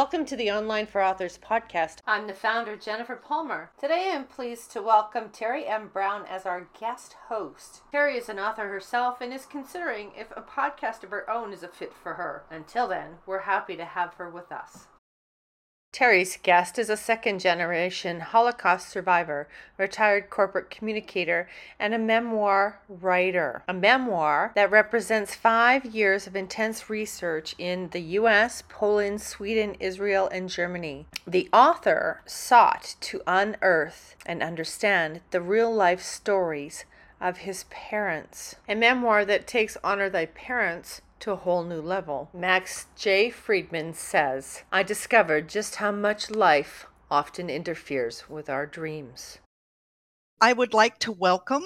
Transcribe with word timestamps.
Welcome 0.00 0.24
to 0.26 0.36
the 0.36 0.50
Online 0.50 0.86
for 0.86 1.04
Authors 1.04 1.36
podcast. 1.36 1.98
I'm 2.06 2.26
the 2.26 2.32
founder, 2.32 2.74
Jennifer 2.74 3.16
Palmer. 3.16 3.70
Today 3.78 4.08
I 4.10 4.14
am 4.14 4.24
pleased 4.24 4.72
to 4.72 4.80
welcome 4.80 5.28
Terry 5.28 5.66
M. 5.66 5.88
Brown 5.92 6.24
as 6.24 6.46
our 6.46 6.68
guest 6.80 7.16
host. 7.28 7.82
Terry 7.92 8.16
is 8.16 8.30
an 8.30 8.38
author 8.38 8.66
herself 8.68 9.20
and 9.20 9.30
is 9.30 9.44
considering 9.44 10.12
if 10.16 10.30
a 10.30 10.40
podcast 10.40 11.04
of 11.04 11.10
her 11.10 11.28
own 11.28 11.52
is 11.52 11.62
a 11.62 11.68
fit 11.68 11.92
for 11.92 12.14
her. 12.14 12.44
Until 12.50 12.88
then, 12.88 13.16
we're 13.26 13.40
happy 13.40 13.76
to 13.76 13.84
have 13.84 14.14
her 14.14 14.30
with 14.30 14.50
us. 14.50 14.86
Terry's 15.92 16.38
guest 16.42 16.78
is 16.78 16.88
a 16.88 16.96
second 16.96 17.40
generation 17.40 18.20
Holocaust 18.20 18.88
survivor, 18.88 19.48
retired 19.76 20.30
corporate 20.30 20.70
communicator, 20.70 21.48
and 21.78 21.92
a 21.92 21.98
memoir 21.98 22.80
writer. 22.88 23.64
A 23.68 23.74
memoir 23.74 24.52
that 24.54 24.70
represents 24.70 25.34
five 25.34 25.84
years 25.84 26.26
of 26.26 26.36
intense 26.36 26.88
research 26.88 27.56
in 27.58 27.88
the 27.90 28.00
US, 28.18 28.62
Poland, 28.68 29.20
Sweden, 29.20 29.74
Israel, 29.80 30.28
and 30.28 30.48
Germany. 30.48 31.06
The 31.26 31.50
author 31.52 32.22
sought 32.24 32.94
to 33.00 33.22
unearth 33.26 34.14
and 34.24 34.42
understand 34.44 35.20
the 35.32 35.42
real 35.42 35.74
life 35.74 36.02
stories 36.02 36.84
of 37.20 37.38
his 37.38 37.64
parents. 37.64 38.54
A 38.68 38.74
memoir 38.74 39.24
that 39.24 39.46
takes 39.46 39.76
Honor 39.82 40.08
Thy 40.08 40.26
Parents 40.26 41.02
to 41.20 41.32
a 41.32 41.36
whole 41.36 41.62
new 41.62 41.80
level. 41.80 42.30
Max 42.32 42.86
J. 42.96 43.30
Friedman 43.30 43.94
says, 43.94 44.62
I 44.72 44.82
discovered 44.82 45.48
just 45.48 45.76
how 45.76 45.92
much 45.92 46.30
life 46.30 46.86
often 47.10 47.50
interferes 47.50 48.28
with 48.28 48.48
our 48.48 48.66
dreams. 48.66 49.38
I 50.40 50.52
would 50.52 50.72
like 50.72 50.98
to 51.00 51.12
welcome 51.12 51.64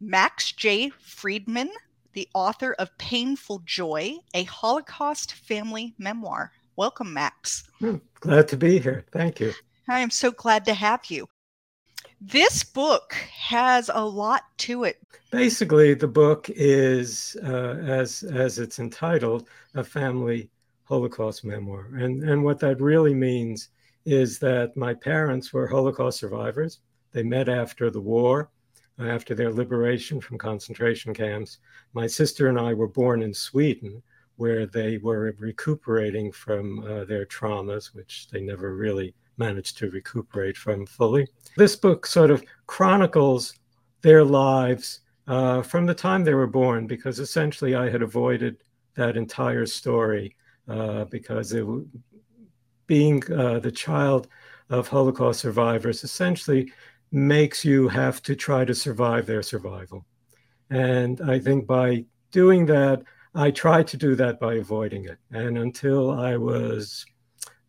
Max 0.00 0.52
J. 0.52 0.90
Friedman, 0.90 1.70
the 2.12 2.28
author 2.34 2.74
of 2.74 2.96
Painful 2.98 3.62
Joy, 3.64 4.18
a 4.34 4.44
Holocaust 4.44 5.34
family 5.34 5.94
memoir. 5.98 6.52
Welcome, 6.76 7.12
Max. 7.12 7.64
Hmm, 7.80 7.96
glad 8.20 8.48
to 8.48 8.56
be 8.56 8.78
here. 8.78 9.04
Thank 9.12 9.40
you. 9.40 9.52
I 9.88 10.00
am 10.00 10.10
so 10.10 10.30
glad 10.30 10.64
to 10.66 10.74
have 10.74 11.06
you. 11.06 11.26
This 12.24 12.62
book 12.62 13.14
has 13.14 13.90
a 13.92 14.06
lot 14.06 14.44
to 14.58 14.84
it. 14.84 15.00
Basically, 15.32 15.92
the 15.92 16.06
book 16.06 16.48
is, 16.50 17.36
uh, 17.42 17.74
as 17.84 18.22
as 18.22 18.60
it's 18.60 18.78
entitled, 18.78 19.48
a 19.74 19.82
family 19.82 20.48
Holocaust 20.84 21.44
memoir, 21.44 21.88
and 21.96 22.22
and 22.22 22.44
what 22.44 22.60
that 22.60 22.80
really 22.80 23.12
means 23.12 23.70
is 24.04 24.38
that 24.38 24.76
my 24.76 24.94
parents 24.94 25.52
were 25.52 25.66
Holocaust 25.66 26.20
survivors. 26.20 26.78
They 27.10 27.24
met 27.24 27.48
after 27.48 27.90
the 27.90 28.00
war, 28.00 28.50
after 29.00 29.34
their 29.34 29.52
liberation 29.52 30.20
from 30.20 30.38
concentration 30.38 31.12
camps. 31.12 31.58
My 31.92 32.06
sister 32.06 32.46
and 32.46 32.58
I 32.58 32.72
were 32.72 32.86
born 32.86 33.20
in 33.22 33.34
Sweden, 33.34 34.00
where 34.36 34.64
they 34.64 34.98
were 34.98 35.34
recuperating 35.40 36.30
from 36.30 36.84
uh, 36.84 37.04
their 37.04 37.26
traumas, 37.26 37.92
which 37.92 38.28
they 38.28 38.40
never 38.40 38.76
really 38.76 39.12
managed 39.46 39.74
to 39.78 39.90
recuperate 39.90 40.56
from 40.64 40.86
fully. 40.86 41.24
This 41.56 41.76
book 41.76 42.00
sort 42.06 42.30
of 42.30 42.42
chronicles 42.66 43.42
their 44.06 44.24
lives 44.24 45.00
uh, 45.34 45.62
from 45.62 45.86
the 45.86 46.00
time 46.06 46.22
they 46.24 46.34
were 46.42 46.58
born, 46.62 46.86
because 46.86 47.16
essentially 47.26 47.74
I 47.84 47.86
had 47.94 48.02
avoided 48.02 48.54
that 49.00 49.16
entire 49.16 49.66
story 49.66 50.26
uh, 50.68 51.04
because 51.16 51.52
it, 51.52 51.66
being 52.86 53.22
uh, 53.32 53.58
the 53.66 53.76
child 53.86 54.28
of 54.68 54.88
Holocaust 54.88 55.40
survivors 55.40 56.04
essentially 56.04 56.72
makes 57.10 57.64
you 57.64 57.88
have 57.88 58.22
to 58.22 58.34
try 58.34 58.64
to 58.64 58.74
survive 58.74 59.24
their 59.26 59.42
survival. 59.42 60.04
And 60.70 61.20
I 61.34 61.38
think 61.38 61.66
by 61.66 61.88
doing 62.30 62.66
that, 62.66 63.02
I 63.34 63.50
tried 63.50 63.86
to 63.88 63.96
do 63.96 64.14
that 64.16 64.40
by 64.40 64.54
avoiding 64.54 65.04
it. 65.12 65.18
And 65.30 65.58
until 65.58 66.02
I 66.10 66.36
was 66.36 67.04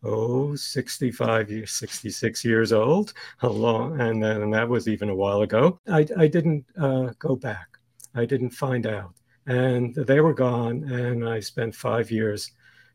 oh 0.04 0.54
65 0.54 1.50
years 1.50 1.70
66 1.72 2.44
years 2.44 2.72
old. 2.72 3.12
A 3.42 3.48
long 3.48 4.00
and 4.00 4.22
then 4.22 4.42
and 4.42 4.52
that 4.54 4.68
was 4.68 4.88
even 4.88 5.08
a 5.08 5.14
while 5.14 5.42
ago. 5.42 5.78
I, 5.88 6.06
I 6.16 6.26
didn't 6.26 6.64
uh, 6.78 7.10
go 7.18 7.36
back. 7.36 7.78
I 8.14 8.24
didn't 8.24 8.50
find 8.50 8.86
out. 8.86 9.14
And 9.46 9.94
they 9.94 10.20
were 10.20 10.32
gone 10.32 10.84
and 10.84 11.28
i 11.28 11.38
spent 11.38 11.74
five 11.74 12.10
years 12.10 12.52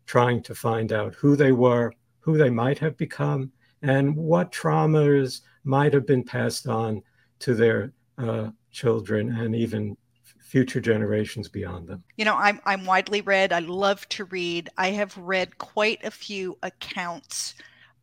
trying 0.08 0.42
to 0.42 0.56
find 0.56 0.92
out 0.92 1.14
who 1.14 1.36
they 1.36 1.52
were 1.52 1.94
who 2.20 2.38
they 2.38 2.50
might 2.50 2.80
have 2.80 2.97
become 2.97 3.52
and 3.84 4.16
what 4.16 4.52
traumas 4.52 5.41
might 5.64 5.94
have 5.94 6.06
been 6.06 6.24
passed 6.24 6.68
on 6.68 7.02
to 7.38 7.53
their 7.53 7.94
uh, 8.18 8.50
children 8.72 9.36
and 9.40 9.56
even 9.56 9.96
future 10.50 10.82
generations 10.82 11.48
beyond 11.48 11.88
them. 11.88 12.04
You 12.18 12.26
know, 12.26 12.36
I'm 12.36 12.60
I'm 12.66 12.86
widely 12.86 13.22
read. 13.22 13.54
I 13.54 13.60
love 13.60 14.08
to 14.10 14.26
read. 14.26 14.70
I 14.78 14.90
have 14.90 15.16
read 15.18 15.60
quite 15.60 16.04
a 16.04 16.12
few 16.12 16.58
accounts 16.64 17.54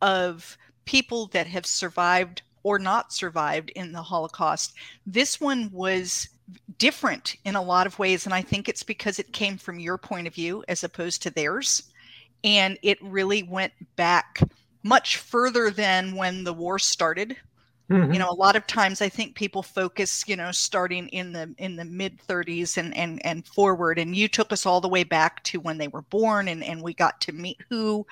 of 0.00 0.56
people 0.84 1.26
that 1.28 1.48
have 1.48 1.66
survived 1.66 2.42
or 2.62 2.78
not 2.78 3.12
survived 3.12 3.70
in 3.70 3.92
the 3.92 4.02
Holocaust. 4.02 4.74
This 5.04 5.40
one 5.40 5.70
was 5.72 6.28
different 6.78 7.34
in 7.44 7.56
a 7.56 7.62
lot 7.62 7.88
of 7.88 7.98
ways 7.98 8.24
and 8.24 8.32
I 8.32 8.40
think 8.40 8.68
it's 8.68 8.84
because 8.84 9.18
it 9.18 9.32
came 9.32 9.58
from 9.58 9.80
your 9.80 9.98
point 9.98 10.28
of 10.28 10.34
view 10.34 10.64
as 10.68 10.84
opposed 10.84 11.22
to 11.22 11.30
theirs 11.30 11.82
and 12.44 12.78
it 12.82 13.02
really 13.02 13.42
went 13.42 13.72
back 13.96 14.38
much 14.84 15.16
further 15.16 15.70
than 15.70 16.14
when 16.14 16.44
the 16.44 16.52
war 16.52 16.78
started 16.78 17.36
Mm-hmm. 17.90 18.12
You 18.12 18.18
know, 18.18 18.30
a 18.30 18.34
lot 18.34 18.56
of 18.56 18.66
times 18.66 19.00
I 19.00 19.08
think 19.08 19.36
people 19.36 19.62
focus, 19.62 20.24
you 20.26 20.34
know, 20.34 20.50
starting 20.50 21.08
in 21.08 21.32
the 21.32 21.54
in 21.58 21.76
the 21.76 21.84
mid 21.84 22.18
30s 22.18 22.76
and 22.76 22.96
and 22.96 23.24
and 23.24 23.46
forward. 23.46 23.98
And 23.98 24.16
you 24.16 24.26
took 24.26 24.52
us 24.52 24.66
all 24.66 24.80
the 24.80 24.88
way 24.88 25.04
back 25.04 25.42
to 25.44 25.60
when 25.60 25.78
they 25.78 25.88
were 25.88 26.02
born, 26.02 26.48
and 26.48 26.64
and 26.64 26.82
we 26.82 26.94
got 26.94 27.20
to 27.22 27.32
meet 27.32 27.58
who 27.70 28.04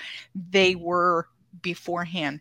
they 0.50 0.76
were 0.76 1.28
beforehand. 1.60 2.40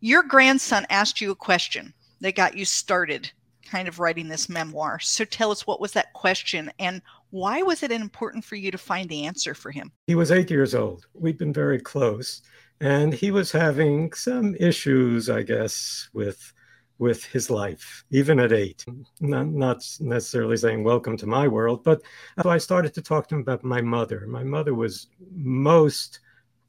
Your 0.00 0.22
grandson 0.22 0.86
asked 0.88 1.20
you 1.20 1.30
a 1.32 1.36
question 1.36 1.92
that 2.20 2.34
got 2.34 2.56
you 2.56 2.64
started, 2.64 3.30
kind 3.64 3.86
of 3.86 3.98
writing 3.98 4.28
this 4.28 4.48
memoir. 4.48 5.00
So 5.00 5.24
tell 5.24 5.50
us 5.50 5.66
what 5.66 5.80
was 5.80 5.92
that 5.92 6.12
question 6.14 6.70
and 6.78 7.02
why 7.30 7.62
was 7.62 7.82
it 7.82 7.92
important 7.92 8.44
for 8.44 8.56
you 8.56 8.70
to 8.70 8.78
find 8.78 9.08
the 9.08 9.26
answer 9.26 9.54
for 9.54 9.70
him? 9.70 9.92
He 10.06 10.14
was 10.14 10.30
eight 10.30 10.50
years 10.50 10.74
old. 10.74 11.06
We've 11.14 11.36
been 11.36 11.52
very 11.52 11.78
close 11.78 12.42
and 12.80 13.12
he 13.12 13.30
was 13.30 13.50
having 13.50 14.12
some 14.12 14.54
issues, 14.56 15.28
I 15.28 15.42
guess, 15.42 16.08
with 16.12 16.52
with 16.98 17.24
his 17.24 17.48
life, 17.48 18.04
even 18.10 18.40
at 18.40 18.52
eight. 18.52 18.84
Not, 19.20 19.46
not 19.46 19.84
necessarily 20.00 20.56
saying 20.56 20.82
welcome 20.82 21.16
to 21.18 21.26
my 21.26 21.46
world, 21.46 21.84
but 21.84 22.02
I 22.44 22.58
started 22.58 22.92
to 22.94 23.02
talk 23.02 23.28
to 23.28 23.36
him 23.36 23.42
about 23.42 23.62
my 23.62 23.80
mother. 23.80 24.26
My 24.26 24.42
mother 24.42 24.74
was 24.74 25.06
most 25.32 26.18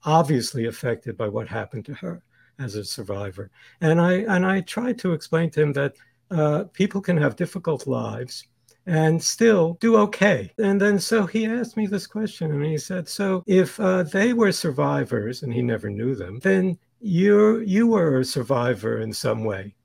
obviously 0.03 0.67
affected 0.67 1.17
by 1.17 1.29
what 1.29 1.47
happened 1.47 1.85
to 1.85 1.95
her 1.95 2.21
as 2.59 2.75
a 2.75 2.85
survivor, 2.85 3.49
and 3.81 3.99
I 3.99 4.13
and 4.33 4.45
I 4.45 4.61
tried 4.61 4.99
to 4.99 5.13
explain 5.13 5.49
to 5.51 5.61
him 5.61 5.73
that 5.73 5.95
uh, 6.31 6.65
people 6.73 7.01
can 7.01 7.17
have 7.17 7.35
difficult 7.35 7.87
lives 7.87 8.47
and 8.89 9.21
still 9.23 9.77
do 9.79 9.97
okay. 9.97 10.51
And 10.57 10.81
then 10.81 10.97
so 10.97 11.27
he 11.27 11.45
asked 11.45 11.77
me 11.77 11.85
this 11.85 12.07
question 12.07 12.51
and 12.51 12.65
he 12.65 12.77
said, 12.79 13.07
So 13.07 13.43
if 13.45 13.79
uh, 13.79 14.01
they 14.01 14.33
were 14.33 14.51
survivors 14.51 15.43
and 15.43 15.53
he 15.53 15.61
never 15.61 15.91
knew 15.91 16.15
them, 16.15 16.39
then 16.39 16.77
you 16.99 17.59
you 17.59 17.85
were 17.85 18.19
a 18.19 18.25
survivor 18.25 18.99
in 18.99 19.13
some 19.13 19.43
way. 19.43 19.75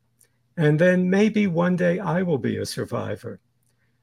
And 0.57 0.79
then 0.79 1.11
maybe 1.11 1.47
one 1.47 1.77
day 1.77 1.99
I 1.99 2.23
will 2.23 2.39
be 2.39 2.57
a 2.57 2.67
survivor. 2.67 3.41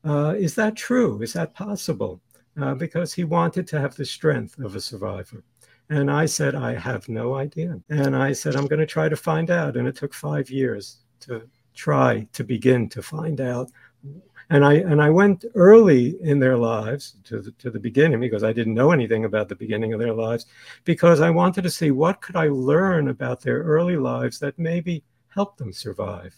Uh, 0.06 0.36
is 0.38 0.54
that 0.56 0.76
true? 0.76 1.22
Is 1.24 1.34
that 1.34 1.56
possible? 1.56 2.22
Uh, 2.62 2.76
because 2.76 3.12
he 3.14 3.24
wanted 3.24 3.66
to 3.70 3.80
have 3.80 3.96
the 3.96 4.06
strength 4.06 4.60
of 4.60 4.76
a 4.76 4.82
survivor. 4.82 5.44
And 5.90 6.12
I 6.12 6.26
said, 6.28 6.54
I 6.54 6.76
have 6.76 7.10
no 7.10 7.36
idea. 7.36 7.80
And 7.90 8.16
I 8.16 8.34
said, 8.34 8.56
I'm 8.56 8.68
going 8.68 8.80
to 8.80 8.86
try 8.86 9.10
to 9.10 9.16
find 9.16 9.50
out. 9.50 9.78
And 9.78 9.88
it 9.88 9.96
took 9.96 10.14
five 10.14 10.50
years 10.50 11.00
to 11.22 11.50
try 11.74 12.28
to 12.34 12.44
begin 12.44 12.90
to 12.90 13.02
find 13.02 13.40
out 13.40 13.72
and 14.52 14.66
I 14.66 14.74
and 14.74 15.02
I 15.02 15.10
went 15.10 15.46
early 15.56 16.22
in 16.22 16.40
their 16.40 16.58
lives 16.58 17.16
to 17.24 17.42
the, 17.42 17.52
to 17.52 17.72
the 17.72 17.80
beginning 17.80 18.20
because 18.20 18.44
I 18.44 18.52
didn't 18.52 18.74
know 18.74 18.92
anything 18.92 19.24
about 19.24 19.48
the 19.48 19.56
beginning 19.56 19.94
of 19.94 20.00
their 20.00 20.14
lives 20.14 20.46
because 20.84 21.22
I 21.22 21.30
wanted 21.30 21.64
to 21.64 21.70
see 21.70 21.92
what 21.92 22.22
could 22.22 22.36
I 22.36 22.50
learn 22.50 23.08
about 23.08 23.42
their 23.42 23.60
early 23.64 23.96
lives 23.96 24.40
that 24.40 24.60
maybe 24.60 25.04
helped 25.30 25.58
them 25.58 25.72
survive 25.72 26.36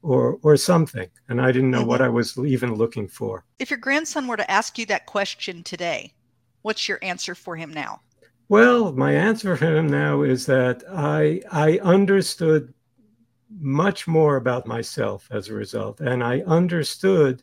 or 0.00 0.38
or 0.42 0.56
something 0.56 1.08
and 1.28 1.40
I 1.40 1.52
didn't 1.52 1.70
know 1.70 1.84
what 1.84 2.00
mm-hmm. 2.00 2.16
I 2.16 2.20
was 2.20 2.38
even 2.38 2.74
looking 2.74 3.06
for. 3.06 3.44
If 3.58 3.70
your 3.70 3.78
grandson 3.78 4.26
were 4.26 4.38
to 4.38 4.50
ask 4.50 4.78
you 4.78 4.86
that 4.86 5.04
question 5.04 5.62
today, 5.62 6.14
what's 6.62 6.88
your 6.88 6.98
answer 7.02 7.34
for 7.34 7.54
him 7.54 7.70
now? 7.70 8.00
Well, 8.48 8.92
my 8.92 9.12
answer 9.12 9.56
for 9.56 9.66
him 9.66 9.90
now 9.90 10.22
is 10.22 10.46
that 10.46 10.82
I 10.90 11.42
I 11.50 11.78
understood 11.82 12.72
much 13.60 14.08
more 14.08 14.36
about 14.36 14.66
myself 14.66 15.28
as 15.30 15.48
a 15.48 15.54
result. 15.54 16.00
And 16.00 16.22
I 16.22 16.40
understood 16.40 17.42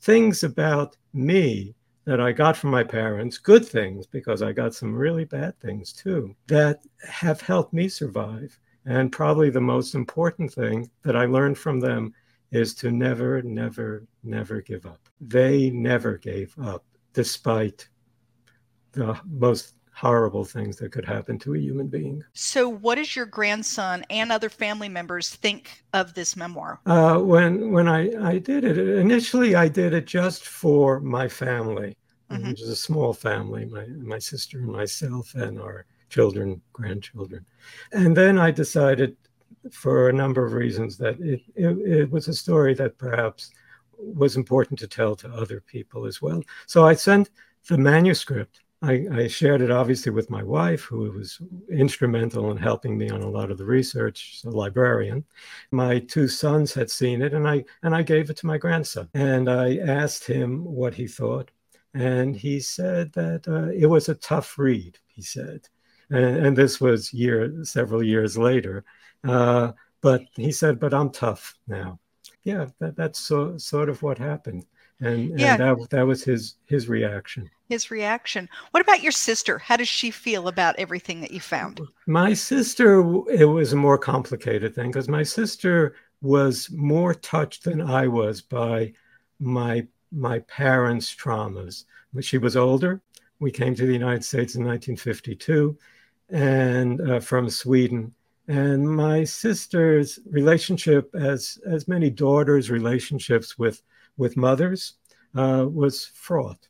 things 0.00 0.42
about 0.44 0.96
me 1.12 1.74
that 2.04 2.20
I 2.20 2.32
got 2.32 2.56
from 2.56 2.70
my 2.70 2.82
parents, 2.82 3.38
good 3.38 3.66
things, 3.66 4.06
because 4.06 4.42
I 4.42 4.52
got 4.52 4.74
some 4.74 4.94
really 4.94 5.24
bad 5.24 5.58
things 5.60 5.92
too, 5.92 6.34
that 6.46 6.84
have 7.08 7.40
helped 7.40 7.72
me 7.72 7.88
survive. 7.88 8.58
And 8.86 9.12
probably 9.12 9.50
the 9.50 9.60
most 9.60 9.94
important 9.94 10.52
thing 10.52 10.90
that 11.02 11.16
I 11.16 11.26
learned 11.26 11.58
from 11.58 11.78
them 11.80 12.14
is 12.50 12.74
to 12.76 12.90
never, 12.90 13.42
never, 13.42 14.06
never 14.24 14.60
give 14.62 14.86
up. 14.86 15.00
They 15.20 15.70
never 15.70 16.16
gave 16.16 16.54
up, 16.58 16.84
despite 17.12 17.88
the 18.92 19.20
most 19.24 19.74
horrible 20.00 20.46
things 20.46 20.78
that 20.78 20.90
could 20.92 21.04
happen 21.04 21.38
to 21.38 21.54
a 21.54 21.58
human 21.58 21.86
being. 21.86 22.24
So, 22.32 22.70
what 22.70 22.94
does 22.94 23.14
your 23.14 23.26
grandson 23.26 24.02
and 24.08 24.32
other 24.32 24.48
family 24.48 24.88
members 24.88 25.28
think 25.28 25.84
of 25.92 26.14
this 26.14 26.36
memoir? 26.36 26.80
Uh, 26.86 27.18
when 27.18 27.70
when 27.70 27.86
I, 27.86 28.10
I 28.30 28.38
did 28.38 28.64
it, 28.64 28.78
initially 28.78 29.54
I 29.54 29.68
did 29.68 29.92
it 29.92 30.06
just 30.06 30.46
for 30.46 31.00
my 31.00 31.28
family, 31.28 31.98
mm-hmm. 32.30 32.48
which 32.48 32.62
is 32.62 32.70
a 32.70 32.76
small 32.76 33.12
family, 33.12 33.66
my, 33.66 33.84
my 34.14 34.18
sister 34.18 34.58
and 34.58 34.72
myself 34.72 35.34
and 35.34 35.60
our 35.60 35.84
children, 36.08 36.62
grandchildren. 36.72 37.44
And 37.92 38.16
then 38.16 38.38
I 38.38 38.50
decided, 38.52 39.18
for 39.70 40.08
a 40.08 40.14
number 40.14 40.46
of 40.46 40.54
reasons, 40.54 40.96
that 40.96 41.20
it, 41.20 41.42
it, 41.54 41.78
it 42.00 42.10
was 42.10 42.26
a 42.26 42.34
story 42.34 42.72
that 42.74 42.96
perhaps 42.96 43.50
was 43.98 44.34
important 44.34 44.78
to 44.78 44.88
tell 44.88 45.14
to 45.16 45.28
other 45.28 45.60
people 45.60 46.06
as 46.06 46.22
well. 46.22 46.42
So 46.66 46.86
I 46.86 46.94
sent 46.94 47.28
the 47.68 47.76
manuscript 47.76 48.62
I, 48.82 49.06
I, 49.12 49.26
shared 49.26 49.60
it 49.60 49.70
obviously 49.70 50.10
with 50.10 50.30
my 50.30 50.42
wife, 50.42 50.82
who 50.82 51.10
was 51.12 51.40
instrumental 51.70 52.50
in 52.50 52.56
helping 52.56 52.96
me 52.96 53.10
on 53.10 53.20
a 53.20 53.28
lot 53.28 53.50
of 53.50 53.58
the 53.58 53.64
research, 53.64 54.40
a 54.46 54.50
librarian. 54.50 55.24
My 55.70 55.98
two 55.98 56.28
sons 56.28 56.72
had 56.72 56.90
seen 56.90 57.20
it, 57.20 57.34
and 57.34 57.46
I 57.46 57.64
and 57.82 57.94
I 57.94 58.02
gave 58.02 58.30
it 58.30 58.38
to 58.38 58.46
my 58.46 58.56
grandson, 58.56 59.08
and 59.12 59.50
I 59.50 59.76
asked 59.76 60.24
him 60.24 60.64
what 60.64 60.94
he 60.94 61.06
thought, 61.06 61.50
and 61.92 62.34
he 62.34 62.58
said 62.58 63.12
that 63.12 63.46
uh, 63.46 63.70
it 63.70 63.86
was 63.86 64.08
a 64.08 64.14
tough 64.14 64.58
read. 64.58 64.98
He 65.08 65.22
said, 65.22 65.68
and, 66.08 66.46
and 66.46 66.56
this 66.56 66.80
was 66.80 67.12
year 67.12 67.52
several 67.64 68.02
years 68.02 68.38
later, 68.38 68.84
uh, 69.24 69.72
but 70.00 70.22
he 70.36 70.52
said, 70.52 70.80
"But 70.80 70.94
I'm 70.94 71.10
tough 71.10 71.54
now." 71.68 72.00
Yeah, 72.44 72.68
that, 72.78 72.96
that's 72.96 73.18
so, 73.18 73.58
sort 73.58 73.90
of 73.90 74.02
what 74.02 74.16
happened, 74.16 74.64
and, 75.00 75.32
and 75.32 75.40
yeah. 75.40 75.56
that 75.58 75.90
that 75.90 76.06
was 76.06 76.24
his 76.24 76.54
his 76.64 76.88
reaction 76.88 77.50
his 77.70 77.90
reaction. 77.90 78.48
What 78.72 78.82
about 78.82 79.02
your 79.02 79.12
sister? 79.12 79.58
How 79.58 79.76
does 79.76 79.88
she 79.88 80.10
feel 80.10 80.48
about 80.48 80.74
everything 80.76 81.20
that 81.20 81.30
you 81.30 81.40
found? 81.40 81.80
My 82.06 82.34
sister, 82.34 83.00
it 83.30 83.46
was 83.46 83.72
a 83.72 83.76
more 83.76 83.96
complicated 83.96 84.74
thing 84.74 84.90
because 84.90 85.08
my 85.08 85.22
sister 85.22 85.94
was 86.20 86.68
more 86.72 87.14
touched 87.14 87.64
than 87.64 87.80
I 87.80 88.08
was 88.08 88.42
by 88.42 88.92
my 89.38 89.86
my 90.12 90.40
parents' 90.40 91.14
traumas. 91.14 91.84
She 92.20 92.38
was 92.38 92.56
older. 92.56 93.00
We 93.38 93.52
came 93.52 93.76
to 93.76 93.86
the 93.86 93.92
United 93.92 94.24
States 94.24 94.56
in 94.56 94.64
1952, 94.64 95.78
and 96.30 97.00
uh, 97.00 97.20
from 97.20 97.48
Sweden. 97.48 98.12
And 98.48 98.84
my 98.84 99.22
sister's 99.22 100.18
relationship, 100.28 101.14
as 101.14 101.56
as 101.64 101.86
many 101.86 102.10
daughters' 102.10 102.68
relationships 102.68 103.56
with 103.56 103.80
with 104.16 104.36
mothers, 104.36 104.94
uh, 105.36 105.66
was 105.70 106.06
fraught 106.06 106.66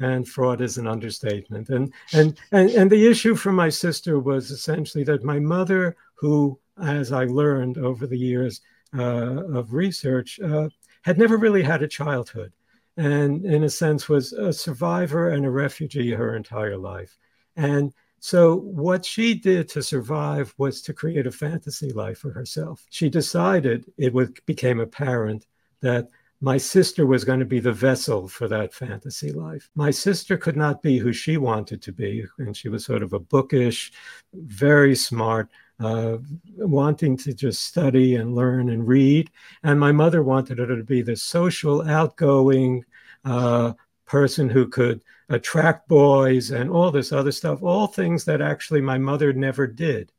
and 0.00 0.28
fraud 0.28 0.60
is 0.60 0.78
an 0.78 0.86
understatement. 0.86 1.68
And, 1.68 1.92
and, 2.12 2.38
and, 2.52 2.70
and 2.70 2.90
the 2.90 3.06
issue 3.06 3.34
for 3.34 3.52
my 3.52 3.68
sister 3.68 4.18
was 4.18 4.50
essentially 4.50 5.04
that 5.04 5.24
my 5.24 5.38
mother, 5.38 5.96
who, 6.14 6.58
as 6.82 7.12
I 7.12 7.24
learned 7.24 7.78
over 7.78 8.06
the 8.06 8.18
years 8.18 8.60
uh, 8.96 9.44
of 9.52 9.72
research, 9.72 10.38
uh, 10.40 10.68
had 11.02 11.18
never 11.18 11.36
really 11.36 11.62
had 11.62 11.82
a 11.82 11.88
childhood 11.88 12.52
and, 12.96 13.44
in 13.44 13.64
a 13.64 13.70
sense, 13.70 14.08
was 14.08 14.32
a 14.32 14.52
survivor 14.52 15.30
and 15.30 15.44
a 15.44 15.50
refugee 15.50 16.12
her 16.12 16.34
entire 16.34 16.76
life. 16.76 17.16
And 17.56 17.92
so, 18.20 18.56
what 18.56 19.04
she 19.04 19.34
did 19.34 19.68
to 19.70 19.82
survive 19.82 20.54
was 20.58 20.80
to 20.82 20.94
create 20.94 21.26
a 21.26 21.30
fantasy 21.30 21.92
life 21.92 22.18
for 22.18 22.32
herself. 22.32 22.86
She 22.90 23.08
decided, 23.08 23.84
it 23.98 24.12
would, 24.14 24.38
became 24.46 24.80
apparent, 24.80 25.46
that 25.82 26.08
my 26.40 26.56
sister 26.56 27.06
was 27.06 27.24
going 27.24 27.40
to 27.40 27.46
be 27.46 27.60
the 27.60 27.72
vessel 27.72 28.28
for 28.28 28.46
that 28.48 28.74
fantasy 28.74 29.32
life. 29.32 29.70
My 29.74 29.90
sister 29.90 30.36
could 30.36 30.56
not 30.56 30.82
be 30.82 30.98
who 30.98 31.12
she 31.12 31.36
wanted 31.38 31.80
to 31.82 31.92
be, 31.92 32.24
and 32.38 32.56
she 32.56 32.68
was 32.68 32.84
sort 32.84 33.02
of 33.02 33.12
a 33.12 33.18
bookish, 33.18 33.92
very 34.34 34.94
smart, 34.94 35.50
uh, 35.80 36.18
wanting 36.58 37.16
to 37.18 37.32
just 37.32 37.62
study 37.62 38.16
and 38.16 38.34
learn 38.34 38.68
and 38.70 38.86
read. 38.86 39.30
And 39.62 39.80
my 39.80 39.92
mother 39.92 40.22
wanted 40.22 40.58
her 40.58 40.66
to 40.66 40.84
be 40.84 41.02
the 41.02 41.16
social, 41.16 41.82
outgoing 41.88 42.84
uh, 43.24 43.72
person 44.04 44.48
who 44.48 44.68
could 44.68 45.02
attract 45.28 45.88
boys 45.88 46.50
and 46.50 46.70
all 46.70 46.90
this 46.90 47.12
other 47.12 47.32
stuff, 47.32 47.62
all 47.62 47.86
things 47.86 48.24
that 48.24 48.40
actually 48.40 48.80
my 48.80 48.98
mother 48.98 49.32
never 49.32 49.66
did 49.66 50.12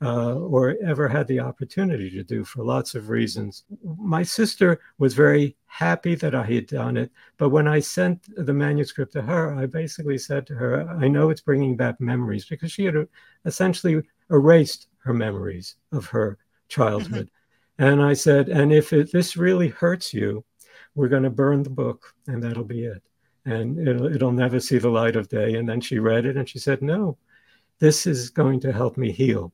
uh, 0.00 0.34
or 0.34 0.76
ever 0.84 1.08
had 1.08 1.26
the 1.26 1.40
opportunity 1.40 2.08
to 2.10 2.22
do 2.22 2.44
for 2.44 2.64
lots 2.64 2.94
of 2.94 3.08
reasons. 3.08 3.64
My 3.96 4.22
sister 4.22 4.80
was 4.98 5.14
very 5.14 5.56
happy 5.66 6.14
that 6.14 6.34
I 6.34 6.44
had 6.44 6.66
done 6.66 6.96
it, 6.96 7.10
but 7.36 7.48
when 7.48 7.66
I 7.66 7.80
sent 7.80 8.28
the 8.36 8.52
manuscript 8.52 9.12
to 9.14 9.22
her, 9.22 9.54
I 9.54 9.66
basically 9.66 10.18
said 10.18 10.46
to 10.46 10.54
her, 10.54 10.88
I 10.88 11.08
know 11.08 11.30
it's 11.30 11.40
bringing 11.40 11.76
back 11.76 12.00
memories 12.00 12.44
because 12.44 12.70
she 12.70 12.84
had 12.84 13.08
essentially 13.44 14.00
erased 14.30 14.88
her 14.98 15.12
memories 15.12 15.76
of 15.90 16.06
her 16.06 16.38
childhood. 16.68 17.26
Mm-hmm. 17.78 17.84
And 17.84 18.02
I 18.02 18.14
said, 18.14 18.48
and 18.48 18.72
if 18.72 18.92
it, 18.92 19.10
this 19.12 19.36
really 19.36 19.68
hurts 19.68 20.14
you, 20.14 20.44
we're 20.94 21.08
going 21.08 21.22
to 21.22 21.30
burn 21.30 21.62
the 21.62 21.70
book 21.70 22.14
and 22.26 22.42
that'll 22.42 22.64
be 22.64 22.84
it. 22.84 23.02
And 23.44 23.86
it'll, 23.86 24.14
it'll 24.14 24.32
never 24.32 24.60
see 24.60 24.78
the 24.78 24.90
light 24.90 25.16
of 25.16 25.28
day. 25.28 25.54
And 25.54 25.68
then 25.68 25.80
she 25.80 25.98
read 25.98 26.26
it 26.26 26.36
and 26.36 26.48
she 26.48 26.58
said, 26.58 26.82
no, 26.82 27.16
this 27.78 28.06
is 28.06 28.30
going 28.30 28.60
to 28.60 28.72
help 28.72 28.96
me 28.96 29.10
heal 29.12 29.52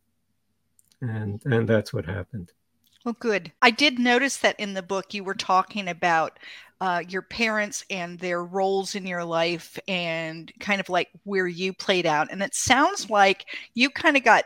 and 1.10 1.44
and 1.44 1.68
that's 1.68 1.92
what 1.92 2.04
happened 2.04 2.52
well 3.04 3.16
good 3.18 3.52
i 3.62 3.70
did 3.70 3.98
notice 3.98 4.38
that 4.38 4.58
in 4.58 4.74
the 4.74 4.82
book 4.82 5.14
you 5.14 5.24
were 5.24 5.34
talking 5.34 5.88
about 5.88 6.38
uh, 6.80 7.02
your 7.08 7.22
parents 7.22 7.84
and 7.88 8.18
their 8.18 8.44
roles 8.44 8.94
in 8.94 9.06
your 9.06 9.24
life 9.24 9.78
and 9.88 10.52
kind 10.60 10.80
of 10.80 10.88
like 10.88 11.08
where 11.22 11.46
you 11.46 11.72
played 11.72 12.04
out 12.04 12.30
and 12.30 12.42
it 12.42 12.54
sounds 12.54 13.08
like 13.08 13.46
you 13.74 13.88
kind 13.88 14.16
of 14.16 14.24
got 14.24 14.44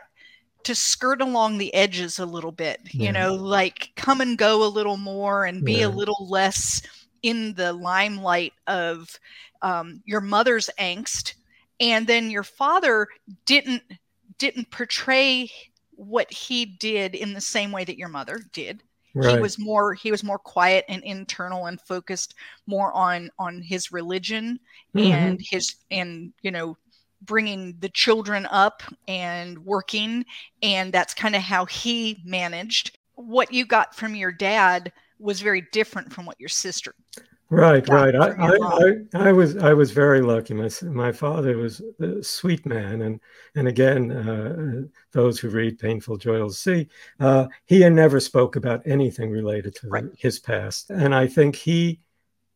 to 0.63 0.75
skirt 0.75 1.21
along 1.21 1.57
the 1.57 1.73
edges 1.73 2.19
a 2.19 2.25
little 2.25 2.51
bit 2.51 2.79
yeah. 2.91 3.07
you 3.07 3.11
know 3.11 3.33
like 3.33 3.89
come 3.95 4.21
and 4.21 4.37
go 4.37 4.63
a 4.65 4.69
little 4.69 4.97
more 4.97 5.45
and 5.45 5.65
be 5.65 5.79
yeah. 5.79 5.87
a 5.87 5.89
little 5.89 6.27
less 6.29 6.81
in 7.23 7.53
the 7.55 7.73
limelight 7.73 8.53
of 8.67 9.19
um, 9.61 10.01
your 10.05 10.21
mother's 10.21 10.69
angst 10.79 11.33
and 11.79 12.07
then 12.07 12.29
your 12.29 12.43
father 12.43 13.07
didn't 13.45 13.83
didn't 14.37 14.69
portray 14.71 15.49
what 15.99 16.31
he 16.31 16.65
did 16.65 17.13
in 17.13 17.33
the 17.33 17.41
same 17.41 17.71
way 17.71 17.83
that 17.83 17.97
your 17.97 18.07
mother 18.07 18.39
did. 18.53 18.81
Right. 19.13 19.35
He 19.35 19.41
was 19.41 19.59
more 19.59 19.93
he 19.93 20.11
was 20.11 20.23
more 20.23 20.39
quiet 20.39 20.85
and 20.87 21.03
internal 21.03 21.65
and 21.65 21.81
focused 21.81 22.35
more 22.67 22.93
on 22.93 23.29
on 23.37 23.61
his 23.61 23.91
religion 23.91 24.59
mm-hmm. 24.95 25.11
and 25.11 25.39
his 25.41 25.75
and 25.91 26.31
you 26.41 26.51
know 26.51 26.77
bringing 27.23 27.75
the 27.79 27.89
children 27.89 28.47
up 28.51 28.81
and 29.07 29.57
working 29.65 30.23
and 30.61 30.93
that's 30.93 31.13
kind 31.13 31.35
of 31.35 31.41
how 31.41 31.65
he 31.65 32.21
managed 32.23 32.97
what 33.15 33.51
you 33.51 33.65
got 33.65 33.93
from 33.93 34.15
your 34.15 34.31
dad 34.31 34.93
was 35.17 35.41
very 35.41 35.67
different 35.73 36.13
from 36.13 36.25
what 36.25 36.39
your 36.39 36.47
sister 36.47 36.93
Right, 37.51 37.87
right. 37.89 38.15
I, 38.15 38.27
I, 38.29 38.57
I, 38.61 39.27
I, 39.29 39.31
was 39.31 39.57
I 39.57 39.73
was 39.73 39.89
very 39.89 40.21
lucky. 40.21 40.53
My 40.53 40.69
my 40.83 41.11
father 41.11 41.57
was 41.57 41.81
a 41.99 42.21
sweet 42.21 42.63
man, 42.63 43.01
and 43.01 43.19
and 43.55 43.67
again, 43.67 44.11
uh, 44.11 44.81
those 45.13 45.39
who 45.39 45.49
read 45.49 45.79
Painful 45.79 46.17
Joy 46.17 46.39
will 46.39 46.51
see 46.51 46.87
uh, 47.19 47.47
he 47.65 47.87
never 47.89 48.19
spoke 48.19 48.55
about 48.55 48.85
anything 48.85 49.31
related 49.31 49.73
to 49.75 49.89
right. 49.89 50.05
his 50.15 50.37
past, 50.37 50.91
and 50.91 51.15
I 51.15 51.25
think 51.25 51.55
he 51.55 52.01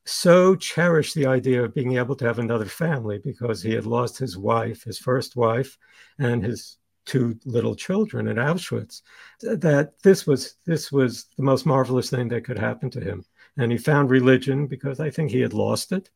so 0.05 0.55
cherished 0.55 1.15
the 1.15 1.25
idea 1.25 1.63
of 1.63 1.73
being 1.73 1.97
able 1.97 2.15
to 2.17 2.25
have 2.25 2.37
another 2.37 2.65
family 2.65 3.17
because 3.17 3.63
he 3.63 3.73
had 3.73 3.87
lost 3.87 4.19
his 4.19 4.37
wife, 4.37 4.83
his 4.83 4.99
first 4.99 5.35
wife, 5.35 5.75
and 6.19 6.43
his 6.43 6.77
two 7.05 7.35
little 7.45 7.75
children 7.75 8.27
at 8.27 8.35
Auschwitz. 8.35 9.01
That 9.41 9.93
this 10.03 10.27
was 10.27 10.57
this 10.67 10.91
was 10.91 11.25
the 11.35 11.43
most 11.43 11.65
marvelous 11.65 12.11
thing 12.11 12.27
that 12.27 12.45
could 12.45 12.59
happen 12.59 12.91
to 12.91 13.01
him 13.01 13.25
and 13.57 13.71
he 13.71 13.77
found 13.77 14.09
religion 14.09 14.67
because 14.67 14.99
I 14.99 15.09
think 15.09 15.31
he 15.31 15.41
had 15.41 15.53
lost 15.53 15.91
it, 15.91 16.09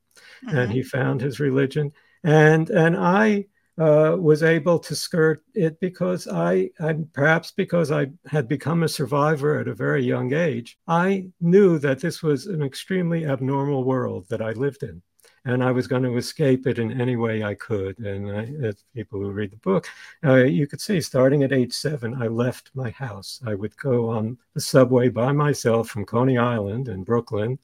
mm-hmm. 0.46 0.58
and 0.58 0.72
he 0.72 0.84
found 0.84 1.22
his 1.22 1.40
religion, 1.40 1.92
and 2.24 2.70
and 2.70 2.98
I 2.98 3.46
uh, 3.78 4.18
was 4.20 4.42
able 4.42 4.80
to 4.80 4.96
skirt 4.96 5.44
it 5.54 5.80
because 5.80 6.28
I, 6.28 6.72
I 6.80 6.96
perhaps 7.14 7.52
because 7.52 7.92
I 7.92 8.08
had 8.26 8.48
become 8.48 8.84
a 8.84 8.90
survivor 8.90 9.60
at 9.60 9.68
a 9.68 9.76
very 9.76 10.04
young 10.04 10.34
age, 10.34 10.80
I 10.88 11.28
knew 11.40 11.78
that 11.80 12.00
this 12.00 12.24
was 12.24 12.48
an 12.48 12.64
extremely 12.64 13.26
abnormal 13.26 13.84
world 13.84 14.28
that 14.30 14.42
I 14.42 14.52
lived 14.54 14.84
in 14.84 15.02
and 15.48 15.64
I 15.64 15.72
was 15.72 15.88
going 15.88 16.04
to 16.04 16.18
escape 16.18 16.68
it 16.68 16.78
in 16.78 17.00
any 17.00 17.16
way 17.16 17.42
I 17.42 17.54
could. 17.56 17.98
And 18.00 18.30
I, 18.30 18.68
as 18.68 18.84
people 18.94 19.22
who 19.22 19.32
read 19.32 19.52
the 19.52 19.58
book, 19.58 19.88
uh, 20.26 20.44
you 20.44 20.68
could 20.68 20.82
see, 20.82 21.00
starting 21.00 21.44
at 21.44 21.54
age 21.54 21.72
seven, 21.72 22.22
I 22.22 22.28
left 22.28 22.72
my 22.74 22.90
house. 22.90 23.40
I 23.48 23.56
would 23.56 23.76
go 23.78 24.10
on 24.10 24.38
the 24.54 24.60
subway 24.60 25.08
by 25.08 25.32
myself 25.32 25.90
from 25.90 26.06
Coney 26.06 26.38
Island 26.38 26.90
in 26.90 27.06
Brooklyn 27.06 27.58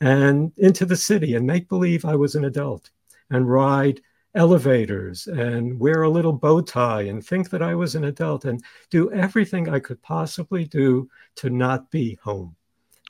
and 0.00 0.52
into 0.56 0.86
the 0.86 0.96
city 0.96 1.34
and 1.34 1.46
make 1.46 1.68
believe 1.68 2.06
I 2.06 2.16
was 2.16 2.34
an 2.34 2.46
adult 2.46 2.90
and 3.30 3.50
ride 3.50 4.00
elevators 4.34 5.26
and 5.26 5.78
wear 5.78 6.04
a 6.04 6.10
little 6.10 6.32
bow 6.32 6.62
tie 6.62 7.02
and 7.02 7.24
think 7.24 7.50
that 7.50 7.62
I 7.62 7.74
was 7.74 7.94
an 7.94 8.04
adult 8.04 8.46
and 8.46 8.64
do 8.88 9.12
everything 9.12 9.68
I 9.68 9.80
could 9.80 10.00
possibly 10.00 10.64
do 10.64 11.10
to 11.36 11.50
not 11.50 11.90
be 11.90 12.18
home 12.22 12.56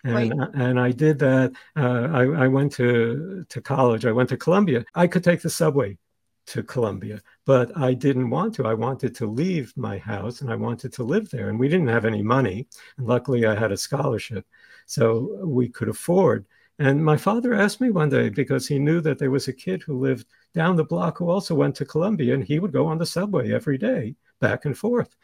and 0.05 0.15
right. 0.15 0.51
and 0.55 0.79
I 0.79 0.93
did 0.93 1.19
that. 1.21 1.53
Uh, 1.77 2.09
I, 2.13 2.45
I 2.45 2.49
went 2.49 2.73
to 2.73 3.45
to 3.49 3.61
college. 3.61 4.07
I 4.07 4.13
went 4.13 4.29
to 4.31 4.37
Columbia. 4.37 4.85
I 4.95 5.07
could 5.07 5.25
take 5.25 5.43
the 5.43 5.51
subway 5.51 5.99
to 6.47 6.63
Columbia, 6.63 7.21
but 7.45 7.77
I 7.77 7.95
didn't 7.95 8.31
want 8.31 8.55
to. 8.55 8.67
I 8.67 8.75
wanted 8.75 9.15
to 9.17 9.27
leave 9.27 9.73
my 9.77 9.99
house 9.99 10.41
and 10.41 10.51
I 10.51 10.57
wanted 10.57 10.93
to 10.95 11.03
live 11.03 11.29
there. 11.31 11.51
And 11.51 11.59
we 11.59 11.69
didn't 11.69 11.89
have 11.89 12.07
any 12.07 12.23
money. 12.23 12.67
And 12.97 13.07
luckily, 13.07 13.45
I 13.45 13.55
had 13.55 13.73
a 13.73 13.77
scholarship, 13.77 14.47
so 14.87 15.41
we 15.45 15.69
could 15.69 15.89
afford. 15.89 16.47
And 16.79 17.05
my 17.05 17.17
father 17.17 17.55
asked 17.55 17.81
me 17.81 17.91
one 17.91 18.09
day 18.09 18.29
because 18.29 18.69
he 18.69 18.79
knew 18.79 19.01
that 19.01 19.19
there 19.19 19.33
was 19.33 19.49
a 19.49 19.53
kid 19.53 19.83
who 19.83 19.99
lived 19.99 20.27
down 20.55 20.77
the 20.77 20.85
block 20.85 21.19
who 21.19 21.29
also 21.29 21.55
went 21.55 21.75
to 21.77 21.85
Columbia, 21.85 22.35
and 22.35 22.45
he 22.45 22.61
would 22.61 22.73
go 22.73 22.87
on 22.87 22.99
the 22.99 23.07
subway 23.07 23.53
every 23.53 23.79
day 23.79 24.15
back 24.41 24.65
and 24.65 24.79
forth. 24.79 25.17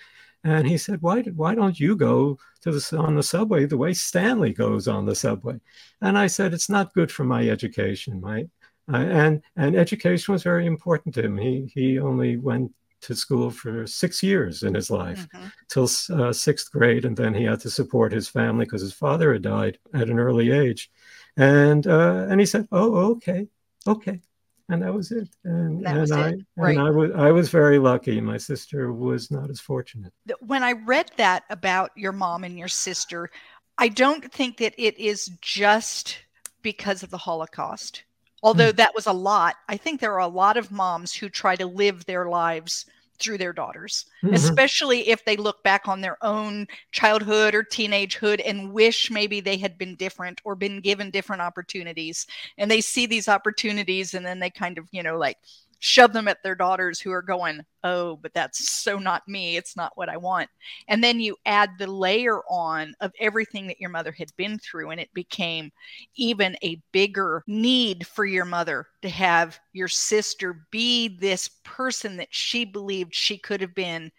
And 0.45 0.69
he 0.69 0.77
said, 0.77 1.01
"Why? 1.01 1.23
Why 1.23 1.55
don't 1.55 1.81
you 1.81 1.97
go 1.97 2.39
to 2.61 2.71
the 2.71 2.97
on 2.99 3.15
the 3.15 3.23
subway 3.23 3.65
the 3.65 3.79
way 3.79 3.95
Stanley 3.95 4.53
goes 4.53 4.87
on 4.87 5.07
the 5.07 5.15
subway?" 5.15 5.59
And 6.03 6.19
I 6.19 6.27
said, 6.27 6.53
"It's 6.53 6.69
not 6.69 6.93
good 6.93 7.11
for 7.11 7.25
my 7.25 7.49
education. 7.49 8.21
My 8.21 8.47
uh, 8.93 8.99
and 8.99 9.43
and 9.57 9.75
education 9.75 10.33
was 10.33 10.43
very 10.43 10.67
important 10.67 11.15
to 11.15 11.23
him. 11.23 11.39
He 11.39 11.71
he 11.75 11.99
only 11.99 12.37
went 12.37 12.73
to 13.01 13.15
school 13.15 13.51
for 13.51 13.87
six 13.87 14.23
years 14.23 14.63
in 14.63 14.75
his 14.75 14.91
life 14.91 15.29
mm-hmm. 15.29 15.47
till 15.69 15.89
uh, 16.19 16.33
sixth 16.33 16.71
grade, 16.71 17.05
and 17.05 17.17
then 17.17 17.35
he 17.35 17.45
had 17.45 17.61
to 17.61 17.71
support 17.71 18.13
his 18.13 18.29
family 18.29 18.65
because 18.65 18.83
his 18.83 18.95
father 18.95 19.33
had 19.33 19.43
died 19.43 19.79
at 19.95 20.11
an 20.11 20.19
early 20.19 20.51
age, 20.51 20.91
and 21.37 21.87
uh, 21.87 22.27
and 22.29 22.39
he 22.39 22.47
said, 22.47 22.69
"Oh, 22.71 23.13
okay, 23.13 23.49
okay," 23.87 24.21
and 24.69 24.83
that 24.83 24.93
was 24.93 25.13
it. 25.13 25.29
And, 25.45 25.87
and 25.87 26.13
I 26.13 26.29
it. 26.31 26.41
Right. 26.57 26.77
and 26.77 26.87
I 26.87 26.91
was 26.91 27.11
I 27.13 27.31
was 27.31 27.49
very 27.51 27.79
lucky. 27.79 28.21
My 28.21 28.39
sister 28.39 28.93
was 28.93 29.31
not 29.31 29.51
as 29.51 29.61
fortunate. 29.61 30.13
When 30.41 30.63
I 30.63 30.73
read 30.73 31.11
that 31.17 31.45
about 31.51 31.91
your 31.97 32.13
mom 32.13 32.45
and 32.45 32.59
your 32.59 32.69
sister, 32.69 33.31
I 33.79 33.89
don't 33.89 34.33
think 34.33 34.59
that 34.59 34.75
it 34.79 34.99
is 34.99 35.31
just 35.41 36.19
because 36.63 37.03
of 37.03 37.11
the 37.11 37.19
Holocaust 37.19 38.05
although 38.45 38.71
mm. 38.71 38.77
that 38.77 38.95
was 38.95 39.07
a 39.07 39.13
lot 39.13 39.57
i 39.69 39.77
think 39.77 40.01
there 40.01 40.13
are 40.13 40.19
a 40.19 40.29
lot 40.29 40.57
of 40.57 40.71
moms 40.71 41.13
who 41.13 41.29
try 41.29 41.57
to 41.57 41.67
live 41.67 42.05
their 42.05 42.29
lives 42.29 42.87
through 43.19 43.39
their 43.39 43.53
daughters 43.53 44.07
mm-hmm. 44.23 44.35
especially 44.35 45.09
if 45.09 45.25
they 45.25 45.37
look 45.37 45.63
back 45.63 45.89
on 45.89 46.01
their 46.01 46.17
own 46.23 46.67
childhood 46.93 47.55
or 47.55 47.63
teenagehood 47.63 48.41
and 48.45 48.73
wish 48.73 49.11
maybe 49.11 49.41
they 49.41 49.57
had 49.57 49.79
been 49.79 49.95
different 49.97 50.41
or 50.45 50.55
been 50.55 50.81
given 50.81 51.11
different 51.11 51.43
opportunities 51.43 52.27
and 52.59 52.71
they 52.71 52.81
see 52.81 53.07
these 53.07 53.29
opportunities 53.29 54.15
and 54.15 54.25
then 54.25 54.39
they 54.39 54.51
kind 54.51 54.79
of 54.79 54.89
you 54.91 55.03
know 55.03 55.17
like 55.17 55.39
shove 55.85 56.15
them 56.15 56.29
at 56.29 56.43
their 56.43 56.55
daughters 56.55 56.99
who 56.99 57.13
are 57.13 57.21
going, 57.21 57.61
oh, 57.83 58.17
but 58.17 58.33
that's 58.33 58.71
so 58.71 58.99
not 58.99 59.29
me. 59.29 59.59
It's 59.59 59.77
not 59.77 59.93
what 59.97 60.09
I 60.09 60.17
want. 60.17 60.49
And 60.89 61.05
then 61.05 61.21
you 61.21 61.37
add 61.45 61.73
the 61.79 61.87
layer 61.87 62.41
on 62.49 62.95
of 63.01 63.13
everything 63.21 63.67
that 63.67 63.79
your 63.79 63.91
mother 63.91 64.11
had 64.11 64.35
been 64.39 64.59
through, 64.59 64.93
and 64.93 65.01
it 65.01 65.13
became 65.13 65.71
even 66.17 66.57
a 66.63 66.81
bigger 66.93 67.45
need 67.47 68.07
for 68.07 68.25
your 68.25 68.47
mother 68.47 68.87
to 69.03 69.11
have 69.11 69.61
your 69.75 69.89
sister 69.89 70.67
be 70.71 71.19
this 71.19 71.51
person 71.65 72.17
that 72.17 72.29
she 72.31 72.65
believed 72.65 73.15
she 73.15 73.37
could 73.37 73.61
have 73.61 73.75
been 73.75 74.11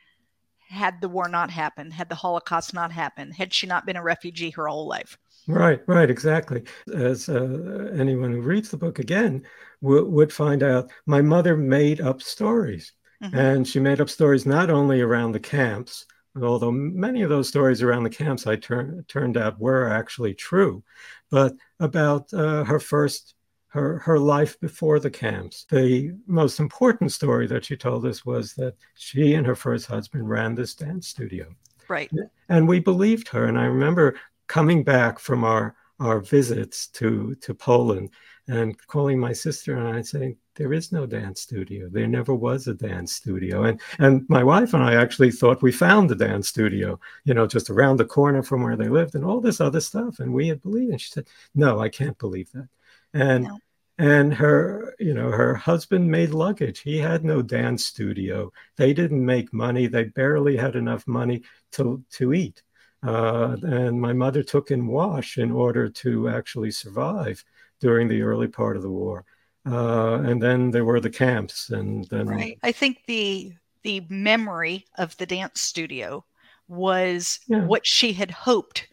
had 0.70 1.02
the 1.02 1.10
war 1.10 1.28
not 1.28 1.50
happened, 1.50 1.94
had 1.94 2.10
the 2.10 2.16
Holocaust 2.16 2.76
not 2.76 2.92
happened, 2.92 3.34
had 3.34 3.52
she 3.52 3.66
not 3.66 3.88
been 3.88 3.96
a 3.96 4.04
refugee 4.04 4.52
her 4.52 4.68
whole 4.68 4.88
life. 4.88 5.18
Right, 5.48 5.82
right, 5.88 6.10
exactly. 6.10 6.64
As 6.94 7.30
uh, 7.30 7.92
anyone 7.98 8.32
who 8.32 8.42
reads 8.42 8.70
the 8.70 8.78
book 8.78 9.00
again 9.00 9.44
w- 9.82 10.06
would 10.06 10.34
find 10.34 10.64
out, 10.64 10.92
my 11.06 11.22
mother 11.22 11.56
made 11.56 12.02
up 12.02 12.22
stories. 12.22 12.94
Mm-hmm. 13.24 13.38
And 13.38 13.68
she 13.68 13.80
made 13.80 14.02
up 14.02 14.10
stories 14.10 14.46
not 14.46 14.70
only 14.70 15.02
around 15.02 15.32
the 15.32 15.40
camps, 15.40 16.06
although 16.42 16.72
many 16.72 17.22
of 17.22 17.30
those 17.30 17.48
stories 17.48 17.82
around 17.82 18.04
the 18.04 18.10
camps 18.10 18.46
I 18.48 18.58
tur- 18.58 19.06
turned 19.08 19.38
out 19.38 19.60
were 19.60 19.88
actually 19.88 20.34
true, 20.34 20.84
but 21.30 21.54
about 21.80 22.34
uh, 22.34 22.64
her 22.66 22.80
first, 22.80 23.36
her, 23.68 24.00
her 24.00 24.20
life 24.20 24.60
before 24.60 25.00
the 25.00 25.12
camps. 25.12 25.66
The 25.70 26.14
most 26.28 26.60
important 26.60 27.12
story 27.12 27.48
that 27.48 27.66
she 27.66 27.78
told 27.78 28.06
us 28.06 28.26
was 28.26 28.54
that 28.56 28.76
she 28.96 29.36
and 29.36 29.46
her 29.46 29.56
first 29.56 29.86
husband 29.86 30.28
ran 30.28 30.56
this 30.56 30.76
dance 30.76 31.08
studio. 31.08 31.48
Right. 31.88 32.12
And 32.50 32.68
we 32.68 32.80
believed 32.80 33.28
her. 33.30 33.46
And 33.46 33.60
I 33.60 33.66
remember 33.66 34.16
coming 34.48 34.84
back 34.84 35.20
from 35.20 35.44
our 35.44 35.76
our 36.00 36.20
visits 36.20 36.88
to 36.88 37.36
to 37.36 37.54
Poland 37.54 38.10
and 38.48 38.78
calling 38.88 39.20
my 39.20 39.34
sister 39.34 39.78
and 39.78 39.88
I 39.98 40.02
saying 40.02 40.38
there 40.56 40.74
is 40.74 40.92
no 40.92 41.06
dance 41.06 41.42
studio. 41.42 41.90
There 41.90 42.08
never 42.08 42.34
was 42.34 42.68
a 42.68 42.74
dance 42.74 43.14
studio. 43.14 43.64
And 43.64 43.82
and 44.00 44.26
my 44.30 44.44
wife 44.44 44.74
and 44.74 44.84
I 44.84 44.96
actually 44.96 45.32
thought 45.32 45.62
we 45.62 45.72
found 45.72 46.10
the 46.10 46.16
dance 46.16 46.48
studio, 46.48 47.00
you 47.24 47.34
know, 47.34 47.48
just 47.48 47.70
around 47.70 47.98
the 47.98 48.06
corner 48.06 48.44
from 48.44 48.64
where 48.64 48.78
they 48.78 48.88
lived 48.88 49.16
and 49.16 49.26
all 49.26 49.42
this 49.42 49.62
other 49.62 49.82
stuff. 49.82 50.20
And 50.20 50.34
we 50.34 50.48
had 50.48 50.62
believed. 50.62 50.92
And 50.92 51.02
she 51.02 51.10
said, 51.10 51.28
No, 51.56 51.80
I 51.80 51.90
can't 51.90 52.18
believe 52.18 52.52
that. 52.54 52.70
And 53.14 53.46
no. 53.46 53.58
and 53.98 54.34
her, 54.34 54.96
you 55.00 55.14
know, 55.14 55.30
her 55.32 55.56
husband 55.56 56.10
made 56.10 56.32
luggage. 56.32 56.80
He 56.80 56.98
had 56.98 57.24
no 57.26 57.42
dance 57.42 57.86
studio. 57.86 58.52
They 58.78 58.94
didn't 58.94 59.26
make 59.26 59.54
money. 59.54 59.88
They 59.88 60.06
barely 60.06 60.58
had 60.58 60.76
enough 60.76 61.08
money 61.08 61.44
to 61.74 62.04
to 62.12 62.34
eat. 62.34 62.64
Uh, 63.06 63.56
and 63.64 64.00
my 64.00 64.14
mother 64.14 64.44
took 64.44 64.72
in 64.72 64.88
wash 64.88 65.38
in 65.38 65.52
order 65.52 65.90
to 65.90 66.30
actually 66.30 66.72
survive 66.72 67.44
during 67.80 68.08
the 68.08 68.22
early 68.22 68.48
part 68.48 68.76
of 68.76 68.84
the 68.84 68.90
war. 68.90 69.26
Uh, 69.70 70.22
and 70.24 70.42
then 70.42 70.72
there 70.72 70.86
were 70.86 71.00
the 71.00 71.10
camps, 71.10 71.72
and 71.72 72.06
then 72.10 72.28
right. 72.28 72.60
I 72.62 72.72
think 72.72 73.00
the 73.08 73.54
the 73.82 74.06
memory 74.10 74.86
of 74.98 75.16
the 75.18 75.26
dance 75.26 75.62
studio 75.62 76.24
was 76.68 77.40
yeah. 77.48 77.66
what 77.66 77.86
she 77.86 78.14
had 78.14 78.32
hoped 78.32 78.88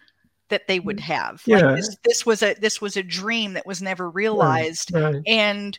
that 0.49 0.67
they 0.69 0.81
would 0.81 1.01
have. 1.01 1.43
Yeah. 1.47 1.59
Like 1.59 1.77
this, 1.77 1.97
this 2.05 2.27
was 2.27 2.43
a 2.43 2.55
this 2.55 2.81
was 2.81 2.97
a 2.97 3.03
dream 3.03 3.53
that 3.55 3.67
was 3.67 3.83
never 3.83 4.09
realized, 4.09 4.95
right. 4.95 5.15
Right. 5.15 5.23
and 5.27 5.79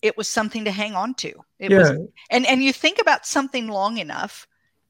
it 0.00 0.16
was 0.16 0.28
something 0.28 0.64
to 0.64 0.70
hang 0.70 0.94
on 0.94 1.14
to. 1.14 1.32
It 1.58 1.70
yeah. 1.72 1.78
was, 1.78 1.90
and 2.30 2.46
and 2.46 2.62
you 2.62 2.72
think 2.72 3.00
about 3.00 3.26
something 3.26 3.68
long 3.68 3.98
enough 3.98 4.46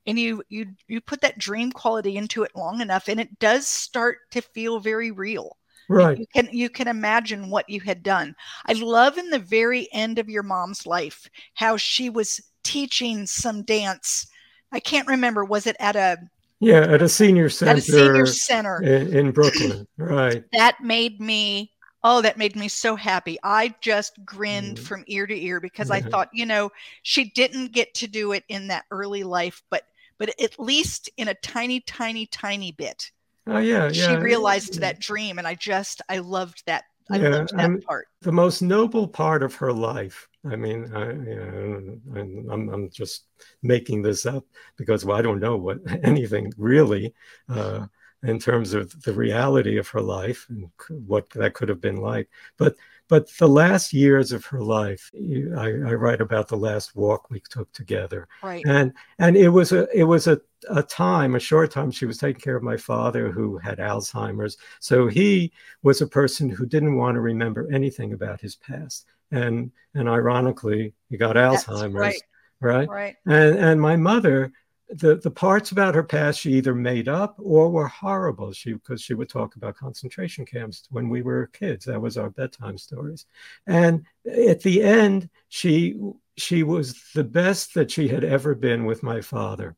and 0.06 0.18
you 0.18 0.42
you 0.48 0.66
you 0.88 1.00
put 1.00 1.20
that 1.22 1.38
dream 1.38 1.72
quality 1.72 2.16
into 2.16 2.42
it 2.42 2.52
long 2.54 2.80
enough 2.80 3.08
and 3.08 3.20
it 3.20 3.38
does 3.38 3.66
start 3.66 4.18
to 4.30 4.40
feel 4.40 4.78
very 4.80 5.10
real. 5.10 5.56
Right. 5.88 6.18
you 6.18 6.26
can 6.34 6.48
you 6.50 6.70
can 6.70 6.88
imagine 6.88 7.50
what 7.50 7.68
you 7.68 7.80
had 7.80 8.02
done. 8.02 8.34
I 8.66 8.72
love 8.72 9.18
in 9.18 9.28
the 9.30 9.38
very 9.38 9.88
end 9.92 10.18
of 10.18 10.30
your 10.30 10.42
mom's 10.42 10.86
life 10.86 11.28
how 11.54 11.76
she 11.76 12.08
was 12.08 12.40
teaching 12.62 13.26
some 13.26 13.62
dance. 13.62 14.26
I 14.72 14.80
can't 14.80 15.08
remember 15.08 15.44
was 15.44 15.66
it 15.66 15.76
at 15.80 15.96
a 15.96 16.18
yeah 16.60 16.80
at 16.80 17.02
a 17.02 17.08
senior 17.08 17.48
center 17.48 17.72
at 17.72 17.78
a 17.78 17.82
senior 17.82 18.26
center? 18.26 18.82
in, 18.82 19.14
in 19.14 19.30
brooklyn. 19.30 19.86
Right. 19.98 20.44
That 20.52 20.82
made 20.82 21.20
me 21.20 21.70
Oh, 22.06 22.20
that 22.20 22.36
made 22.36 22.54
me 22.54 22.68
so 22.68 22.96
happy. 22.96 23.38
I 23.42 23.74
just 23.80 24.22
grinned 24.26 24.76
mm-hmm. 24.76 24.84
from 24.84 25.04
ear 25.06 25.26
to 25.26 25.34
ear 25.34 25.58
because 25.58 25.90
I 25.90 26.02
thought, 26.02 26.28
you 26.34 26.44
know, 26.44 26.70
she 27.02 27.30
didn't 27.30 27.72
get 27.72 27.94
to 27.94 28.06
do 28.06 28.32
it 28.32 28.44
in 28.48 28.66
that 28.66 28.84
early 28.90 29.24
life, 29.24 29.62
but 29.70 29.84
but 30.18 30.38
at 30.40 30.58
least 30.58 31.10
in 31.16 31.28
a 31.28 31.34
tiny, 31.34 31.80
tiny, 31.80 32.26
tiny 32.26 32.72
bit. 32.72 33.10
Oh 33.46 33.58
yeah, 33.58 33.92
she 33.92 34.16
realized 34.16 34.74
yeah. 34.74 34.80
that 34.80 35.00
dream, 35.00 35.38
and 35.38 35.46
I 35.46 35.54
just 35.54 36.00
I 36.08 36.18
loved 36.18 36.62
that. 36.66 36.84
I 37.10 37.18
yeah, 37.18 37.28
loved 37.28 37.56
that 37.56 37.84
part. 37.84 38.08
The 38.22 38.32
most 38.32 38.62
noble 38.62 39.06
part 39.06 39.42
of 39.42 39.54
her 39.56 39.72
life. 39.72 40.26
I 40.50 40.56
mean, 40.56 40.90
I, 40.94 41.10
you 41.10 42.00
know, 42.14 42.50
I'm, 42.50 42.68
I'm 42.70 42.90
just 42.90 43.26
making 43.62 44.00
this 44.00 44.24
up 44.24 44.44
because 44.76 45.04
well, 45.04 45.18
I 45.18 45.22
don't 45.22 45.40
know 45.40 45.56
what 45.56 45.78
anything 46.02 46.52
really 46.56 47.14
uh, 47.50 47.86
in 48.24 48.38
terms 48.38 48.72
of 48.72 49.02
the 49.02 49.12
reality 49.12 49.76
of 49.76 49.88
her 49.88 50.00
life 50.00 50.46
and 50.48 50.70
what 51.06 51.28
that 51.30 51.54
could 51.54 51.68
have 51.68 51.80
been 51.80 51.98
like. 51.98 52.28
But 52.56 52.76
but 53.08 53.30
the 53.36 53.48
last 53.48 53.92
years 53.92 54.32
of 54.32 54.46
her 54.46 54.62
life, 54.62 55.10
I, 55.14 55.66
I, 55.66 55.92
write 55.92 56.22
about 56.22 56.48
the 56.48 56.56
last 56.56 56.96
walk 56.96 57.30
we 57.30 57.40
took 57.50 57.70
together. 57.72 58.28
Right. 58.42 58.64
And 58.66 58.94
and 59.18 59.36
it 59.36 59.50
was 59.50 59.72
a 59.72 59.86
it 59.96 60.04
was 60.04 60.26
a, 60.26 60.40
a 60.70 60.82
time, 60.82 61.34
a 61.34 61.40
short 61.40 61.70
time, 61.70 61.90
she 61.90 62.06
was 62.06 62.16
taking 62.16 62.40
care 62.40 62.56
of 62.56 62.62
my 62.62 62.78
father 62.78 63.30
who 63.30 63.58
had 63.58 63.78
Alzheimer's. 63.78 64.56
So 64.80 65.06
he 65.06 65.52
was 65.82 66.00
a 66.00 66.06
person 66.06 66.48
who 66.48 66.64
didn't 66.64 66.96
want 66.96 67.16
to 67.16 67.20
remember 67.20 67.68
anything 67.70 68.14
about 68.14 68.40
his 68.40 68.56
past. 68.56 69.06
And 69.30 69.70
and 69.94 70.08
ironically, 70.08 70.94
he 71.10 71.18
got 71.18 71.36
Alzheimer's. 71.36 71.94
Right. 71.94 72.22
Right. 72.60 72.88
Right. 72.88 73.16
And 73.26 73.58
and 73.58 73.80
my 73.80 73.96
mother 73.96 74.50
the 74.88 75.16
the 75.16 75.30
parts 75.30 75.72
about 75.72 75.94
her 75.94 76.02
past 76.02 76.40
she 76.40 76.52
either 76.52 76.74
made 76.74 77.08
up 77.08 77.36
or 77.38 77.70
were 77.70 77.88
horrible. 77.88 78.52
She 78.52 78.74
because 78.74 79.00
she 79.00 79.14
would 79.14 79.28
talk 79.28 79.56
about 79.56 79.76
concentration 79.76 80.44
camps 80.44 80.86
when 80.90 81.08
we 81.08 81.22
were 81.22 81.48
kids. 81.48 81.86
That 81.86 82.00
was 82.00 82.18
our 82.18 82.30
bedtime 82.30 82.76
stories. 82.76 83.26
And 83.66 84.04
at 84.26 84.60
the 84.60 84.82
end 84.82 85.30
she 85.48 85.96
she 86.36 86.62
was 86.62 87.02
the 87.14 87.24
best 87.24 87.74
that 87.74 87.90
she 87.90 88.08
had 88.08 88.24
ever 88.24 88.54
been 88.54 88.84
with 88.84 89.02
my 89.02 89.20
father. 89.20 89.76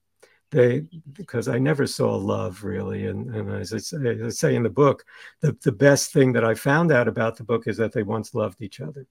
They 0.50 0.86
because 1.12 1.48
i 1.48 1.58
never 1.58 1.86
saw 1.86 2.14
love 2.16 2.64
really. 2.64 3.06
And, 3.06 3.34
and 3.34 3.50
as, 3.52 3.72
I 3.72 3.78
say, 3.78 4.20
as 4.20 4.22
I 4.22 4.28
say 4.30 4.54
in 4.56 4.62
the 4.64 4.70
book 4.70 5.04
the, 5.40 5.56
the 5.62 5.72
best 5.72 6.12
thing 6.12 6.32
that 6.32 6.44
i 6.44 6.54
found 6.54 6.92
out 6.92 7.08
about 7.08 7.36
the 7.36 7.44
book 7.44 7.66
is 7.66 7.76
that 7.78 7.92
they 7.92 8.02
once 8.02 8.34
loved 8.34 8.60
each 8.62 8.80
other 8.80 9.06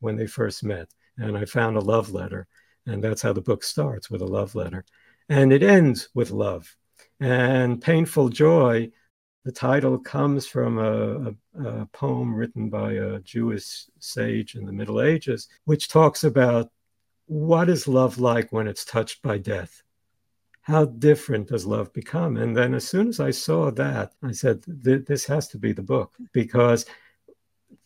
when 0.00 0.16
they 0.16 0.26
first 0.26 0.64
met. 0.64 0.88
And 1.18 1.38
i 1.38 1.44
found 1.44 1.76
a 1.76 1.80
love 1.80 2.10
letter. 2.10 2.48
And 2.88 3.02
that's 3.02 3.22
how 3.22 3.32
the 3.32 3.40
book 3.40 3.64
starts 3.64 4.10
with 4.10 4.22
a 4.22 4.26
love 4.26 4.54
letter 4.54 4.84
and 5.28 5.52
it 5.52 5.62
ends 5.62 6.08
with 6.14 6.30
love. 6.30 6.76
And 7.20 7.80
Painful 7.80 8.28
Joy, 8.28 8.90
the 9.44 9.52
title 9.52 9.98
comes 9.98 10.46
from 10.46 10.78
a, 10.78 11.30
a, 11.30 11.68
a, 11.82 11.86
poem 11.86 12.34
written 12.34 12.68
by 12.68 12.92
a 12.92 13.20
Jewish 13.20 13.86
sage 13.98 14.54
in 14.54 14.66
the 14.66 14.72
Middle 14.72 15.00
Ages, 15.00 15.48
which 15.64 15.88
talks 15.88 16.24
about 16.24 16.70
what 17.26 17.68
is 17.68 17.88
love 17.88 18.18
like 18.18 18.52
when 18.52 18.66
it's 18.68 18.84
touched 18.84 19.22
by 19.22 19.38
death? 19.38 19.82
How 20.62 20.84
different 20.84 21.48
does 21.48 21.64
love 21.64 21.92
become? 21.92 22.36
And 22.36 22.56
then 22.56 22.74
as 22.74 22.86
soon 22.86 23.08
as 23.08 23.20
I 23.20 23.30
saw 23.30 23.70
that, 23.72 24.14
I 24.22 24.32
said, 24.32 24.62
this 24.66 25.24
has 25.26 25.48
to 25.48 25.58
be 25.58 25.72
the 25.72 25.82
book 25.82 26.16
because 26.32 26.86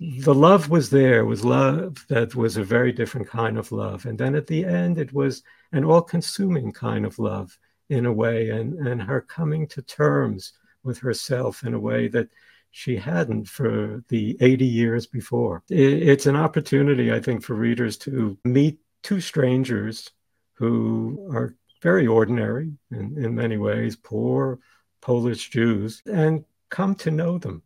the 0.00 0.34
love 0.34 0.70
was 0.70 0.88
there, 0.88 1.26
was 1.26 1.44
love 1.44 2.06
that 2.08 2.34
was 2.34 2.56
a 2.56 2.64
very 2.64 2.90
different 2.90 3.28
kind 3.28 3.58
of 3.58 3.70
love. 3.70 4.06
And 4.06 4.18
then 4.18 4.34
at 4.34 4.46
the 4.46 4.64
end, 4.64 4.96
it 4.96 5.12
was 5.12 5.42
an 5.72 5.84
all 5.84 6.00
consuming 6.00 6.72
kind 6.72 7.04
of 7.04 7.18
love 7.18 7.58
in 7.90 8.06
a 8.06 8.12
way, 8.12 8.48
and, 8.48 8.74
and 8.86 9.02
her 9.02 9.20
coming 9.20 9.66
to 9.66 9.82
terms 9.82 10.54
with 10.82 10.98
herself 10.98 11.64
in 11.64 11.74
a 11.74 11.78
way 11.78 12.08
that 12.08 12.28
she 12.70 12.96
hadn't 12.96 13.46
for 13.46 14.02
the 14.08 14.38
80 14.40 14.64
years 14.64 15.06
before. 15.06 15.62
It's 15.68 16.26
an 16.26 16.36
opportunity, 16.36 17.12
I 17.12 17.20
think, 17.20 17.42
for 17.42 17.54
readers 17.54 17.98
to 17.98 18.38
meet 18.44 18.78
two 19.02 19.20
strangers 19.20 20.10
who 20.54 21.28
are 21.30 21.56
very 21.82 22.06
ordinary 22.06 22.72
in, 22.90 23.22
in 23.22 23.34
many 23.34 23.58
ways, 23.58 23.96
poor 23.96 24.60
Polish 25.02 25.50
Jews, 25.50 26.02
and 26.10 26.44
come 26.70 26.94
to 26.94 27.10
know 27.10 27.36
them 27.36 27.62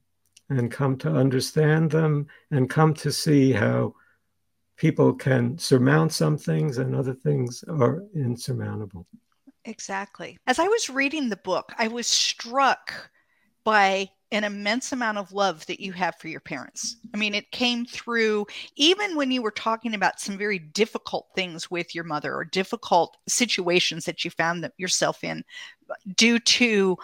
and 0.50 0.70
come 0.70 0.96
to 0.98 1.10
understand 1.10 1.90
them 1.90 2.26
and 2.50 2.68
come 2.68 2.94
to 2.94 3.10
see 3.10 3.52
how 3.52 3.94
people 4.76 5.14
can 5.14 5.56
surmount 5.56 6.12
some 6.12 6.36
things 6.36 6.78
and 6.78 6.94
other 6.94 7.14
things 7.14 7.64
are 7.68 8.02
insurmountable. 8.14 9.06
Exactly. 9.64 10.38
As 10.46 10.58
I 10.58 10.68
was 10.68 10.90
reading 10.90 11.28
the 11.28 11.36
book, 11.36 11.72
I 11.78 11.88
was 11.88 12.06
struck 12.06 13.10
by 13.64 14.10
an 14.30 14.44
immense 14.44 14.92
amount 14.92 15.16
of 15.16 15.32
love 15.32 15.64
that 15.66 15.80
you 15.80 15.92
have 15.92 16.16
for 16.16 16.28
your 16.28 16.40
parents. 16.40 16.96
I 17.14 17.16
mean, 17.16 17.34
it 17.34 17.52
came 17.52 17.86
through 17.86 18.46
even 18.74 19.16
when 19.16 19.30
you 19.30 19.42
were 19.42 19.52
talking 19.52 19.94
about 19.94 20.18
some 20.18 20.36
very 20.36 20.58
difficult 20.58 21.28
things 21.34 21.70
with 21.70 21.94
your 21.94 22.04
mother 22.04 22.34
or 22.34 22.44
difficult 22.44 23.16
situations 23.28 24.04
that 24.06 24.24
you 24.24 24.30
found 24.32 24.68
yourself 24.76 25.22
in 25.22 25.44
due 26.16 26.40
to 26.40 26.98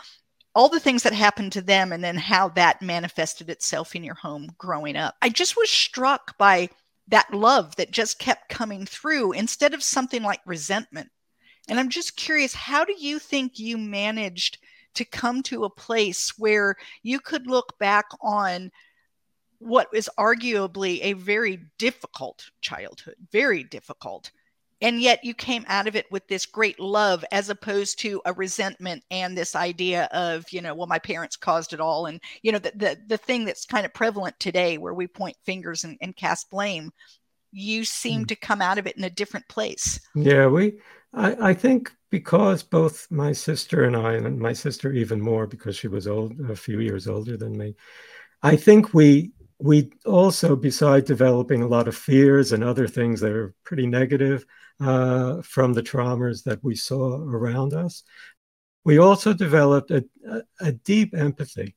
all 0.55 0.69
the 0.69 0.81
things 0.81 1.03
that 1.03 1.13
happened 1.13 1.53
to 1.53 1.63
them 1.63 1.93
and 1.93 2.03
then 2.03 2.17
how 2.17 2.49
that 2.51 2.83
manifested 2.83 3.51
itself 3.51 3.95
in 3.95 4.03
your 4.03 4.15
home 4.15 4.49
growing 4.59 4.97
up. 4.97 5.15
I 5.23 5.29
just 5.29 5.57
was 5.57 5.71
struck 5.71 6.37
by 6.39 6.69
that 7.09 7.33
love 7.33 7.75
that 7.77 7.91
just 7.91 8.19
kept 8.19 8.49
coming 8.49 8.87
through 8.87 9.33
instead 9.33 9.75
of 9.75 9.83
something 9.83 10.23
like 10.23 10.41
resentment. 10.47 11.11
And 11.69 11.79
I'm 11.79 11.89
just 11.89 12.17
curious, 12.17 12.55
how 12.55 12.85
do 12.85 12.95
you 12.99 13.19
think 13.19 13.59
you 13.59 13.79
managed 13.79 14.59
to 14.95 15.05
come 15.05 15.43
to 15.45 15.65
a 15.65 15.71
place 15.71 16.33
where 16.37 16.77
you 17.03 17.21
could 17.21 17.47
look 17.47 17.79
back 17.79 18.07
on 18.21 18.71
what 19.61 19.89
is 19.93 20.11
arguably 20.19 21.01
a 21.03 21.13
very 21.13 21.61
difficult 21.79 22.51
childhood, 22.63 23.15
very 23.31 23.63
difficult. 23.63 24.31
And 24.83 25.01
yet 25.01 25.25
you 25.25 25.35
came 25.35 25.65
out 25.69 25.87
of 25.87 25.97
it 25.97 26.07
with 26.11 26.27
this 26.27 26.47
great 26.47 26.81
love 26.81 27.25
as 27.33 27.51
opposed 27.51 27.99
to 28.01 28.23
a 28.25 28.33
resentment 28.33 29.03
and 29.11 29.37
this 29.37 29.55
idea 29.55 30.05
of, 30.13 30.51
you 30.51 30.63
know, 30.63 30.75
well, 30.75 30.87
my 30.87 30.99
parents 30.99 31.37
caused 31.37 31.73
it 31.73 31.81
all. 31.81 32.07
And, 32.07 32.21
you 32.43 32.53
know, 32.53 32.59
the, 32.59 32.73
the, 32.75 32.99
the 33.07 33.19
thing 33.19 33.45
that's 33.45 33.67
kind 33.67 33.85
of 33.85 33.93
prevalent 33.93 34.39
today 34.39 34.79
where 34.79 34.95
we 34.95 35.07
point 35.07 35.37
fingers 35.45 35.85
and, 35.85 35.99
and 36.01 36.17
cast 36.17 36.51
blame, 36.51 36.91
you 37.53 37.85
seem 37.85 38.25
mm. 38.25 38.29
to 38.29 38.37
come 38.37 38.63
out 38.63 38.79
of 38.79 38.87
it 38.87 38.97
in 38.97 39.05
a 39.05 39.11
different 39.11 39.49
place. 39.49 40.01
Yeah, 40.15 40.47
we, 40.47 40.81
I, 41.13 41.51
I 41.51 41.55
think 41.55 41.93
because 42.11 42.63
both 42.63 43.07
my 43.11 43.33
sister 43.33 43.85
and 43.85 43.97
I, 43.97 44.15
and 44.15 44.39
my 44.39 44.53
sister 44.53 44.93
even 44.93 45.21
more 45.21 45.47
because 45.47 45.77
she 45.77 45.89
was 45.89 46.07
old, 46.07 46.41
a 46.49 46.57
few 46.57 46.81
years 46.81 47.07
older 47.07 47.37
than 47.37 47.57
me, 47.57 47.75
I 48.43 48.57
think 48.57 48.95
we 48.95 49.33
we 49.61 49.91
also, 50.07 50.57
besides 50.57 51.07
developing 51.07 51.63
a 51.63 51.69
lot 51.69 51.89
of 51.89 51.97
fears 51.97 52.53
and 52.53 52.65
other 52.65 52.89
things 52.89 53.21
that 53.21 53.33
are 53.33 53.55
pretty 53.65 53.87
negative 53.87 54.47
uh, 54.81 55.43
from 55.43 55.75
the 55.75 55.83
traumas 55.83 56.43
that 56.45 56.65
we 56.65 56.75
saw 56.75 57.17
around 57.17 57.75
us, 57.75 58.03
we 58.85 58.99
also 58.99 59.35
developed 59.35 59.91
a, 59.91 60.05
a, 60.61 60.73
deep 60.73 61.15
empathy 61.15 61.77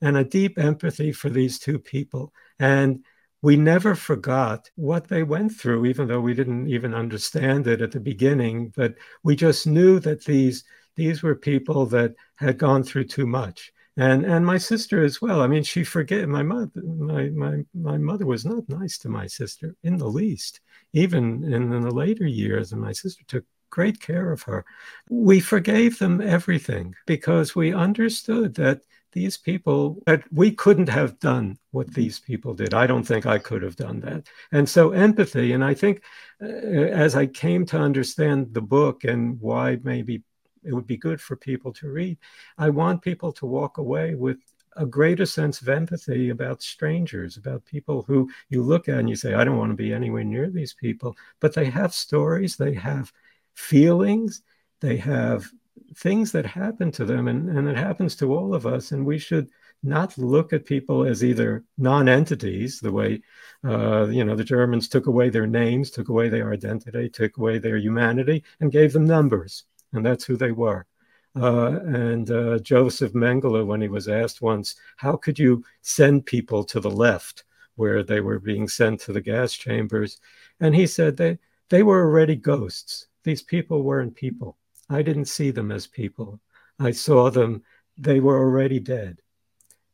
and 0.00 0.16
a 0.16 0.24
deep 0.24 0.58
empathy 0.58 1.10
for 1.10 1.28
these 1.28 1.58
two 1.58 1.78
people. 1.78 2.32
And 2.60 3.04
we 3.42 3.56
never 3.56 3.94
forgot 3.96 4.70
what 4.76 5.08
they 5.08 5.24
went 5.24 5.52
through, 5.52 5.86
even 5.86 6.06
though 6.06 6.20
we 6.20 6.34
didn't 6.34 6.68
even 6.68 6.94
understand 6.94 7.66
it 7.66 7.82
at 7.82 7.90
the 7.90 8.00
beginning. 8.00 8.72
But 8.76 8.94
we 9.24 9.34
just 9.34 9.66
knew 9.66 9.98
that 10.00 10.24
these 10.24 10.64
these 10.94 11.22
were 11.22 11.34
people 11.34 11.86
that 11.86 12.14
had 12.36 12.56
gone 12.58 12.82
through 12.82 13.04
too 13.04 13.26
much. 13.26 13.72
And 13.98 14.26
and 14.26 14.44
my 14.44 14.58
sister 14.58 15.02
as 15.02 15.22
well. 15.22 15.40
I 15.40 15.46
mean, 15.46 15.62
she 15.62 15.82
forget 15.82 16.28
my 16.28 16.42
mother. 16.42 16.82
My 16.82 17.28
my 17.30 17.64
my 17.74 17.96
mother 17.96 18.26
was 18.26 18.44
not 18.44 18.68
nice 18.68 18.98
to 18.98 19.08
my 19.08 19.26
sister 19.26 19.74
in 19.82 19.96
the 19.96 20.08
least, 20.08 20.60
even 20.92 21.42
in, 21.44 21.72
in 21.72 21.80
the 21.82 21.90
later 21.90 22.26
years. 22.26 22.72
And 22.72 22.80
my 22.82 22.92
sister 22.92 23.24
took 23.26 23.44
great 23.70 24.00
care 24.00 24.32
of 24.32 24.42
her. 24.42 24.64
We 25.08 25.40
forgave 25.40 25.98
them 25.98 26.20
everything 26.20 26.94
because 27.06 27.54
we 27.54 27.72
understood 27.72 28.54
that 28.56 28.82
these 29.12 29.38
people 29.38 30.02
that 30.04 30.22
we 30.30 30.50
couldn't 30.50 30.90
have 30.90 31.18
done 31.18 31.56
what 31.70 31.94
these 31.94 32.20
people 32.20 32.52
did. 32.52 32.74
I 32.74 32.86
don't 32.86 33.02
think 33.02 33.24
I 33.24 33.38
could 33.38 33.62
have 33.62 33.76
done 33.76 34.00
that. 34.00 34.26
And 34.52 34.68
so 34.68 34.90
empathy, 34.90 35.52
and 35.52 35.64
I 35.64 35.72
think 35.72 36.02
uh, 36.42 36.46
as 36.46 37.16
I 37.16 37.26
came 37.26 37.64
to 37.66 37.78
understand 37.78 38.52
the 38.52 38.60
book 38.60 39.04
and 39.04 39.40
why 39.40 39.78
maybe 39.82 40.22
it 40.66 40.74
would 40.74 40.86
be 40.86 40.96
good 40.96 41.20
for 41.20 41.36
people 41.36 41.72
to 41.74 41.90
read, 41.90 42.18
I 42.58 42.70
want 42.70 43.02
people 43.02 43.32
to 43.32 43.46
walk 43.46 43.78
away 43.78 44.14
with 44.14 44.38
a 44.76 44.86
greater 44.86 45.26
sense 45.26 45.62
of 45.62 45.68
empathy 45.68 46.28
about 46.28 46.62
strangers, 46.62 47.36
about 47.36 47.64
people 47.64 48.02
who 48.02 48.28
you 48.50 48.62
look 48.62 48.88
at 48.88 48.98
and 48.98 49.08
you 49.08 49.16
say, 49.16 49.34
I 49.34 49.44
don't 49.44 49.56
want 49.56 49.72
to 49.72 49.76
be 49.76 49.92
anywhere 49.92 50.24
near 50.24 50.50
these 50.50 50.74
people, 50.74 51.16
but 51.40 51.54
they 51.54 51.66
have 51.66 51.94
stories, 51.94 52.56
they 52.56 52.74
have 52.74 53.12
feelings, 53.54 54.42
they 54.80 54.96
have 54.98 55.50
things 55.96 56.32
that 56.32 56.44
happen 56.44 56.90
to 56.92 57.04
them, 57.04 57.28
and, 57.28 57.48
and 57.48 57.68
it 57.68 57.76
happens 57.76 58.14
to 58.16 58.34
all 58.34 58.54
of 58.54 58.66
us. 58.66 58.92
And 58.92 59.06
we 59.06 59.18
should 59.18 59.48
not 59.82 60.16
look 60.18 60.52
at 60.52 60.66
people 60.66 61.04
as 61.04 61.24
either 61.24 61.64
non-entities, 61.78 62.80
the 62.80 62.92
way 62.92 63.22
uh, 63.64 64.06
you 64.06 64.24
know 64.24 64.34
the 64.34 64.44
Germans 64.44 64.88
took 64.88 65.06
away 65.06 65.30
their 65.30 65.46
names, 65.46 65.90
took 65.90 66.08
away 66.08 66.28
their 66.28 66.52
identity, 66.52 67.08
took 67.08 67.36
away 67.38 67.58
their 67.58 67.78
humanity, 67.78 68.44
and 68.60 68.72
gave 68.72 68.92
them 68.92 69.06
numbers, 69.06 69.64
and 69.96 70.06
that's 70.06 70.24
who 70.24 70.36
they 70.36 70.52
were. 70.52 70.86
Uh, 71.34 71.80
and 71.84 72.30
uh, 72.30 72.58
Joseph 72.60 73.12
Mengele, 73.12 73.66
when 73.66 73.80
he 73.80 73.88
was 73.88 74.08
asked 74.08 74.40
once, 74.40 74.76
how 74.96 75.16
could 75.16 75.38
you 75.38 75.62
send 75.82 76.24
people 76.24 76.64
to 76.64 76.80
the 76.80 76.90
left 76.90 77.44
where 77.74 78.02
they 78.02 78.20
were 78.20 78.38
being 78.38 78.68
sent 78.68 79.00
to 79.00 79.12
the 79.12 79.20
gas 79.20 79.52
chambers? 79.52 80.18
And 80.60 80.74
he 80.74 80.86
said 80.86 81.16
they, 81.16 81.38
they 81.68 81.82
were 81.82 82.00
already 82.00 82.36
ghosts. 82.36 83.08
These 83.22 83.42
people 83.42 83.82
weren't 83.82 84.14
people. 84.14 84.56
I 84.88 85.02
didn't 85.02 85.26
see 85.26 85.50
them 85.50 85.70
as 85.70 85.86
people. 85.86 86.40
I 86.78 86.92
saw 86.92 87.30
them, 87.30 87.62
they 87.98 88.20
were 88.20 88.38
already 88.38 88.78
dead. 88.78 89.20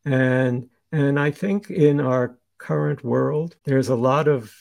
And 0.04 0.68
and 0.90 1.18
I 1.18 1.30
think 1.30 1.70
in 1.70 2.00
our 2.00 2.38
current 2.58 3.02
world, 3.02 3.56
there's 3.64 3.88
a 3.88 3.96
lot 3.96 4.28
of 4.28 4.54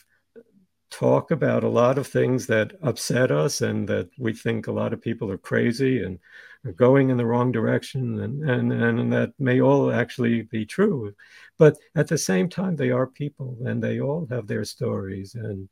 talk 0.92 1.32
about 1.32 1.64
a 1.64 1.70
lot 1.70 1.98
of 1.98 2.06
things 2.06 2.46
that 2.48 2.74
upset 2.84 3.32
us 3.32 3.62
and 3.62 3.88
that 3.88 4.10
we 4.20 4.34
think 4.34 4.68
a 4.68 4.72
lot 4.72 4.94
of 4.94 5.02
people 5.02 5.32
are 5.32 5.38
crazy 5.38 6.04
and 6.04 6.20
are 6.66 6.74
going 6.74 7.10
in 7.10 7.18
the 7.18 7.26
wrong 7.26 7.52
direction 7.52 8.20
and, 8.20 8.48
and, 8.48 8.72
and 8.72 9.12
that 9.12 9.34
may 9.40 9.62
all 9.62 9.92
actually 9.92 10.44
be 10.44 10.66
true. 10.66 11.14
But 11.58 11.78
at 11.96 12.08
the 12.08 12.18
same 12.18 12.50
time, 12.50 12.76
they 12.76 12.92
are 12.92 13.08
people 13.08 13.58
and 13.66 13.82
they 13.82 14.00
all 14.00 14.28
have 14.30 14.48
their 14.48 14.66
stories 14.66 15.34
and 15.34 15.68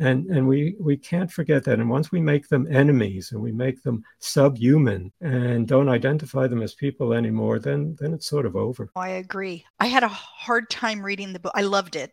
and 0.00 0.26
and 0.26 0.48
we 0.48 0.74
we 0.80 0.96
can't 0.96 1.30
forget 1.30 1.62
that. 1.64 1.78
And 1.78 1.88
once 1.88 2.10
we 2.10 2.20
make 2.20 2.48
them 2.48 2.66
enemies 2.68 3.30
and 3.30 3.40
we 3.40 3.52
make 3.52 3.80
them 3.84 4.02
subhuman 4.18 5.12
and 5.20 5.68
don't 5.68 5.88
identify 5.88 6.48
them 6.48 6.62
as 6.62 6.74
people 6.74 7.12
anymore 7.12 7.60
then 7.60 7.96
then 8.00 8.12
it's 8.12 8.26
sort 8.26 8.44
of 8.44 8.56
over. 8.56 8.90
Oh, 8.96 9.00
I 9.00 9.10
agree. 9.10 9.64
I 9.78 9.86
had 9.86 10.02
a 10.02 10.08
hard 10.08 10.68
time 10.68 11.00
reading 11.00 11.32
the 11.32 11.38
book. 11.38 11.52
I 11.54 11.62
loved 11.62 11.94
it 11.94 12.10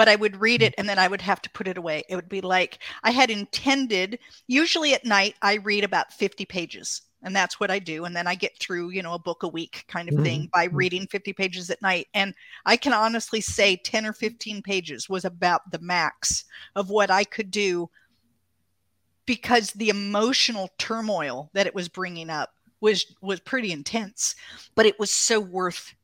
but 0.00 0.08
I 0.08 0.16
would 0.16 0.40
read 0.40 0.62
it 0.62 0.74
and 0.78 0.88
then 0.88 0.98
I 0.98 1.08
would 1.08 1.20
have 1.20 1.42
to 1.42 1.50
put 1.50 1.68
it 1.68 1.76
away. 1.76 2.04
It 2.08 2.16
would 2.16 2.30
be 2.30 2.40
like 2.40 2.78
I 3.02 3.10
had 3.10 3.30
intended, 3.30 4.18
usually 4.46 4.94
at 4.94 5.04
night, 5.04 5.34
I 5.42 5.56
read 5.56 5.84
about 5.84 6.10
50 6.10 6.46
pages 6.46 7.02
and 7.22 7.36
that's 7.36 7.60
what 7.60 7.70
I 7.70 7.80
do. 7.80 8.06
And 8.06 8.16
then 8.16 8.26
I 8.26 8.34
get 8.34 8.58
through, 8.58 8.92
you 8.92 9.02
know, 9.02 9.12
a 9.12 9.18
book 9.18 9.42
a 9.42 9.48
week 9.48 9.84
kind 9.88 10.08
of 10.08 10.14
mm-hmm. 10.14 10.24
thing 10.24 10.50
by 10.54 10.68
mm-hmm. 10.68 10.76
reading 10.76 11.06
50 11.06 11.34
pages 11.34 11.68
at 11.68 11.82
night. 11.82 12.08
And 12.14 12.32
I 12.64 12.78
can 12.78 12.94
honestly 12.94 13.42
say 13.42 13.76
10 13.76 14.06
or 14.06 14.14
15 14.14 14.62
pages 14.62 15.06
was 15.06 15.26
about 15.26 15.70
the 15.70 15.80
max 15.80 16.46
of 16.76 16.88
what 16.88 17.10
I 17.10 17.24
could 17.24 17.50
do 17.50 17.90
because 19.26 19.70
the 19.72 19.90
emotional 19.90 20.70
turmoil 20.78 21.50
that 21.52 21.66
it 21.66 21.74
was 21.74 21.90
bringing 21.90 22.30
up 22.30 22.54
was 22.80 23.04
was 23.20 23.38
pretty 23.40 23.70
intense, 23.70 24.34
but 24.74 24.86
it 24.86 24.98
was 24.98 25.10
so 25.10 25.38
worth 25.40 25.94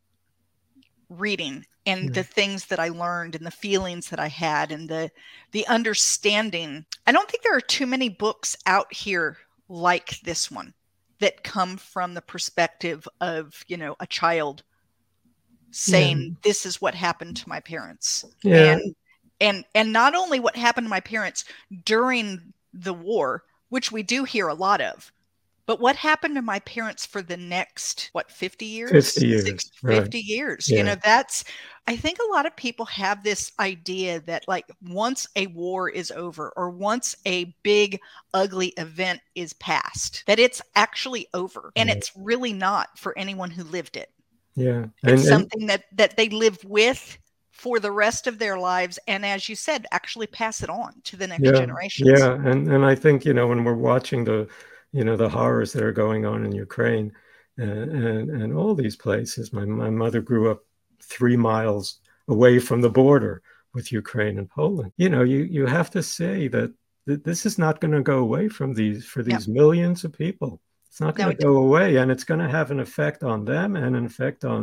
reading 1.09 1.65
and 1.87 2.05
yeah. 2.05 2.11
the 2.11 2.23
things 2.23 2.67
that 2.67 2.81
I 2.81 2.89
learned 2.89 3.35
and 3.35 3.47
the 3.47 3.51
feelings 3.51 4.11
that 4.11 4.21
I 4.21 4.29
had 4.29 4.73
and 4.73 4.89
the 4.89 5.11
the 5.53 5.67
understanding. 5.67 6.85
I 7.07 7.13
don't 7.13 7.31
think 7.31 7.43
there 7.43 7.57
are 7.57 7.61
too 7.61 7.87
many 7.87 8.09
books 8.09 8.57
out 8.67 8.93
here 8.93 9.39
like 9.69 10.21
this 10.21 10.51
one 10.51 10.75
that 11.21 11.43
come 11.43 11.77
from 11.77 12.15
the 12.15 12.23
perspective 12.23 13.07
of 13.21 13.65
you 13.69 13.77
know 13.77 13.97
a 14.01 14.07
child 14.07 14.63
saying 15.71 16.21
yeah. 16.21 16.35
this 16.43 16.67
is 16.67 16.81
what 16.81 16.95
happened 16.95 17.37
to 17.37 17.49
my 17.49 17.61
parents 17.61 18.25
yeah. 18.43 18.73
and 18.73 18.95
and 19.41 19.65
and 19.75 19.93
not 19.93 20.15
only 20.15 20.41
what 20.41 20.57
happened 20.57 20.87
to 20.87 20.91
my 20.91 21.01
parents 21.01 21.45
during 21.85 22.53
the 22.73 22.95
war, 22.95 23.45
which 23.69 23.93
we 23.93 24.03
do 24.03 24.25
hear 24.25 24.49
a 24.49 24.55
lot 24.55 24.81
of. 24.81 25.13
But 25.67 25.81
what 25.81 25.97
happened 25.97 26.37
to 26.37 26.43
my 26.43 26.61
parents 26.61 27.05
for 27.05 27.23
the 27.23 27.37
next, 27.37 28.11
what, 28.13 28.31
50 28.31 28.65
years? 28.65 28.91
50 28.91 29.27
years. 29.27 29.45
60, 29.45 29.71
right. 29.83 30.03
50 30.03 30.19
years. 30.21 30.71
Yeah. 30.71 30.79
You 30.79 30.85
know, 30.85 30.97
that's, 31.03 31.45
I 31.89 31.97
think 31.97 32.19
a 32.19 32.33
lot 32.33 32.47
of 32.47 32.55
people 32.57 32.87
have 32.87 33.23
this 33.25 33.51
idea 33.59 34.21
that, 34.21 34.47
like, 34.47 34.67
once 34.89 35.27
a 35.35 35.49
war 35.49 35.89
is 35.89 36.13
over 36.13 36.53
or 36.57 36.71
once 36.71 37.17
a 37.27 37.55
big, 37.65 38.01
ugly 38.33 38.69
event 38.77 39.21
is 39.35 39.53
past, 39.55 40.23
that 40.27 40.39
it's 40.39 40.63
actually 40.77 41.27
over. 41.35 41.73
And 41.75 41.89
Yeah. 41.89 41.97
it's 41.97 42.13
really 42.17 42.53
not 42.53 42.97
for 42.97 43.17
anyone 43.19 43.51
who 43.51 43.65
lived 43.65 43.97
it. 43.97 44.11
Yeah. 44.55 44.87
It's 45.03 45.03
And, 45.03 45.11
and 45.13 45.21
something 45.21 45.67
that, 45.67 45.85
that 45.97 46.17
they 46.17 46.29
live 46.29 46.63
with 46.65 47.19
for 47.51 47.81
the 47.81 47.91
rest 47.91 48.27
of 48.27 48.39
their 48.39 48.59
lives. 48.59 48.99
And 49.09 49.27
as 49.27 49.49
you 49.49 49.57
said, 49.57 49.87
actually 49.91 50.29
pass 50.29 50.63
it 50.63 50.71
on 50.71 51.01
to 51.05 51.17
the 51.17 51.27
next 51.27 51.43
yeah, 51.45 51.53
generations. 51.53 52.21
yeah. 52.21 52.35
And 52.35 52.69
and 52.71 52.85
I 52.85 52.95
think, 52.95 53.25
you 53.25 53.33
know, 53.35 53.47
when 53.49 53.65
we're 53.65 53.75
watching 53.75 54.25
the, 54.25 54.47
you 54.97 55.05
know, 55.05 55.17
the 55.17 55.29
horrors 55.39 55.73
that 55.73 55.83
are 55.89 55.93
going 56.05 56.23
on 56.33 56.45
in 56.47 56.53
Ukraine 56.53 57.09
and 57.59 57.91
and, 58.07 58.31
and 58.43 58.51
all 58.59 58.75
these 58.75 58.97
places. 59.07 59.53
My 59.53 59.65
my 59.65 59.91
mother 59.91 60.21
grew 60.31 60.45
up 60.53 60.61
three 61.15 61.37
miles 61.51 61.87
away 62.29 62.55
from 62.59 62.81
the 62.81 62.91
border 63.03 63.35
with 63.75 63.93
Ukraine 63.93 64.37
and 64.39 64.49
Poland. 64.61 64.93
You 64.97 65.11
know, 65.11 65.23
you 65.33 65.41
you 65.57 65.67
have 65.79 65.91
to 65.97 66.03
say 66.03 66.49
that 66.57 66.71
th- 67.07 67.23
this 67.29 67.47
is 67.51 67.57
not 67.65 67.81
going 67.81 67.93
to 67.99 68.03
go 68.15 68.19
away 68.29 68.45
from 68.49 68.71
these 68.75 69.05
for 69.13 69.21
Yeah. 69.21 69.29
these 69.31 69.47
millions 69.61 70.05
of 70.05 70.13
people. 70.25 70.53
It's 70.89 71.01
not 71.07 71.17
going 71.17 71.37
to 71.37 71.43
go 71.49 71.55
away, 71.67 71.89
and 72.01 72.11
it's 72.11 72.25
going 72.31 72.41
to 72.47 72.49
have 72.59 72.71
an 72.71 72.81
effect 72.81 73.21
on 73.33 73.45
them 73.45 73.77
and 73.77 73.93
an 74.01 74.07
effect 74.13 74.45
on 74.45 74.63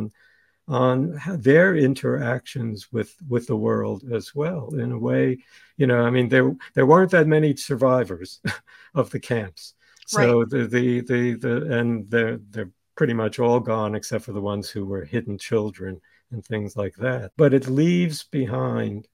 on 0.66 1.20
their 1.48 1.76
interactions 1.76 2.90
with 2.92 3.14
with 3.28 3.46
the 3.46 3.56
world 3.68 4.00
as 4.12 4.34
well. 4.34 4.74
In 4.74 4.90
a 4.92 4.98
way, 4.98 5.38
you 5.76 5.86
know, 5.86 6.00
I 6.08 6.10
mean, 6.10 6.28
there 6.28 6.48
there 6.74 6.86
weren't 6.86 7.10
that 7.12 7.26
many 7.36 7.50
survivors 7.56 8.40
of 9.00 9.10
the 9.10 9.20
camps, 9.20 9.74
so 10.06 10.44
the, 10.44 10.66
the 10.66 11.00
the 11.00 11.34
the 11.34 11.78
and 11.78 12.10
they're 12.10 12.38
they're 12.50 12.70
pretty 12.96 13.14
much 13.14 13.38
all 13.38 13.60
gone 13.60 13.94
except 13.94 14.24
for 14.24 14.32
the 14.32 14.40
ones 14.40 14.70
who 14.70 14.86
were 14.86 15.04
hidden 15.04 15.38
children 15.38 16.00
and 16.30 16.44
things 16.44 16.76
like 16.76 16.94
that. 16.96 17.32
But 17.36 17.54
it 17.54 17.68
leaves 17.68 18.24
behind 18.24 19.08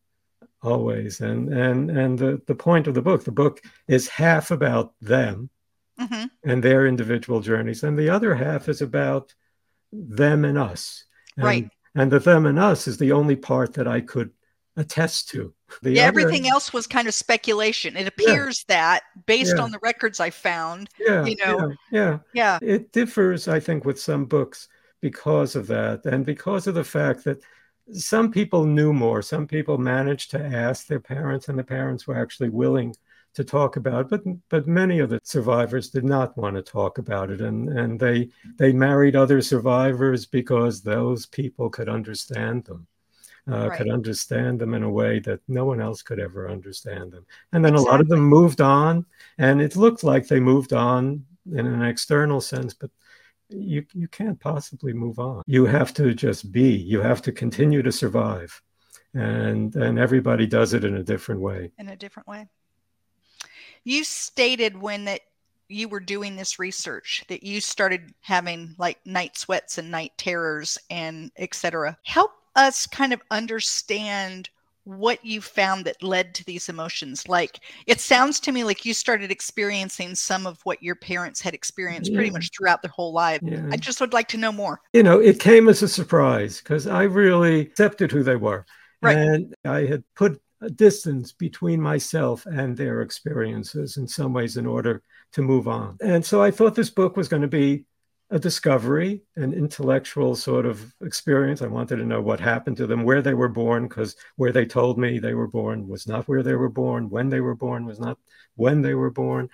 always, 0.63 1.21
and 1.21 1.49
and 1.53 1.91
and 1.91 2.19
the 2.19 2.43
the 2.47 2.55
point 2.55 2.87
of 2.87 2.95
the 2.95 3.03
book, 3.03 3.25
the 3.25 3.33
book 3.33 3.61
is 3.89 4.09
half 4.09 4.51
about 4.51 4.95
them 5.01 5.51
hmm 5.99 6.25
and 6.45 6.63
their 6.63 6.87
individual 6.87 7.41
journeys, 7.41 7.83
and 7.83 7.99
the 7.99 8.09
other 8.09 8.35
half 8.35 8.69
is 8.69 8.81
about 8.83 9.35
them 9.93 10.45
and 10.45 10.59
us. 10.59 11.05
And, 11.37 11.45
Right. 11.45 11.71
And 11.95 12.11
the 12.13 12.21
them 12.21 12.47
and 12.47 12.59
us 12.59 12.87
is 12.89 12.99
the 12.99 13.13
only 13.13 13.37
part 13.37 13.75
that 13.75 13.89
I 13.89 14.01
could 14.01 14.31
attest 14.77 15.29
to. 15.31 15.53
The 15.83 15.93
yeah, 15.93 16.03
other- 16.03 16.21
everything 16.21 16.49
else 16.49 16.73
was 16.73 16.87
kind 16.87 17.09
of 17.09 17.15
speculation. 17.15 17.97
It 17.97 18.07
appears 18.07 18.65
that 18.69 19.03
based 19.27 19.57
Yeah. 19.57 19.63
on 19.63 19.71
the 19.71 19.79
records 19.83 20.21
I 20.21 20.31
found, 20.31 20.91
yeah, 20.99 21.25
you 21.25 21.37
know, 21.37 21.75
yeah, 21.91 22.19
yeah, 22.33 22.59
yeah. 22.63 22.75
It 22.75 22.93
differs, 22.93 23.49
I 23.49 23.61
think, 23.61 23.85
with 23.85 24.01
some 24.01 24.25
books 24.27 24.69
because 25.01 25.57
of 25.57 25.67
that, 25.69 26.05
and 26.07 26.25
because 26.25 26.67
of 26.67 26.75
the 26.75 26.85
fact 26.85 27.25
that 27.25 27.43
some 27.93 28.31
people 28.31 28.65
knew 28.65 28.93
more. 28.93 29.21
Some 29.21 29.47
people 29.49 29.77
managed 29.77 30.31
to 30.33 30.39
ask 30.45 30.87
their 30.87 31.01
parents, 31.01 31.49
and 31.49 31.59
the 31.59 31.65
parents 31.65 32.07
were 32.07 32.17
actually 32.17 32.51
willing 32.51 32.95
to 33.35 33.43
talk 33.45 33.77
about. 33.77 34.01
It. 34.05 34.09
But 34.11 34.23
but 34.49 34.67
many 34.69 35.01
of 35.01 35.11
the 35.11 35.21
survivors 35.25 35.91
did 35.91 36.05
not 36.05 36.37
want 36.37 36.57
to 36.57 36.63
talk 36.63 36.99
about 36.99 37.31
it, 37.31 37.41
and 37.41 37.69
and 37.69 37.99
they 37.99 38.29
they 38.59 38.73
married 38.73 39.17
other 39.17 39.41
survivors 39.41 40.27
because 40.27 40.83
those 40.83 41.27
people 41.27 41.69
could 41.71 41.89
understand 41.89 42.65
them. 42.65 42.87
Uh, 43.51 43.77
Could 43.77 43.91
understand 43.91 44.61
them 44.61 44.75
in 44.75 44.83
a 44.83 44.91
way 44.91 45.19
that 45.21 45.41
no 45.49 45.65
one 45.65 45.81
else 45.81 46.03
could 46.03 46.21
ever 46.21 46.49
understand 46.49 47.11
them. 47.13 47.27
And 47.53 47.65
then 47.65 47.75
a 47.75 47.81
lot 47.81 48.01
of 48.01 48.09
them 48.09 48.21
moved 48.21 48.61
on, 48.61 49.05
and 49.39 49.61
it 49.61 49.77
looked 49.77 50.05
like 50.05 50.29
they 50.29 50.41
moved 50.41 50.73
on 50.73 51.25
in 51.53 51.67
an 51.67 51.83
external 51.83 52.41
sense, 52.41 52.75
but 52.75 52.91
you 53.49 53.85
you 53.93 54.09
can't 54.09 54.39
possibly 54.39 54.93
move 54.93 55.19
on. 55.19 55.43
You 55.47 55.67
have 55.67 55.93
to 55.95 56.15
just 56.15 56.53
be. 56.53 56.71
You 56.71 57.01
have 57.01 57.23
to 57.23 57.33
continue 57.33 57.83
to 57.83 57.93
survive, 57.93 58.63
and 59.15 59.75
and 59.75 59.99
everybody 59.99 60.47
does 60.47 60.73
it 60.75 60.85
in 60.85 60.97
a 60.97 61.03
different 61.03 61.41
way. 61.41 61.73
in 61.79 61.89
a 61.89 61.97
different 61.97 62.29
way. 62.29 62.47
You 63.85 64.05
stated 64.05 64.81
when 64.81 65.07
that 65.07 65.23
you 65.69 65.89
were 65.89 66.01
doing 66.01 66.37
this 66.37 66.59
research 66.59 67.25
that 67.29 67.43
you 67.43 67.61
started 67.61 68.13
having 68.21 68.75
like 68.79 68.99
night 69.07 69.37
sweats 69.37 69.79
and 69.79 69.91
night 69.91 70.13
terrors 70.19 70.77
and 70.91 71.31
etc. 71.39 71.97
Help 72.05 72.33
us 72.57 72.87
kind 72.87 73.13
of 73.13 73.21
understand 73.31 74.51
what 74.85 75.25
you 75.25 75.41
found 75.41 75.85
that 75.85 76.03
led 76.03 76.35
to 76.35 76.45
these 76.45 76.69
emotions. 76.69 77.29
Like 77.29 77.61
it 77.87 78.01
sounds 78.01 78.41
to 78.41 78.53
me 78.53 78.65
like 78.65 78.85
you 78.85 78.95
started 78.95 79.31
experiencing 79.31 80.15
some 80.15 80.47
of 80.47 80.59
what 80.65 80.83
your 80.83 80.95
parents 80.95 81.41
had 81.41 81.55
experienced 81.55 82.13
pretty 82.13 82.31
much 82.31 82.51
throughout 82.57 82.83
their 82.83 82.91
whole 82.91 83.13
life. 83.13 83.41
Yeah. 83.43 83.69
I 83.71 83.77
just 83.77 84.01
would 84.01 84.13
like 84.13 84.29
to 84.29 84.39
know 84.39 84.53
more. 84.53 84.81
you 84.93 85.03
know, 85.03 85.21
it 85.21 85.39
came 85.39 85.69
as 85.69 85.83
a 85.83 85.89
surprise 85.89 86.59
because 86.59 86.87
I 86.87 87.05
really 87.05 87.61
accepted 87.61 88.11
who 88.11 88.23
they 88.23 88.37
were. 88.37 88.65
Right. 89.03 89.17
And 89.17 89.55
I 89.65 89.87
had 89.87 90.03
put 90.15 90.41
a 90.63 90.71
distance 90.71 91.33
between 91.33 91.81
myself 91.81 92.45
and 92.47 92.77
their 92.77 93.03
experiences 93.03 93.97
in 93.97 94.07
some 94.07 94.33
ways 94.33 94.57
in 94.57 94.67
order 94.67 95.03
to 95.33 95.43
move 95.43 95.69
on. 95.69 95.97
And 96.03 96.25
so 96.25 96.43
I 96.43 96.51
thought 96.51 96.75
this 96.75 96.91
book 96.91 97.17
was 97.17 97.29
going 97.29 97.43
to 97.43 97.49
be 97.49 97.85
a 98.31 98.39
discovery, 98.39 99.23
an 99.37 99.53
intellectual 99.53 100.37
sort 100.37 100.67
of 100.67 100.95
experience. 101.03 101.63
I 101.63 101.67
wanted 101.67 101.97
to 101.97 102.07
know 102.07 102.21
what 102.21 102.41
happened 102.41 102.77
to 102.79 102.87
them, 102.87 103.05
where 103.05 103.23
they 103.23 103.35
were 103.35 103.49
born, 103.49 103.89
because 103.89 104.17
where 104.37 104.53
they 104.53 104.65
told 104.65 104.99
me 104.99 105.19
they 105.19 105.35
were 105.35 105.49
born 105.49 105.89
was 105.89 106.07
not 106.07 106.29
where 106.29 106.43
they 106.43 106.55
were 106.55 106.69
born, 106.69 107.11
when 107.11 107.29
they 107.29 107.41
were 107.41 107.57
born 107.57 107.85
was 107.87 107.99
not 107.99 108.19
when 108.57 108.83
they 108.83 108.95
were 108.95 109.11
born 109.11 109.49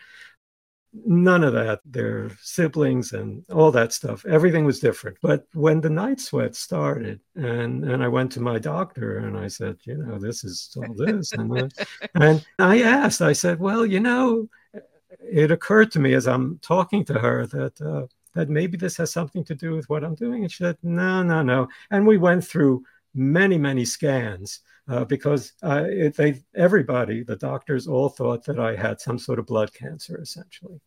none 1.04 1.44
of 1.44 1.52
that 1.52 1.80
their 1.84 2.30
siblings 2.40 3.12
and 3.12 3.44
all 3.52 3.70
that 3.70 3.92
stuff 3.92 4.24
everything 4.26 4.64
was 4.64 4.80
different 4.80 5.16
but 5.20 5.46
when 5.52 5.80
the 5.80 5.90
night 5.90 6.20
sweat 6.20 6.54
started 6.54 7.20
and 7.34 7.84
and 7.84 8.02
i 8.02 8.08
went 8.08 8.30
to 8.32 8.40
my 8.40 8.58
doctor 8.58 9.18
and 9.18 9.36
i 9.36 9.46
said 9.48 9.76
you 9.82 9.96
know 9.96 10.18
this 10.18 10.44
is 10.44 10.74
all 10.76 10.94
this 10.94 11.32
and 11.32 11.50
that. 11.50 11.88
and 12.14 12.44
i 12.58 12.82
asked 12.82 13.20
i 13.20 13.32
said 13.32 13.58
well 13.58 13.84
you 13.84 14.00
know 14.00 14.48
it 15.20 15.50
occurred 15.50 15.90
to 15.90 15.98
me 15.98 16.14
as 16.14 16.26
i'm 16.26 16.58
talking 16.60 17.04
to 17.04 17.14
her 17.14 17.46
that 17.46 17.80
uh, 17.80 18.06
that 18.36 18.48
maybe 18.48 18.76
this 18.76 18.96
has 18.96 19.12
something 19.12 19.42
to 19.44 19.54
do 19.54 19.74
with 19.74 19.88
what 19.88 20.04
i'm 20.04 20.14
doing 20.14 20.42
and 20.42 20.52
she 20.52 20.62
said 20.62 20.76
no 20.82 21.22
no 21.22 21.42
no 21.42 21.66
and 21.90 22.06
we 22.06 22.18
went 22.18 22.44
through 22.44 22.82
many 23.14 23.58
many 23.58 23.84
scans 23.84 24.60
uh, 24.88 25.04
because 25.04 25.52
uh, 25.64 25.84
it, 25.88 26.16
they 26.16 26.40
everybody 26.54 27.24
the 27.24 27.36
doctors 27.36 27.88
all 27.88 28.08
thought 28.08 28.44
that 28.44 28.60
i 28.60 28.76
had 28.76 29.00
some 29.00 29.18
sort 29.18 29.38
of 29.38 29.46
blood 29.46 29.72
cancer 29.72 30.20
essentially 30.20 30.80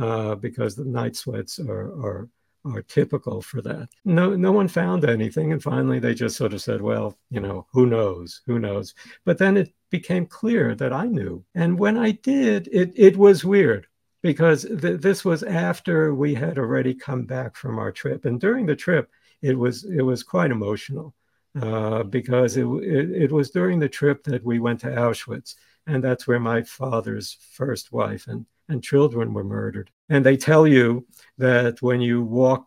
uh, 0.00 0.34
because 0.36 0.74
the 0.74 0.84
night 0.84 1.16
sweats 1.16 1.58
are, 1.58 1.92
are 2.04 2.28
are 2.64 2.82
typical 2.82 3.42
for 3.42 3.60
that. 3.62 3.88
No, 4.04 4.36
no 4.36 4.52
one 4.52 4.68
found 4.68 5.04
anything, 5.04 5.52
and 5.52 5.62
finally 5.62 5.98
they 5.98 6.14
just 6.14 6.36
sort 6.36 6.52
of 6.52 6.62
said, 6.62 6.80
"Well, 6.80 7.18
you 7.30 7.40
know, 7.40 7.66
who 7.72 7.86
knows? 7.86 8.42
Who 8.46 8.58
knows?" 8.58 8.94
But 9.24 9.38
then 9.38 9.56
it 9.56 9.74
became 9.90 10.26
clear 10.26 10.74
that 10.76 10.92
I 10.92 11.06
knew, 11.06 11.44
and 11.54 11.78
when 11.78 11.96
I 11.96 12.12
did, 12.12 12.68
it 12.72 12.92
it 12.94 13.16
was 13.16 13.44
weird 13.44 13.86
because 14.22 14.62
th- 14.62 15.00
this 15.00 15.24
was 15.24 15.42
after 15.42 16.14
we 16.14 16.34
had 16.34 16.58
already 16.58 16.94
come 16.94 17.24
back 17.24 17.56
from 17.56 17.78
our 17.78 17.92
trip, 17.92 18.24
and 18.24 18.40
during 18.40 18.66
the 18.66 18.76
trip, 18.76 19.10
it 19.42 19.58
was 19.58 19.84
it 19.84 20.02
was 20.02 20.22
quite 20.22 20.50
emotional 20.50 21.14
uh, 21.60 22.02
because 22.04 22.56
it, 22.56 22.66
it 22.66 23.10
it 23.24 23.32
was 23.32 23.50
during 23.50 23.78
the 23.78 23.88
trip 23.88 24.22
that 24.24 24.44
we 24.44 24.58
went 24.58 24.80
to 24.80 24.86
Auschwitz, 24.88 25.56
and 25.86 26.02
that's 26.02 26.26
where 26.26 26.40
my 26.40 26.62
father's 26.62 27.36
first 27.52 27.92
wife 27.92 28.26
and 28.28 28.46
and 28.68 28.82
children 28.82 29.34
were 29.34 29.44
murdered. 29.44 29.90
And 30.08 30.24
they 30.24 30.36
tell 30.36 30.66
you 30.66 31.06
that 31.38 31.82
when 31.82 32.00
you 32.00 32.22
walk 32.22 32.66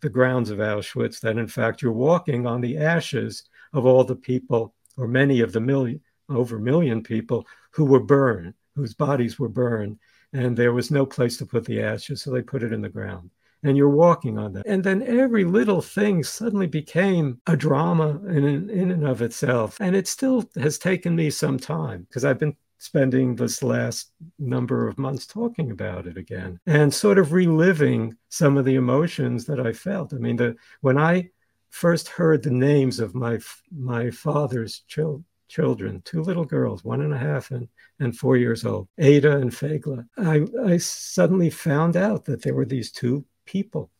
the 0.00 0.08
grounds 0.08 0.50
of 0.50 0.58
Auschwitz, 0.58 1.20
that 1.20 1.38
in 1.38 1.48
fact 1.48 1.82
you're 1.82 1.92
walking 1.92 2.46
on 2.46 2.60
the 2.60 2.78
ashes 2.78 3.44
of 3.72 3.86
all 3.86 4.04
the 4.04 4.16
people, 4.16 4.74
or 4.96 5.08
many 5.08 5.40
of 5.40 5.52
the 5.52 5.60
million, 5.60 6.00
over 6.28 6.56
a 6.56 6.60
million 6.60 7.02
people 7.02 7.46
who 7.72 7.84
were 7.84 8.00
burned, 8.00 8.54
whose 8.76 8.94
bodies 8.94 9.38
were 9.38 9.48
burned, 9.48 9.98
and 10.32 10.56
there 10.56 10.72
was 10.72 10.90
no 10.90 11.04
place 11.06 11.36
to 11.38 11.46
put 11.46 11.64
the 11.64 11.82
ashes, 11.82 12.22
so 12.22 12.30
they 12.30 12.42
put 12.42 12.62
it 12.62 12.72
in 12.72 12.80
the 12.80 12.88
ground. 12.88 13.30
And 13.62 13.76
you're 13.76 13.90
walking 13.90 14.38
on 14.38 14.54
that. 14.54 14.66
And 14.66 14.82
then 14.82 15.02
every 15.02 15.44
little 15.44 15.82
thing 15.82 16.24
suddenly 16.24 16.66
became 16.66 17.40
a 17.46 17.56
drama 17.56 18.18
in, 18.26 18.70
in 18.70 18.90
and 18.90 19.06
of 19.06 19.20
itself. 19.20 19.76
And 19.80 19.94
it 19.94 20.08
still 20.08 20.48
has 20.56 20.78
taken 20.78 21.14
me 21.14 21.28
some 21.28 21.58
time 21.58 22.06
because 22.08 22.24
I've 22.24 22.38
been 22.38 22.56
spending 22.78 23.36
this 23.36 23.62
last 23.62 24.12
number 24.38 24.88
of 24.88 24.98
months 24.98 25.26
talking 25.26 25.70
about 25.70 26.06
it 26.06 26.16
again 26.16 26.58
and 26.66 26.92
sort 26.92 27.18
of 27.18 27.34
reliving 27.34 28.16
some 28.30 28.56
of 28.56 28.64
the 28.64 28.76
emotions 28.76 29.44
that 29.44 29.60
I 29.60 29.74
felt. 29.74 30.14
I 30.14 30.16
mean, 30.16 30.36
the, 30.36 30.56
when 30.80 30.96
I 30.96 31.28
first 31.68 32.08
heard 32.08 32.42
the 32.42 32.50
names 32.50 32.98
of 32.98 33.14
my 33.14 33.38
my 33.70 34.10
father's 34.10 34.80
chil- 34.88 35.24
children, 35.50 36.00
two 36.04 36.22
little 36.22 36.44
girls, 36.44 36.84
one 36.84 37.02
and 37.02 37.12
a 37.12 37.18
half 37.18 37.50
and, 37.50 37.68
and 37.98 38.16
four 38.16 38.36
years 38.36 38.64
old, 38.64 38.88
Ada 38.98 39.36
and 39.36 39.50
Fagla, 39.50 40.06
I, 40.16 40.46
I 40.64 40.76
suddenly 40.78 41.50
found 41.50 41.96
out 41.96 42.24
that 42.24 42.42
there 42.42 42.54
were 42.54 42.64
these 42.64 42.90
two 42.90 43.24
people 43.44 43.90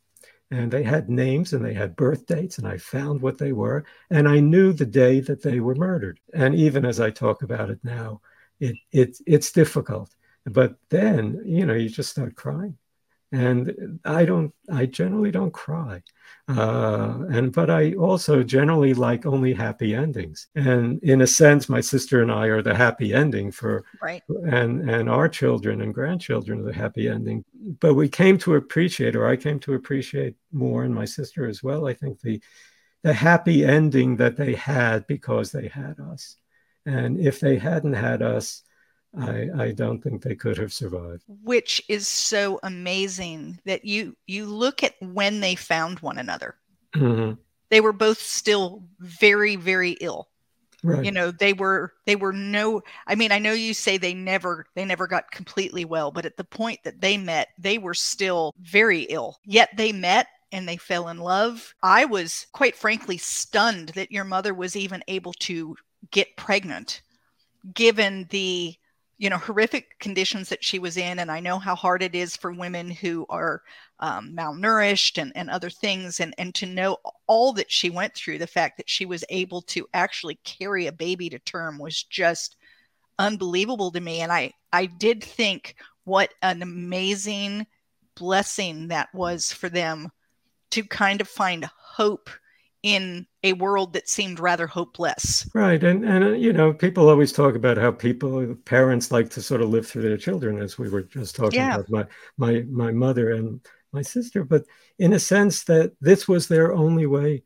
and 0.50 0.70
they 0.70 0.82
had 0.82 1.08
names 1.08 1.52
and 1.52 1.64
they 1.64 1.74
had 1.74 1.96
birth 1.96 2.26
dates 2.26 2.58
and 2.58 2.66
i 2.66 2.76
found 2.76 3.20
what 3.20 3.38
they 3.38 3.52
were 3.52 3.84
and 4.10 4.28
i 4.28 4.40
knew 4.40 4.72
the 4.72 4.86
day 4.86 5.20
that 5.20 5.42
they 5.42 5.60
were 5.60 5.74
murdered. 5.74 6.20
And 6.34 6.54
even 6.54 6.84
as 6.84 7.00
i 7.00 7.10
talk 7.10 7.42
about 7.42 7.70
it 7.70 7.78
now 7.82 8.20
it, 8.60 8.76
it 8.92 9.16
it's 9.26 9.52
difficult. 9.52 10.14
But 10.44 10.76
then 10.90 11.42
you 11.44 11.66
know 11.66 11.74
you 11.74 11.88
just 11.88 12.10
start 12.10 12.34
crying 12.36 12.76
and 13.32 14.00
i 14.04 14.24
don't 14.24 14.52
i 14.72 14.86
generally 14.86 15.30
don't 15.30 15.52
cry. 15.52 16.02
Uh, 16.48 17.26
and 17.30 17.52
but 17.52 17.70
i 17.70 17.92
also 17.92 18.42
generally 18.42 18.92
like 18.92 19.24
only 19.24 19.52
happy 19.52 19.94
endings. 19.94 20.48
And 20.56 21.00
in 21.02 21.20
a 21.20 21.26
sense 21.26 21.68
my 21.68 21.80
sister 21.80 22.22
and 22.22 22.32
i 22.32 22.46
are 22.46 22.62
the 22.62 22.74
happy 22.74 23.14
ending 23.14 23.52
for 23.52 23.84
right. 24.02 24.22
and 24.50 24.90
and 24.90 25.08
our 25.08 25.28
children 25.28 25.80
and 25.80 25.94
grandchildren 25.94 26.60
are 26.60 26.64
the 26.64 26.72
happy 26.72 27.08
ending. 27.08 27.44
But 27.80 27.94
we 27.94 28.08
came 28.08 28.36
to 28.38 28.56
appreciate 28.56 29.14
or 29.14 29.28
i 29.28 29.36
came 29.36 29.60
to 29.60 29.74
appreciate 29.74 30.34
more 30.50 30.84
and 30.84 30.94
my 30.94 31.04
sister 31.04 31.46
as 31.46 31.62
well 31.62 31.86
i 31.86 31.94
think 31.94 32.20
the 32.20 32.40
the 33.02 33.12
happy 33.12 33.64
ending 33.64 34.16
that 34.16 34.36
they 34.36 34.54
had 34.54 35.06
because 35.06 35.52
they 35.52 35.68
had 35.68 35.98
us. 36.00 36.36
And 36.86 37.18
if 37.18 37.40
they 37.40 37.56
hadn't 37.58 37.94
had 37.94 38.22
us 38.22 38.62
I, 39.18 39.48
I 39.58 39.72
don't 39.72 40.00
think 40.00 40.22
they 40.22 40.36
could 40.36 40.56
have 40.58 40.72
survived. 40.72 41.24
Which 41.42 41.82
is 41.88 42.06
so 42.06 42.60
amazing 42.62 43.58
that 43.64 43.84
you 43.84 44.16
you 44.26 44.46
look 44.46 44.84
at 44.84 44.94
when 45.00 45.40
they 45.40 45.54
found 45.56 46.00
one 46.00 46.18
another. 46.18 46.54
Mm-hmm. 46.94 47.34
They 47.70 47.80
were 47.80 47.92
both 47.92 48.20
still 48.20 48.84
very 49.00 49.56
very 49.56 49.92
ill. 50.00 50.28
Right. 50.82 51.04
You 51.04 51.12
know, 51.12 51.30
they 51.30 51.52
were 51.52 51.92
they 52.06 52.16
were 52.16 52.32
no 52.32 52.82
I 53.06 53.16
mean, 53.16 53.32
I 53.32 53.38
know 53.38 53.52
you 53.52 53.74
say 53.74 53.98
they 53.98 54.14
never 54.14 54.66
they 54.74 54.84
never 54.84 55.06
got 55.06 55.30
completely 55.32 55.84
well, 55.84 56.10
but 56.12 56.24
at 56.24 56.36
the 56.36 56.44
point 56.44 56.80
that 56.84 57.00
they 57.00 57.16
met, 57.16 57.48
they 57.58 57.78
were 57.78 57.94
still 57.94 58.54
very 58.60 59.02
ill. 59.02 59.40
Yet 59.44 59.70
they 59.76 59.92
met 59.92 60.28
and 60.52 60.68
they 60.68 60.76
fell 60.76 61.08
in 61.08 61.18
love. 61.18 61.74
I 61.82 62.04
was 62.04 62.46
quite 62.52 62.76
frankly 62.76 63.18
stunned 63.18 63.90
that 63.90 64.12
your 64.12 64.24
mother 64.24 64.54
was 64.54 64.76
even 64.76 65.02
able 65.08 65.32
to 65.34 65.76
get 66.10 66.36
pregnant 66.36 67.02
given 67.74 68.26
the 68.30 68.74
you 69.20 69.28
know 69.28 69.36
horrific 69.36 69.98
conditions 69.98 70.48
that 70.48 70.64
she 70.64 70.78
was 70.78 70.96
in 70.96 71.18
and 71.18 71.30
i 71.30 71.38
know 71.38 71.58
how 71.58 71.74
hard 71.74 72.02
it 72.02 72.14
is 72.14 72.34
for 72.34 72.52
women 72.52 72.90
who 72.90 73.26
are 73.28 73.62
um, 74.00 74.34
malnourished 74.34 75.20
and, 75.20 75.30
and 75.36 75.50
other 75.50 75.68
things 75.68 76.20
and, 76.20 76.34
and 76.38 76.54
to 76.54 76.64
know 76.64 76.96
all 77.26 77.52
that 77.52 77.70
she 77.70 77.90
went 77.90 78.14
through 78.14 78.38
the 78.38 78.46
fact 78.46 78.78
that 78.78 78.88
she 78.88 79.04
was 79.04 79.22
able 79.28 79.60
to 79.60 79.86
actually 79.92 80.40
carry 80.42 80.86
a 80.86 80.92
baby 80.92 81.28
to 81.28 81.38
term 81.40 81.78
was 81.78 82.02
just 82.02 82.56
unbelievable 83.18 83.92
to 83.92 84.00
me 84.00 84.20
and 84.20 84.32
i 84.32 84.50
i 84.72 84.86
did 84.86 85.22
think 85.22 85.76
what 86.04 86.32
an 86.40 86.62
amazing 86.62 87.66
blessing 88.16 88.88
that 88.88 89.08
was 89.14 89.52
for 89.52 89.68
them 89.68 90.10
to 90.70 90.82
kind 90.82 91.20
of 91.20 91.28
find 91.28 91.68
hope 91.76 92.30
in 92.82 93.26
a 93.42 93.52
world 93.54 93.94
that 93.94 94.08
seemed 94.08 94.40
rather 94.40 94.66
hopeless. 94.66 95.46
Right, 95.52 95.82
and 95.82 96.04
and 96.04 96.22
uh, 96.24 96.28
you 96.30 96.52
know, 96.52 96.72
people 96.72 97.08
always 97.08 97.32
talk 97.32 97.56
about 97.56 97.76
how 97.76 97.90
people, 97.90 98.54
parents, 98.66 99.10
like 99.10 99.30
to 99.30 99.42
sort 99.42 99.62
of 99.62 99.70
live 99.70 99.86
through 99.86 100.02
their 100.02 100.16
children, 100.16 100.58
as 100.58 100.78
we 100.78 100.88
were 100.88 101.02
just 101.02 101.34
talking 101.34 101.64
Yeah. 101.64 101.74
about 101.74 101.90
my 101.90 102.06
my 102.36 102.62
my 102.70 102.92
mother 102.92 103.32
and 103.32 103.60
my 103.92 104.02
sister. 104.02 104.44
But 104.44 104.64
in 105.00 105.12
a 105.12 105.18
sense, 105.18 105.64
that 105.64 105.92
this 106.00 106.28
was 106.28 106.46
their 106.46 106.72
only 106.72 107.06
way 107.06 107.42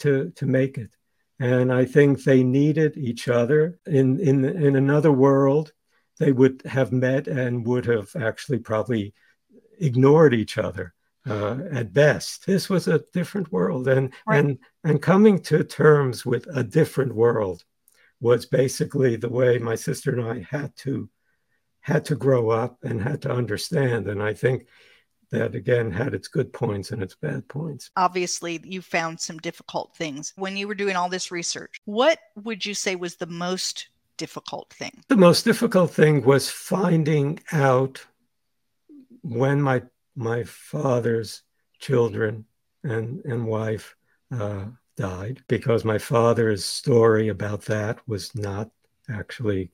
to 0.00 0.32
to 0.36 0.46
make 0.46 0.78
it, 0.78 0.96
and 1.40 1.72
I 1.72 1.84
think 1.86 2.24
they 2.24 2.44
needed 2.44 2.96
each 2.96 3.28
other. 3.28 3.80
In 3.86 4.18
in 4.20 4.44
in 4.44 4.76
another 4.76 5.12
world, 5.12 5.72
they 6.18 6.32
would 6.32 6.62
have 6.66 6.92
met 6.92 7.28
and 7.28 7.66
would 7.66 7.86
have 7.86 8.16
actually 8.16 8.58
probably 8.60 9.14
ignored 9.78 10.34
each 10.34 10.58
other 10.58 10.94
uh, 11.26 11.58
at 11.72 11.92
best. 11.92 12.46
This 12.46 12.68
was 12.68 12.88
a 12.88 13.04
different 13.12 13.50
world, 13.52 13.88
and 13.88 14.12
Right. 14.26 14.38
and 14.38 14.58
and 14.84 15.02
coming 15.02 15.40
to 15.42 15.64
terms 15.64 16.24
with 16.24 16.46
a 16.54 16.62
different 16.62 17.14
world 17.14 17.64
was 18.20 18.46
basically 18.46 19.16
the 19.16 19.28
way 19.28 19.58
my 19.58 19.74
sister 19.74 20.12
and 20.12 20.26
I 20.26 20.46
had 20.48 20.74
to 20.78 21.08
had 21.80 22.04
to 22.06 22.16
grow 22.16 22.50
up 22.50 22.78
and 22.82 23.00
had 23.00 23.22
to 23.22 23.30
understand. 23.30 24.08
And 24.08 24.22
I 24.22 24.34
think 24.34 24.66
that 25.30 25.54
again 25.54 25.90
had 25.90 26.14
its 26.14 26.28
good 26.28 26.52
points 26.52 26.92
and 26.92 27.02
its 27.02 27.16
bad 27.16 27.48
points. 27.48 27.90
Obviously, 27.96 28.60
you 28.64 28.80
found 28.80 29.20
some 29.20 29.38
difficult 29.38 29.96
things 29.96 30.32
when 30.36 30.56
you 30.56 30.68
were 30.68 30.74
doing 30.74 30.96
all 30.96 31.08
this 31.08 31.30
research. 31.30 31.80
What 31.84 32.18
would 32.36 32.64
you 32.64 32.74
say 32.74 32.94
was 32.96 33.16
the 33.16 33.26
most 33.26 33.88
difficult 34.16 34.72
thing? 34.72 35.02
The 35.08 35.16
most 35.16 35.44
difficult 35.44 35.90
thing 35.90 36.22
was 36.24 36.48
finding 36.48 37.40
out 37.52 38.04
when 39.22 39.60
my 39.60 39.82
my 40.16 40.42
father's 40.44 41.42
children 41.78 42.44
and 42.82 43.24
and 43.24 43.46
wife 43.46 43.96
uh, 44.32 44.64
died 44.96 45.42
because 45.48 45.84
my 45.84 45.98
father's 45.98 46.64
story 46.64 47.28
about 47.28 47.62
that 47.62 47.98
was 48.08 48.34
not 48.34 48.70
actually 49.08 49.70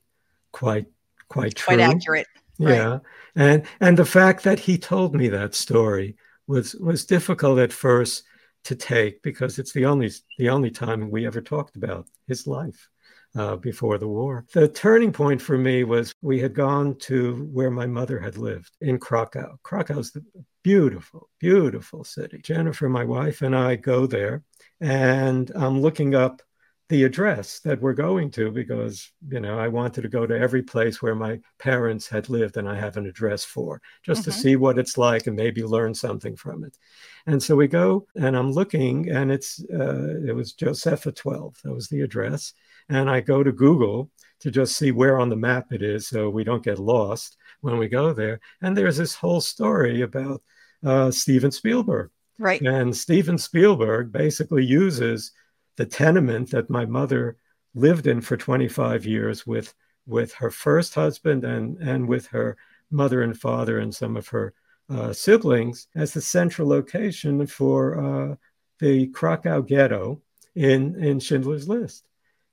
quite 0.51 0.85
quite 1.29 1.55
true. 1.55 1.75
Quite 1.75 1.79
accurate. 1.79 2.27
right. 2.59 2.75
Yeah, 2.75 2.99
and 3.35 3.63
and 3.79 3.97
the 3.97 4.05
fact 4.05 4.43
that 4.43 4.59
he 4.59 4.77
told 4.77 5.15
me 5.15 5.29
that 5.29 5.55
story 5.55 6.17
was 6.47 6.75
was 6.75 7.05
difficult 7.05 7.59
at 7.59 7.73
first 7.73 8.23
to 8.65 8.75
take 8.75 9.21
because 9.23 9.59
it's 9.59 9.73
the 9.73 9.85
only 9.85 10.11
the 10.37 10.49
only 10.49 10.71
time 10.71 11.09
we 11.09 11.25
ever 11.25 11.41
talked 11.41 11.75
about 11.75 12.07
his 12.27 12.47
life 12.47 12.89
uh, 13.35 13.55
before 13.55 13.97
the 13.97 14.07
war. 14.07 14.45
The 14.53 14.67
turning 14.67 15.11
point 15.11 15.41
for 15.41 15.57
me 15.57 15.83
was 15.83 16.13
we 16.21 16.39
had 16.39 16.53
gone 16.53 16.95
to 16.99 17.47
where 17.51 17.71
my 17.71 17.85
mother 17.87 18.19
had 18.19 18.37
lived 18.37 18.71
in 18.81 18.99
Krakow. 18.99 19.57
Krakow's 19.63 20.11
the 20.11 20.23
beautiful, 20.63 21.29
beautiful 21.39 22.03
city. 22.03 22.39
Jennifer, 22.43 22.89
my 22.89 23.03
wife, 23.03 23.41
and 23.41 23.55
I 23.55 23.75
go 23.75 24.05
there, 24.05 24.43
and 24.81 25.51
I'm 25.55 25.81
looking 25.81 26.15
up 26.15 26.41
the 26.89 27.05
address 27.05 27.59
that 27.61 27.81
we're 27.81 27.93
going 27.93 28.29
to 28.29 28.51
because 28.51 29.09
you 29.29 29.39
know 29.39 29.57
I 29.57 29.67
wanted 29.69 30.01
to 30.01 30.09
go 30.09 30.27
to 30.27 30.37
every 30.37 30.61
place 30.61 31.01
where 31.01 31.15
my 31.15 31.39
parents 31.57 32.07
had 32.07 32.29
lived 32.29 32.57
and 32.57 32.67
I 32.69 32.75
have 32.75 32.97
an 32.97 33.07
address 33.07 33.43
for 33.45 33.81
just 34.03 34.25
to 34.25 34.29
Mhm. 34.29 34.33
see 34.33 34.55
what 34.57 34.77
it's 34.77 34.97
like 34.97 35.25
and 35.25 35.35
maybe 35.35 35.63
learn 35.63 35.93
something 35.93 36.35
from 36.35 36.63
it. 36.65 36.77
And 37.25 37.41
so 37.41 37.55
we 37.55 37.67
go 37.67 38.05
and 38.15 38.35
I'm 38.35 38.51
looking 38.51 39.09
and 39.09 39.31
it's 39.31 39.63
uh, 39.73 40.19
it 40.27 40.35
was 40.35 40.53
Josepha 40.53 41.13
12 41.13 41.57
that 41.63 41.73
was 41.73 41.87
the 41.87 42.01
address 42.01 42.53
and 42.89 43.09
I 43.09 43.21
go 43.21 43.43
to 43.43 43.51
Google 43.51 44.09
to 44.41 44.51
just 44.51 44.75
see 44.75 44.91
where 44.91 45.19
on 45.19 45.29
the 45.29 45.35
map 45.35 45.71
it 45.71 45.81
is 45.81 46.07
so 46.07 46.29
we 46.29 46.43
don't 46.43 46.63
get 46.63 46.79
lost 46.79 47.37
when 47.61 47.77
we 47.77 47.87
go 47.87 48.13
there 48.13 48.39
and 48.61 48.75
there's 48.75 48.97
this 48.97 49.15
whole 49.15 49.41
story 49.41 50.01
about 50.01 50.41
uh, 50.85 51.09
Steven 51.11 51.51
Spielberg 51.51 52.09
Right. 52.39 52.61
and 52.61 52.95
Steven 52.95 53.37
Spielberg 53.37 54.11
basically 54.11 54.65
uses 54.65 55.31
the 55.77 55.85
tenement 55.85 56.51
that 56.51 56.69
my 56.69 56.85
mother 56.85 57.37
lived 57.75 58.07
in 58.07 58.21
for 58.21 58.37
25 58.37 59.05
years 59.05 59.47
with 59.47 59.73
with 60.05 60.33
her 60.33 60.51
first 60.51 60.93
husband 60.93 61.45
and 61.45 61.77
and 61.77 62.07
with 62.07 62.27
her 62.27 62.57
mother 62.91 63.21
and 63.23 63.39
father 63.39 63.79
and 63.79 63.95
some 63.95 64.17
of 64.17 64.27
her 64.27 64.53
uh, 64.89 65.13
siblings 65.13 65.87
as 65.95 66.13
the 66.13 66.21
central 66.21 66.67
location 66.67 67.47
for 67.47 67.97
uh, 68.31 68.35
the 68.79 69.07
Krakow 69.07 69.61
ghetto 69.61 70.21
in 70.55 71.01
in 71.01 71.19
Schindler's 71.19 71.67
List. 71.69 72.03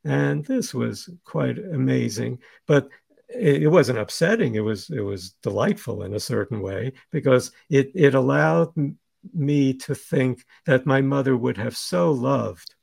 And 0.04 0.44
this 0.44 0.72
was 0.72 1.10
quite 1.24 1.58
amazing, 1.58 2.38
but 2.66 2.88
it, 3.28 3.70
wasn't 3.70 3.98
upsetting. 3.98 4.54
It 4.54 4.60
was 4.60 4.90
it 4.90 5.00
was 5.00 5.34
delightful 5.42 6.02
in 6.02 6.14
a 6.14 6.20
certain 6.20 6.60
way 6.60 6.92
because 7.10 7.52
it 7.68 7.90
it 7.94 8.14
allowed 8.14 8.72
me 9.34 9.74
to 9.74 9.94
think 9.94 10.44
that 10.66 10.86
my 10.86 11.00
mother 11.00 11.36
would 11.36 11.56
have 11.56 11.76
so 11.76 12.10
loved 12.10 12.74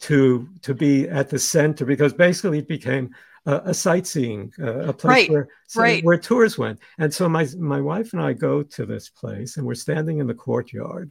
to 0.00 0.48
to 0.62 0.74
be 0.74 1.08
at 1.08 1.28
the 1.28 1.38
center 1.38 1.84
because 1.84 2.12
basically 2.12 2.58
it 2.58 2.68
became 2.68 3.10
a, 3.46 3.56
a 3.66 3.74
sightseeing 3.74 4.52
uh, 4.60 4.88
a 4.88 4.92
place 4.92 5.28
Right, 5.28 5.30
where 5.30 5.48
right. 5.76 6.04
where 6.04 6.18
tours 6.18 6.56
went 6.56 6.78
and 6.98 7.12
so 7.12 7.28
my 7.28 7.48
my 7.58 7.80
wife 7.80 8.12
and 8.12 8.22
I 8.22 8.32
go 8.32 8.62
to 8.62 8.86
this 8.86 9.08
place 9.08 9.56
and 9.56 9.66
we're 9.66 9.74
standing 9.74 10.18
in 10.18 10.26
the 10.26 10.34
courtyard 10.34 11.10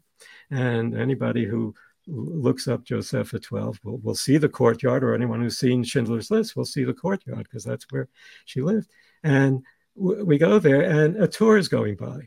and 0.51 0.95
anybody 0.95 1.45
who 1.45 1.75
looks 2.07 2.67
up 2.67 2.83
Josepha 2.83 3.39
12 3.39 3.79
will, 3.83 3.97
will 3.97 4.15
see 4.15 4.37
the 4.37 4.49
courtyard 4.49 5.03
or 5.03 5.13
anyone 5.13 5.41
who's 5.41 5.57
seen 5.57 5.83
Schindler's 5.83 6.31
List 6.31 6.55
will 6.55 6.65
see 6.65 6.83
the 6.83 6.93
courtyard 6.93 7.43
because 7.43 7.63
that's 7.63 7.85
where 7.89 8.07
she 8.45 8.61
lived 8.61 8.89
and 9.23 9.63
w- 9.95 10.23
we 10.23 10.37
go 10.37 10.57
there 10.59 10.81
and 10.81 11.21
a 11.21 11.27
tour 11.27 11.57
is 11.57 11.67
going 11.67 11.95
by 11.95 12.19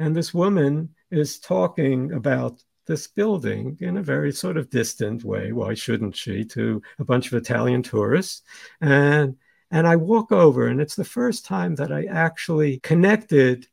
and 0.00 0.16
this 0.16 0.34
woman 0.34 0.88
is 1.10 1.38
talking 1.38 2.12
about 2.12 2.62
this 2.90 3.06
building 3.06 3.76
in 3.80 3.98
a 3.98 4.02
very 4.02 4.32
sort 4.32 4.56
of 4.56 4.68
distant 4.68 5.22
way. 5.22 5.52
Why 5.52 5.74
shouldn't 5.74 6.16
she? 6.16 6.44
To 6.46 6.82
a 6.98 7.04
bunch 7.04 7.28
of 7.28 7.34
Italian 7.34 7.82
tourists. 7.84 8.42
And 8.80 9.36
and 9.70 9.86
I 9.86 9.94
walk 9.94 10.32
over, 10.32 10.66
and 10.66 10.80
it's 10.80 10.96
the 10.96 11.04
first 11.04 11.44
time 11.44 11.76
that 11.76 11.92
I 11.92 12.06
actually 12.06 12.80
connected 12.80 13.68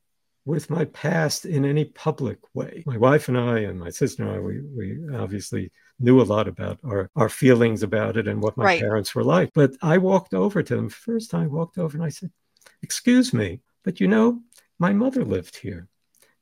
with 0.47 0.69
my 0.69 0.85
past 0.85 1.45
in 1.45 1.65
any 1.65 1.83
public 1.85 2.39
way. 2.53 2.81
My 2.85 2.97
wife 2.97 3.27
and 3.27 3.37
I 3.37 3.59
and 3.59 3.77
my 3.77 3.89
sister 3.89 4.23
and 4.23 4.31
I, 4.31 4.39
we, 4.39 4.61
we 4.61 5.15
obviously 5.15 5.71
knew 5.99 6.21
a 6.21 6.23
lot 6.23 6.47
about 6.47 6.79
our, 6.85 7.09
our 7.17 7.27
feelings 7.27 7.83
about 7.83 8.15
it 8.15 8.27
and 8.29 8.41
what 8.41 8.55
my 8.55 8.63
Right. 8.63 8.79
parents 8.79 9.13
were 9.13 9.25
like. 9.25 9.51
But 9.53 9.71
I 9.81 9.97
walked 9.97 10.33
over 10.33 10.63
to 10.63 10.75
them. 10.75 10.89
First 10.89 11.31
time 11.31 11.43
I 11.43 11.47
walked 11.47 11.77
over 11.77 11.97
and 11.97 12.05
I 12.05 12.09
said, 12.09 12.31
Excuse 12.81 13.33
me, 13.33 13.59
but 13.83 13.99
you 13.99 14.07
know, 14.07 14.41
my 14.79 14.93
mother 14.93 15.25
lived 15.25 15.57
here 15.57 15.89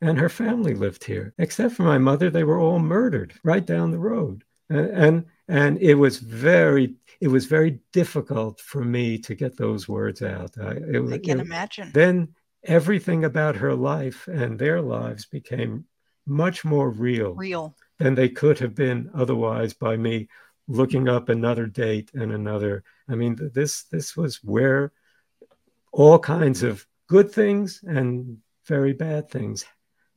and 0.02 0.20
her 0.20 0.30
family 0.30 0.76
lived 0.76 1.04
here. 1.04 1.34
Except 1.40 1.74
for 1.74 1.84
my 1.84 1.98
mother, 1.98 2.30
they 2.30 2.44
were 2.44 2.60
all 2.60 2.80
murdered 2.80 3.34
right 3.44 3.66
down 3.66 3.90
the 3.92 4.00
road. 4.00 4.44
And, 4.70 4.90
and 4.90 5.26
and 5.48 5.78
it 5.82 5.96
was 5.96 6.20
very 6.20 6.96
it 7.22 7.28
was 7.28 7.46
very 7.46 7.80
difficult 7.94 8.60
for 8.60 8.84
me 8.84 9.18
to 9.20 9.34
get 9.36 9.58
those 9.58 9.88
words 9.88 10.22
out. 10.22 10.52
I, 10.62 10.72
it, 10.74 11.14
I 11.14 11.18
can 11.18 11.40
it, 11.40 11.46
imagine. 11.46 11.92
Then 11.94 12.36
everything 12.66 13.24
about 13.24 13.56
her 13.58 13.74
life 13.74 14.28
and 14.28 14.58
their 14.58 14.82
lives 14.82 15.26
became 15.26 15.86
much 16.26 16.66
more 16.66 16.90
real, 16.90 17.34
real 17.34 17.76
than 18.00 18.16
they 18.16 18.30
could 18.30 18.60
have 18.60 18.76
been 18.76 19.10
otherwise 19.14 19.74
by 19.74 19.96
me 19.96 20.28
looking 20.68 21.08
up 21.08 21.30
another 21.30 21.68
date 21.68 22.12
and 22.14 22.32
another. 22.32 22.84
I 23.08 23.16
mean, 23.16 23.38
this 23.54 23.84
this 23.84 24.18
was 24.18 24.44
where 24.44 24.92
all 25.92 26.20
kinds 26.20 26.64
of 26.64 26.86
good 27.08 27.32
things 27.32 27.82
and 27.84 28.40
very 28.66 28.94
bad 28.94 29.30
things 29.30 29.66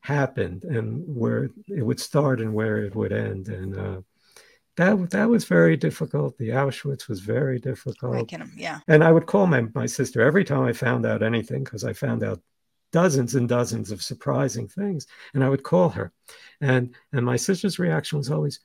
happened, 0.01 0.65
and 0.65 1.05
where 1.07 1.51
it 1.69 1.83
would 1.83 2.01
start 2.01 2.41
and 2.41 2.55
where 2.55 2.79
it 2.79 2.95
would 2.95 3.13
end, 3.13 3.49
and 3.49 3.79
uh, 3.79 4.01
that 4.79 5.11
that 5.11 5.29
was 5.29 5.45
very 5.45 5.77
difficult. 5.77 6.39
The 6.39 6.51
Auschwitz 6.51 7.09
was 7.09 7.19
very 7.19 7.59
difficult. 7.59 8.15
I 8.15 8.23
can, 8.23 8.51
yeah. 8.57 8.79
And 8.87 9.03
I 9.03 9.11
would 9.11 9.27
call 9.27 9.47
my 9.49 9.67
my 9.75 9.87
sister 9.87 10.23
every 10.23 10.45
time 10.45 10.63
I 10.63 10.73
found 10.73 11.05
out 11.05 11.23
anything 11.23 11.65
because 11.65 11.85
I 11.85 11.93
found 11.93 12.23
out 12.23 12.41
dozens 12.93 13.35
and 13.35 13.49
dozens 13.49 13.91
of 13.91 14.03
surprising 14.03 14.69
things, 14.69 15.09
and 15.35 15.43
I 15.43 15.49
would 15.49 15.65
call 15.65 15.89
her, 15.91 16.13
and 16.61 16.95
and 17.13 17.27
my 17.27 17.35
sister's 17.35 17.81
reaction 17.81 18.19
was 18.19 18.31
always, 18.31 18.61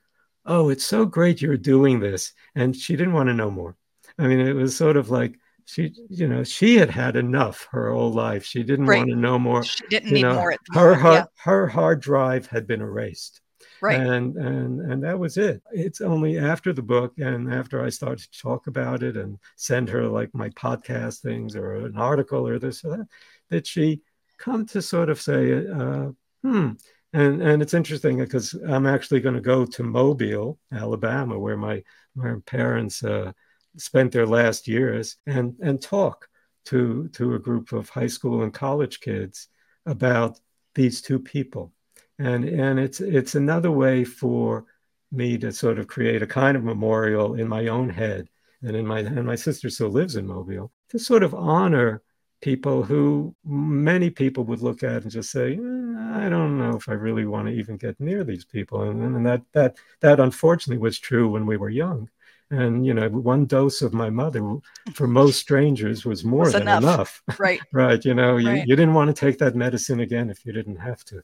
"Oh, 0.46 0.70
it's 0.70 0.86
so 0.86 1.04
great 1.04 1.42
you're 1.42 1.58
doing 1.58 2.00
this," 2.00 2.34
and 2.54 2.76
she 2.76 2.96
didn't 2.96 3.14
want 3.14 3.30
to 3.30 3.34
know 3.34 3.50
more. 3.50 3.76
I 4.20 4.28
mean, 4.28 4.40
it 4.40 4.54
was 4.54 4.78
sort 4.78 4.98
of 4.98 5.10
like 5.10 5.40
she, 5.66 5.96
you 6.10 6.28
know, 6.28 6.44
she 6.44 6.76
had 6.76 6.92
had 6.92 7.16
enough 7.16 7.68
her 7.72 7.92
whole 7.92 8.14
life. 8.14 8.46
She 8.46 8.62
didn't 8.62 8.86
right. 8.86 9.00
want 9.00 9.10
to 9.10 9.16
know 9.16 9.40
more. 9.40 9.64
She 9.64 9.84
didn't 9.88 10.10
you 10.10 10.16
need 10.16 10.22
know, 10.24 10.36
more. 10.36 10.56
her 10.74 10.94
hard, 10.94 11.16
yeah. 11.16 11.26
her 11.44 11.68
hard 11.68 12.02
drive 12.02 12.46
had 12.46 12.68
been 12.68 12.82
erased. 12.82 13.42
Right. 13.84 14.00
And 14.00 14.38
and 14.38 14.80
and 14.80 15.04
that 15.04 15.20
was 15.20 15.36
it. 15.36 15.62
It's 15.74 16.00
only 16.00 16.38
after 16.38 16.72
the 16.72 16.82
book 16.82 17.16
and 17.18 17.54
after 17.54 17.84
I 17.84 17.90
started 17.90 18.32
to 18.32 18.40
talk 18.40 18.68
about 18.68 19.04
it 19.04 19.18
and 19.18 19.38
send 19.58 19.90
her 19.90 20.08
like 20.08 20.34
my 20.34 20.48
podcast 20.52 21.20
things 21.20 21.54
or 21.54 21.74
an 21.74 21.98
article 21.98 22.48
or 22.48 22.60
this 22.60 22.86
or 22.86 22.96
that 22.96 23.08
that 23.50 23.68
she 23.68 24.00
come 24.38 24.66
to 24.68 24.82
sort 24.82 25.10
of 25.10 25.20
say, 25.20 25.68
uh, 25.68 26.12
hmm. 26.42 26.70
And 27.12 27.42
and 27.44 27.62
it's 27.62 27.74
interesting 27.74 28.20
because 28.20 28.54
I'm 28.54 28.88
actually 28.88 29.20
going 29.20 29.36
to 29.36 29.42
go 29.42 29.66
to 29.66 29.84
Mobile, 29.84 30.60
Alabama, 30.72 31.38
where 31.38 31.58
my 31.58 31.84
my 32.16 32.36
parents 32.46 33.04
uh, 33.04 33.34
spent 33.76 34.14
their 34.14 34.26
last 34.26 34.66
years, 34.66 35.18
and 35.28 35.56
and 35.62 35.82
talk 35.82 36.30
to 36.68 37.10
to 37.10 37.36
a 37.36 37.40
group 37.40 37.74
of 37.74 37.90
high 37.90 38.08
school 38.08 38.44
and 38.44 38.54
college 38.54 39.02
kids 39.02 39.50
about 39.86 40.40
these 40.74 41.02
two 41.02 41.20
people 41.20 41.74
and 42.20 42.46
and 42.46 42.80
it's 42.80 43.00
it's 43.02 43.36
another 43.36 43.72
way 43.72 44.04
for 44.04 44.66
me 45.12 45.38
to 45.38 45.52
sort 45.52 45.80
of 45.80 45.88
create 45.88 46.22
a 46.22 46.28
kind 46.28 46.58
of 46.58 46.64
memorial 46.64 47.36
in 47.36 47.48
my 47.48 47.68
own 47.68 47.90
head 47.90 48.30
and 48.62 48.76
in 48.76 48.86
my 48.86 49.00
and 49.00 49.26
my 49.26 49.36
sister 49.36 49.70
still 49.70 49.90
lives 49.90 50.16
in 50.16 50.26
mobile 50.28 50.72
to 50.90 51.00
sort 51.00 51.24
of 51.24 51.34
honor 51.34 52.02
people 52.42 52.84
who 52.84 53.34
many 53.46 54.10
people 54.10 54.44
would 54.44 54.62
look 54.62 54.84
at 54.84 55.04
and 55.04 55.12
just 55.12 55.32
say 55.32 55.54
eh, 55.54 56.16
i 56.26 56.28
don't 56.30 56.58
know 56.58 56.76
if 56.76 56.90
i 56.90 56.94
really 56.94 57.26
want 57.26 57.48
to 57.48 57.54
even 57.54 57.78
get 57.78 58.00
near 58.00 58.24
these 58.24 58.46
people. 58.46 58.84
And, 58.84 59.02
and 59.04 59.26
that 59.26 59.42
that 59.54 59.78
that 60.02 60.20
unfortunately 60.20 60.78
was 60.82 61.00
true 61.00 61.30
when 61.30 61.46
we 61.46 61.58
were 61.58 61.70
young. 61.70 62.10
And 62.52 62.86
you 62.86 62.94
know 62.94 63.10
one 63.10 63.46
dose 63.46 63.82
of 63.82 63.94
my 63.94 64.10
mother 64.10 64.58
for 64.94 65.08
most 65.08 65.40
strangers 65.40 66.06
was 66.06 66.24
more 66.34 66.44
was 66.44 66.54
than 66.54 66.64
enough, 66.64 66.84
enough. 66.84 67.40
right. 67.40 67.62
Right 67.72 68.04
you 68.06 68.14
know 68.14 68.34
right. 68.34 68.42
You, 68.44 68.54
you 68.68 68.76
didn't 68.76 68.94
want 68.94 69.10
to 69.16 69.20
take 69.26 69.40
that 69.40 69.56
medicine 69.56 70.02
again 70.02 70.30
if 70.30 70.46
you 70.46 70.54
didn't 70.54 70.76
have 70.76 71.04
to 71.06 71.24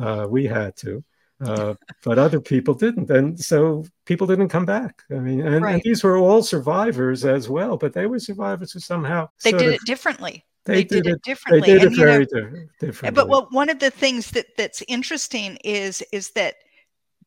uh, 0.00 0.26
we 0.28 0.46
had 0.46 0.76
to, 0.76 1.04
uh, 1.44 1.74
but 2.04 2.18
other 2.18 2.40
people 2.40 2.74
didn't, 2.74 3.10
and 3.10 3.38
so 3.38 3.84
people 4.06 4.26
didn't 4.26 4.48
come 4.48 4.64
back. 4.64 5.02
I 5.10 5.14
mean, 5.14 5.40
and, 5.40 5.64
right. 5.64 5.74
and, 5.74 5.82
these 5.82 6.04
were 6.04 6.16
all 6.16 6.42
survivors 6.42 7.24
as 7.24 7.48
well, 7.48 7.76
but 7.76 7.92
they 7.92 8.06
were 8.06 8.20
survivors 8.20 8.72
who 8.72 8.80
somehow 8.80 9.28
they 9.42 9.52
did 9.52 9.68
of, 9.68 9.74
it 9.74 9.80
differently. 9.84 10.44
They, 10.64 10.74
they 10.74 10.84
did, 10.84 11.04
did, 11.04 11.14
it 11.14 11.22
differently. 11.22 11.60
They 11.60 11.78
did 11.78 11.82
and, 11.88 11.92
it 11.92 11.96
very 11.98 12.26
know, 12.32 12.66
differently. 12.78 13.10
But 13.14 13.28
well, 13.28 13.48
one 13.50 13.68
of 13.68 13.80
the 13.80 13.90
things 13.90 14.30
that 14.32 14.46
that's 14.56 14.82
interesting 14.86 15.58
is 15.64 16.02
is 16.12 16.30
that 16.32 16.56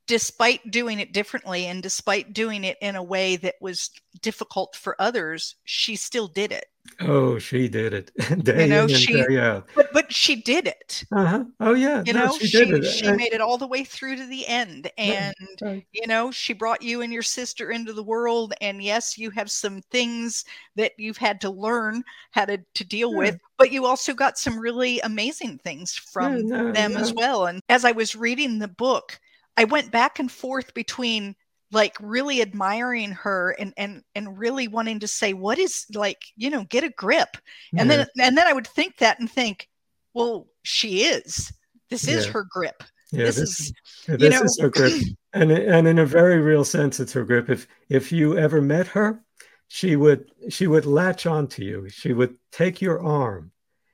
despite 0.08 0.72
doing 0.72 1.00
it 1.00 1.14
differently 1.14 1.66
and 1.66 1.82
despite 1.82 2.34
doing 2.34 2.64
it 2.64 2.78
in 2.82 2.96
a 2.96 3.04
way 3.04 3.36
that 3.38 3.56
was 3.60 3.90
difficult 4.22 4.76
for 4.76 4.96
others, 5.00 5.56
she 5.64 5.96
still 5.96 6.28
did 6.28 6.52
it. 6.52 6.66
Oh, 7.02 7.40
she 7.40 7.68
did 7.68 7.94
it. 7.94 8.12
day 8.44 8.64
you 8.64 8.70
know, 8.70 8.88
she. 8.88 9.26
But 9.76 9.92
but 9.92 10.14
she 10.14 10.36
did 10.36 10.68
it. 10.68 11.04
Uh-huh. 11.12 11.46
Oh 11.60 11.74
yeah. 11.74 12.04
You 12.06 12.14
no, 12.14 12.26
know, 12.26 12.38
she, 12.38 12.48
she, 12.48 12.82
she 12.84 13.12
made 13.12 13.34
it 13.34 13.42
all 13.42 13.58
the 13.58 13.68
way 13.68 13.84
through 13.84 14.18
to 14.18 14.26
the 14.26 14.48
end. 14.48 14.92
And 14.98 15.34
right. 15.62 15.86
you 15.92 16.06
know, 16.06 16.32
she 16.32 16.54
brought 16.54 16.84
you 16.84 17.02
and 17.02 17.12
your 17.12 17.24
sister 17.24 17.72
into 17.72 17.92
the 17.92 18.04
world. 18.04 18.54
And 18.62 18.84
yes, 18.84 19.18
you 19.18 19.32
have 19.32 19.50
some 19.50 19.82
things 19.92 20.46
that 20.76 20.92
you've 20.98 21.18
had 21.18 21.42
to 21.42 21.50
learn 21.50 22.04
how 22.32 22.46
to, 22.46 22.60
to 22.76 22.84
deal 22.84 23.12
yeah. 23.14 23.18
with, 23.18 23.40
but 23.58 23.72
you 23.72 23.86
also 23.86 24.14
got 24.14 24.38
some 24.38 24.60
really 24.60 25.00
amazing 25.00 25.58
things 25.64 25.96
from 25.96 26.38
yeah, 26.38 26.44
no, 26.44 26.72
them 26.72 26.94
no. 26.94 27.00
as 27.00 27.14
well. 27.14 27.48
And 27.48 27.62
as 27.68 27.84
I 27.84 27.94
was 27.94 28.16
reading 28.16 28.60
the 28.60 28.68
book, 28.68 29.20
I 29.58 29.64
went 29.66 29.92
back 29.92 30.20
and 30.20 30.32
forth 30.32 30.74
between 30.74 31.36
like 31.72 31.98
really 32.00 32.42
admiring 32.42 33.12
her 33.12 33.56
and 33.60 33.74
and 33.78 34.04
and 34.14 34.38
really 34.38 34.68
wanting 34.68 35.00
to 35.00 35.08
say 35.08 35.34
what 35.34 35.60
is 35.60 35.86
like 35.94 36.22
you 36.36 36.50
know 36.50 36.64
get 36.66 36.84
a 36.84 36.90
grip. 36.90 37.38
And 37.78 37.90
yeah. 37.90 37.98
then 37.98 38.08
and 38.20 38.38
then 38.38 38.48
i 38.48 38.54
would 38.54 38.68
think 38.68 38.98
that 38.98 39.20
and 39.20 39.30
think 39.30 39.68
well 40.14 40.48
she 40.64 41.04
is. 41.04 41.52
This 41.90 42.08
is 42.08 42.26
yeah. 42.26 42.32
her 42.32 42.48
grip. 42.50 42.84
Yeah, 43.12 43.26
this, 43.26 43.36
this 43.36 43.60
is 43.60 43.74
this 44.08 44.34
know, 44.34 44.42
is 44.42 44.60
her 44.62 44.70
grip. 44.70 44.94
And 45.34 45.52
and 45.52 45.86
in 45.86 46.00
a 46.00 46.06
very 46.06 46.40
real 46.40 46.64
sense 46.64 47.02
it's 47.02 47.12
her 47.12 47.26
grip. 47.26 47.50
If 47.50 47.68
if 47.90 48.12
you 48.12 48.38
ever 48.38 48.62
met 48.62 48.88
her 48.88 49.22
she 49.68 49.96
would 49.96 50.32
she 50.50 50.68
would 50.68 50.86
latch 50.86 51.26
onto 51.26 51.64
you. 51.64 51.90
She 51.90 52.14
would 52.14 52.38
take 52.52 52.82
your 52.82 53.04
arm 53.04 53.52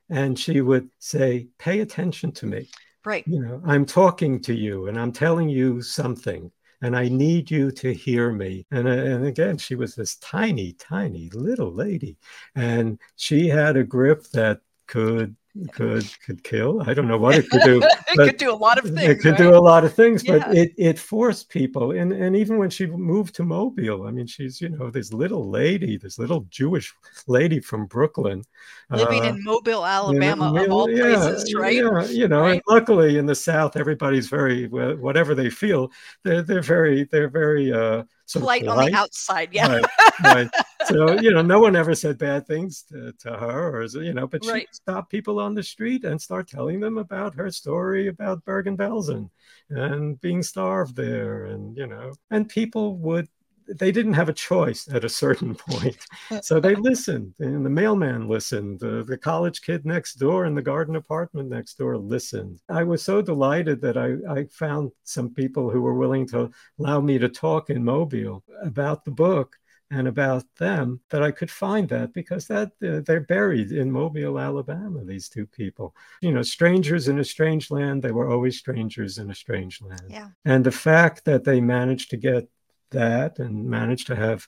and 0.09 0.37
she 0.37 0.61
would 0.61 0.89
say 0.99 1.47
pay 1.57 1.79
attention 1.79 2.31
to 2.33 2.45
me 2.45 2.69
right 3.05 3.25
you 3.27 3.39
know 3.39 3.61
i'm 3.65 3.85
talking 3.85 4.39
to 4.41 4.53
you 4.53 4.87
and 4.87 4.99
i'm 4.99 5.11
telling 5.11 5.49
you 5.49 5.81
something 5.81 6.51
and 6.81 6.97
I 6.97 7.07
need 7.09 7.51
you 7.51 7.71
to 7.71 7.93
hear 7.93 8.31
me. 8.31 8.65
And, 8.71 8.87
uh, 8.87 8.91
and 8.91 9.25
again, 9.25 9.57
she 9.57 9.75
was 9.75 9.95
this 9.95 10.15
tiny, 10.15 10.73
tiny 10.73 11.29
little 11.33 11.71
lady. 11.71 12.17
And 12.55 12.99
she 13.15 13.47
had 13.47 13.77
a 13.77 13.83
grip 13.83 14.23
that 14.33 14.61
could 14.87 15.35
could 15.71 16.05
could 16.23 16.43
kill. 16.43 16.81
I 16.87 16.93
don't 16.93 17.07
know 17.07 17.17
what 17.17 17.35
it 17.35 17.49
could 17.49 17.61
do. 17.63 17.81
it 18.09 18.17
could 18.17 18.37
do 18.37 18.51
a 18.51 18.55
lot 18.55 18.77
of 18.77 18.85
things. 18.85 19.03
It 19.03 19.19
could 19.19 19.31
right? 19.31 19.37
do 19.37 19.55
a 19.55 19.59
lot 19.59 19.83
of 19.83 19.93
things, 19.93 20.23
yeah. 20.23 20.37
but 20.37 20.55
it 20.55 20.73
it 20.77 20.97
forced 20.97 21.49
people. 21.49 21.91
And 21.91 22.13
and 22.13 22.35
even 22.35 22.57
when 22.57 22.69
she 22.69 22.85
moved 22.85 23.35
to 23.35 23.43
Mobile, 23.43 24.07
I 24.07 24.11
mean, 24.11 24.27
she's 24.27 24.61
you 24.61 24.69
know 24.69 24.89
this 24.89 25.11
little 25.11 25.49
lady, 25.49 25.97
this 25.97 26.17
little 26.17 26.45
Jewish 26.49 26.93
lady 27.27 27.59
from 27.59 27.85
Brooklyn, 27.85 28.43
living 28.89 29.23
uh, 29.23 29.29
in 29.29 29.43
Mobile, 29.43 29.85
Alabama, 29.85 30.47
you 30.47 30.53
know, 30.53 30.63
of 30.65 30.71
all 30.71 30.89
yeah, 30.89 31.15
places, 31.15 31.53
right? 31.53 31.75
Yeah, 31.75 32.05
you 32.05 32.27
know, 32.27 32.41
right? 32.41 32.53
and 32.53 32.61
luckily 32.67 33.17
in 33.17 33.25
the 33.25 33.35
South, 33.35 33.75
everybody's 33.75 34.29
very 34.29 34.67
whatever 34.67 35.35
they 35.35 35.49
feel, 35.49 35.91
they're 36.23 36.41
they're 36.41 36.61
very 36.61 37.05
they're 37.11 37.29
very 37.29 37.73
uh 37.73 38.03
polite, 38.33 38.63
polite, 38.63 38.77
on 38.77 38.91
the 38.91 38.97
outside. 38.97 39.49
Yeah. 39.51 39.67
Right, 39.67 39.85
right. 40.23 40.49
So, 40.85 41.19
you 41.19 41.31
know, 41.31 41.41
no 41.41 41.59
one 41.59 41.75
ever 41.75 41.95
said 41.95 42.17
bad 42.17 42.47
things 42.47 42.83
to, 42.91 43.13
to 43.19 43.33
her 43.33 43.81
or, 43.81 43.85
you 43.85 44.13
know, 44.13 44.27
but 44.27 44.43
she 44.43 44.51
right. 44.51 44.67
stopped 44.71 45.11
people 45.11 45.39
on 45.39 45.53
the 45.53 45.63
street 45.63 46.03
and 46.03 46.21
start 46.21 46.47
telling 46.47 46.79
them 46.79 46.97
about 46.97 47.35
her 47.35 47.51
story 47.51 48.07
about 48.07 48.43
Bergen-Belsen 48.45 49.29
and 49.69 50.19
being 50.21 50.43
starved 50.43 50.95
there. 50.95 51.45
And, 51.45 51.77
you 51.77 51.87
know, 51.87 52.13
and 52.29 52.49
people 52.49 52.97
would 52.97 53.27
they 53.77 53.91
didn't 53.91 54.13
have 54.13 54.29
a 54.29 54.33
choice 54.33 54.87
at 54.91 55.03
a 55.03 55.09
certain 55.09 55.55
point. 55.55 55.97
So 56.41 56.59
they 56.59 56.75
listened, 56.75 57.33
and 57.39 57.65
the 57.65 57.69
mailman 57.69 58.27
listened. 58.27 58.79
The, 58.79 59.03
the 59.03 59.17
college 59.17 59.61
kid 59.61 59.85
next 59.85 60.15
door 60.15 60.45
in 60.45 60.55
the 60.55 60.61
garden 60.61 60.95
apartment 60.95 61.49
next 61.49 61.77
door 61.77 61.97
listened. 61.97 62.59
I 62.69 62.83
was 62.83 63.03
so 63.03 63.21
delighted 63.21 63.81
that 63.81 63.97
I, 63.97 64.15
I 64.31 64.45
found 64.45 64.91
some 65.03 65.33
people 65.33 65.69
who 65.69 65.81
were 65.81 65.93
willing 65.93 66.27
to 66.29 66.51
allow 66.79 67.01
me 67.01 67.17
to 67.19 67.29
talk 67.29 67.69
in 67.69 67.83
Mobile 67.83 68.43
about 68.61 69.03
the 69.03 69.11
book 69.11 69.57
and 69.91 70.07
about 70.07 70.45
them 70.57 71.01
that 71.09 71.21
I 71.21 71.31
could 71.31 71.51
find 71.51 71.87
that 71.89 72.13
because 72.13 72.47
that 72.47 72.71
uh, 72.81 73.01
they're 73.05 73.19
buried 73.19 73.71
in 73.73 73.91
Mobile, 73.91 74.39
Alabama. 74.39 75.03
These 75.03 75.27
two 75.27 75.45
people, 75.45 75.93
you 76.21 76.31
know, 76.31 76.41
strangers 76.41 77.09
in 77.09 77.19
a 77.19 77.25
strange 77.25 77.69
land. 77.69 78.01
They 78.01 78.11
were 78.11 78.31
always 78.31 78.57
strangers 78.57 79.17
in 79.17 79.29
a 79.29 79.35
strange 79.35 79.81
land. 79.81 80.05
Yeah. 80.09 80.29
And 80.45 80.63
the 80.63 80.71
fact 80.71 81.25
that 81.25 81.43
they 81.43 81.59
managed 81.59 82.09
to 82.11 82.17
get 82.17 82.47
that 82.91 83.39
and 83.39 83.65
managed 83.65 84.07
to 84.07 84.15
have 84.15 84.47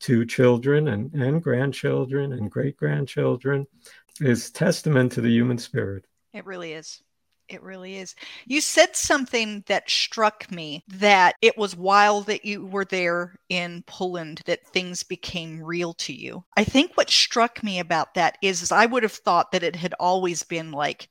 two 0.00 0.26
children 0.26 0.88
and, 0.88 1.12
and 1.14 1.42
grandchildren 1.42 2.32
and 2.32 2.50
great 2.50 2.76
grandchildren 2.76 3.66
is 4.20 4.50
testament 4.50 5.12
to 5.12 5.20
the 5.20 5.30
human 5.30 5.58
spirit. 5.58 6.04
It 6.32 6.44
really 6.44 6.72
is. 6.72 7.02
It 7.48 7.62
really 7.62 7.96
is. 7.96 8.14
You 8.46 8.60
said 8.60 8.96
something 8.96 9.62
that 9.66 9.90
struck 9.90 10.50
me 10.50 10.82
that 10.88 11.34
it 11.42 11.58
was 11.58 11.76
while 11.76 12.22
that 12.22 12.44
you 12.44 12.64
were 12.64 12.84
there 12.84 13.36
in 13.48 13.84
Poland 13.86 14.42
that 14.46 14.66
things 14.68 15.02
became 15.02 15.62
real 15.62 15.92
to 15.94 16.14
you. 16.14 16.44
I 16.56 16.64
think 16.64 16.92
what 16.94 17.10
struck 17.10 17.62
me 17.62 17.78
about 17.78 18.14
that 18.14 18.38
is, 18.42 18.62
is 18.62 18.72
I 18.72 18.86
would 18.86 19.02
have 19.02 19.12
thought 19.12 19.52
that 19.52 19.62
it 19.62 19.76
had 19.76 19.94
always 20.00 20.42
been 20.42 20.72
like 20.72 21.10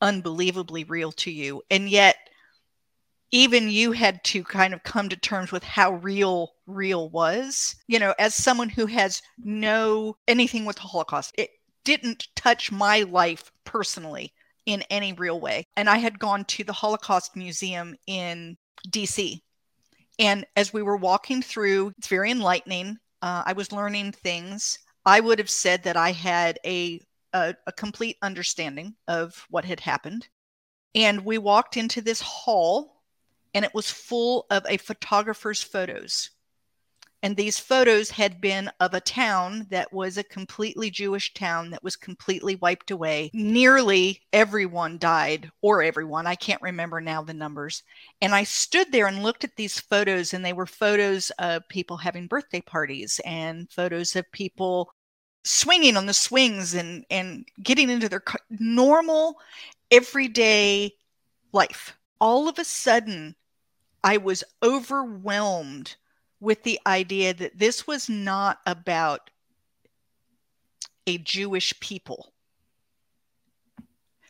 unbelievably 0.00 0.84
real 0.84 1.10
to 1.12 1.30
you. 1.30 1.62
And 1.70 1.88
yet 1.88 2.16
even 3.32 3.68
you 3.68 3.92
had 3.92 4.22
to 4.24 4.44
kind 4.44 4.72
of 4.72 4.82
come 4.82 5.08
to 5.08 5.16
terms 5.16 5.50
with 5.50 5.64
how 5.64 5.94
real 5.94 6.52
real 6.66 7.10
was 7.10 7.76
you 7.86 7.98
know 7.98 8.14
as 8.18 8.34
someone 8.34 8.68
who 8.68 8.86
has 8.86 9.20
no 9.38 10.16
anything 10.28 10.64
with 10.64 10.76
the 10.76 10.82
holocaust 10.82 11.32
it 11.36 11.50
didn't 11.86 12.26
touch 12.34 12.72
my 12.72 13.02
life 13.02 13.52
personally 13.64 14.32
in 14.66 14.82
any 14.90 15.12
real 15.12 15.40
way. 15.40 15.64
And 15.76 15.88
i 15.88 15.96
had 15.96 16.18
gone 16.18 16.44
to 16.46 16.64
the 16.64 16.72
holocaust 16.72 17.36
museum 17.36 17.96
in 18.06 18.56
dc 18.88 19.40
and 20.18 20.44
as 20.56 20.72
we 20.72 20.82
were 20.82 20.96
walking 20.96 21.40
through 21.40 21.92
it's 21.96 22.08
very 22.08 22.30
enlightening. 22.30 22.98
Uh, 23.22 23.44
i 23.46 23.52
was 23.52 23.72
learning 23.72 24.12
things. 24.12 24.78
I 25.06 25.20
would 25.20 25.38
have 25.38 25.50
said 25.50 25.84
that 25.84 25.96
i 25.96 26.10
had 26.12 26.58
a, 26.66 27.00
a, 27.32 27.54
a 27.66 27.72
complete 27.72 28.16
understanding 28.20 28.96
of 29.08 29.46
what 29.48 29.64
had 29.64 29.80
happened. 29.80 30.28
And 30.94 31.24
we 31.24 31.38
walked 31.38 31.76
into 31.76 32.00
this 32.00 32.20
hall 32.20 32.95
and 33.56 33.64
it 33.64 33.74
was 33.74 33.90
full 33.90 34.44
of 34.50 34.66
a 34.68 34.76
photographer's 34.76 35.62
photos. 35.62 36.28
And 37.22 37.34
these 37.34 37.58
photos 37.58 38.10
had 38.10 38.38
been 38.38 38.70
of 38.80 38.92
a 38.92 39.00
town 39.00 39.66
that 39.70 39.90
was 39.94 40.18
a 40.18 40.22
completely 40.22 40.90
Jewish 40.90 41.32
town 41.32 41.70
that 41.70 41.82
was 41.82 41.96
completely 41.96 42.56
wiped 42.56 42.90
away. 42.90 43.30
Nearly 43.32 44.20
everyone 44.30 44.98
died, 44.98 45.50
or 45.62 45.82
everyone, 45.82 46.26
I 46.26 46.34
can't 46.34 46.60
remember 46.60 47.00
now 47.00 47.22
the 47.22 47.32
numbers. 47.32 47.82
And 48.20 48.34
I 48.34 48.44
stood 48.44 48.92
there 48.92 49.06
and 49.06 49.22
looked 49.22 49.42
at 49.42 49.56
these 49.56 49.80
photos, 49.80 50.34
and 50.34 50.44
they 50.44 50.52
were 50.52 50.66
photos 50.66 51.30
of 51.38 51.66
people 51.70 51.96
having 51.96 52.26
birthday 52.26 52.60
parties 52.60 53.22
and 53.24 53.70
photos 53.70 54.14
of 54.14 54.30
people 54.32 54.92
swinging 55.44 55.96
on 55.96 56.04
the 56.04 56.12
swings 56.12 56.74
and, 56.74 57.06
and 57.08 57.48
getting 57.62 57.88
into 57.88 58.10
their 58.10 58.22
normal, 58.50 59.40
everyday 59.90 60.92
life. 61.52 61.96
All 62.20 62.50
of 62.50 62.58
a 62.58 62.64
sudden, 62.64 63.34
I 64.06 64.18
was 64.18 64.44
overwhelmed 64.62 65.96
with 66.38 66.62
the 66.62 66.78
idea 66.86 67.34
that 67.34 67.58
this 67.58 67.88
was 67.88 68.08
not 68.08 68.60
about 68.64 69.30
a 71.08 71.18
Jewish 71.18 71.78
people, 71.80 72.32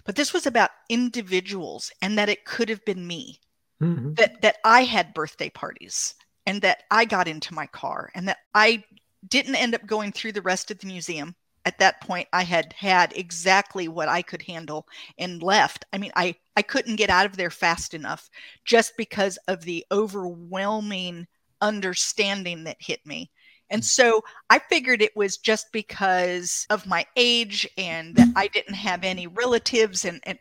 but 0.07 0.17
this 0.17 0.33
was 0.33 0.47
about 0.47 0.71
individuals 0.89 1.93
and 2.01 2.17
that 2.17 2.31
it 2.31 2.47
could 2.47 2.71
have 2.71 2.87
been 2.87 3.07
me. 3.07 3.39
Mm-hmm. 3.83 4.15
That 4.15 4.41
that 4.41 4.57
I 4.65 4.85
had 4.85 5.13
birthday 5.13 5.51
parties 5.51 6.15
and 6.47 6.63
that 6.63 6.85
I 6.91 7.05
got 7.05 7.29
into 7.29 7.53
my 7.53 7.67
car 7.67 8.11
and 8.15 8.27
that 8.29 8.39
I 8.55 8.83
didn't 9.29 9.57
end 9.57 9.75
up 9.75 9.85
going 9.85 10.13
through 10.13 10.33
the 10.33 10.41
rest 10.41 10.71
of 10.71 10.79
the 10.79 10.87
museum 10.87 11.35
at 11.67 11.79
that 11.79 12.01
point 12.01 12.27
i 12.33 12.43
had 12.43 12.73
had 12.73 13.13
exactly 13.15 13.89
what 13.89 14.09
i 14.09 14.23
could 14.23 14.43
handle 14.43 14.87
and 15.19 15.43
left 15.43 15.85
i 15.93 15.99
mean 15.99 16.13
i 16.17 16.35
i 16.57 16.63
couldn't 16.63 16.97
get 16.97 17.11
out 17.11 17.27
of 17.27 17.37
there 17.37 17.51
fast 17.51 17.93
enough 17.93 18.31
just 18.65 18.97
because 18.97 19.37
of 19.49 19.63
the 19.63 19.85
overwhelming 19.93 21.27
understanding 21.61 22.65
that 22.65 22.77
hit 22.79 23.05
me 23.05 23.31
and 23.69 23.83
mm. 23.83 23.85
so 23.85 24.23
i 24.49 24.59
figured 24.59 25.03
it 25.03 25.17
was 25.17 25.37
just 25.37 25.71
because 25.73 26.67
of 26.71 26.87
my 26.87 27.05
age 27.17 27.69
and 27.77 28.15
that 28.15 28.29
i 28.37 28.47
didn't 28.49 28.75
have 28.75 29.05
any 29.05 29.27
relatives 29.27 30.05
and 30.05 30.21
and 30.23 30.39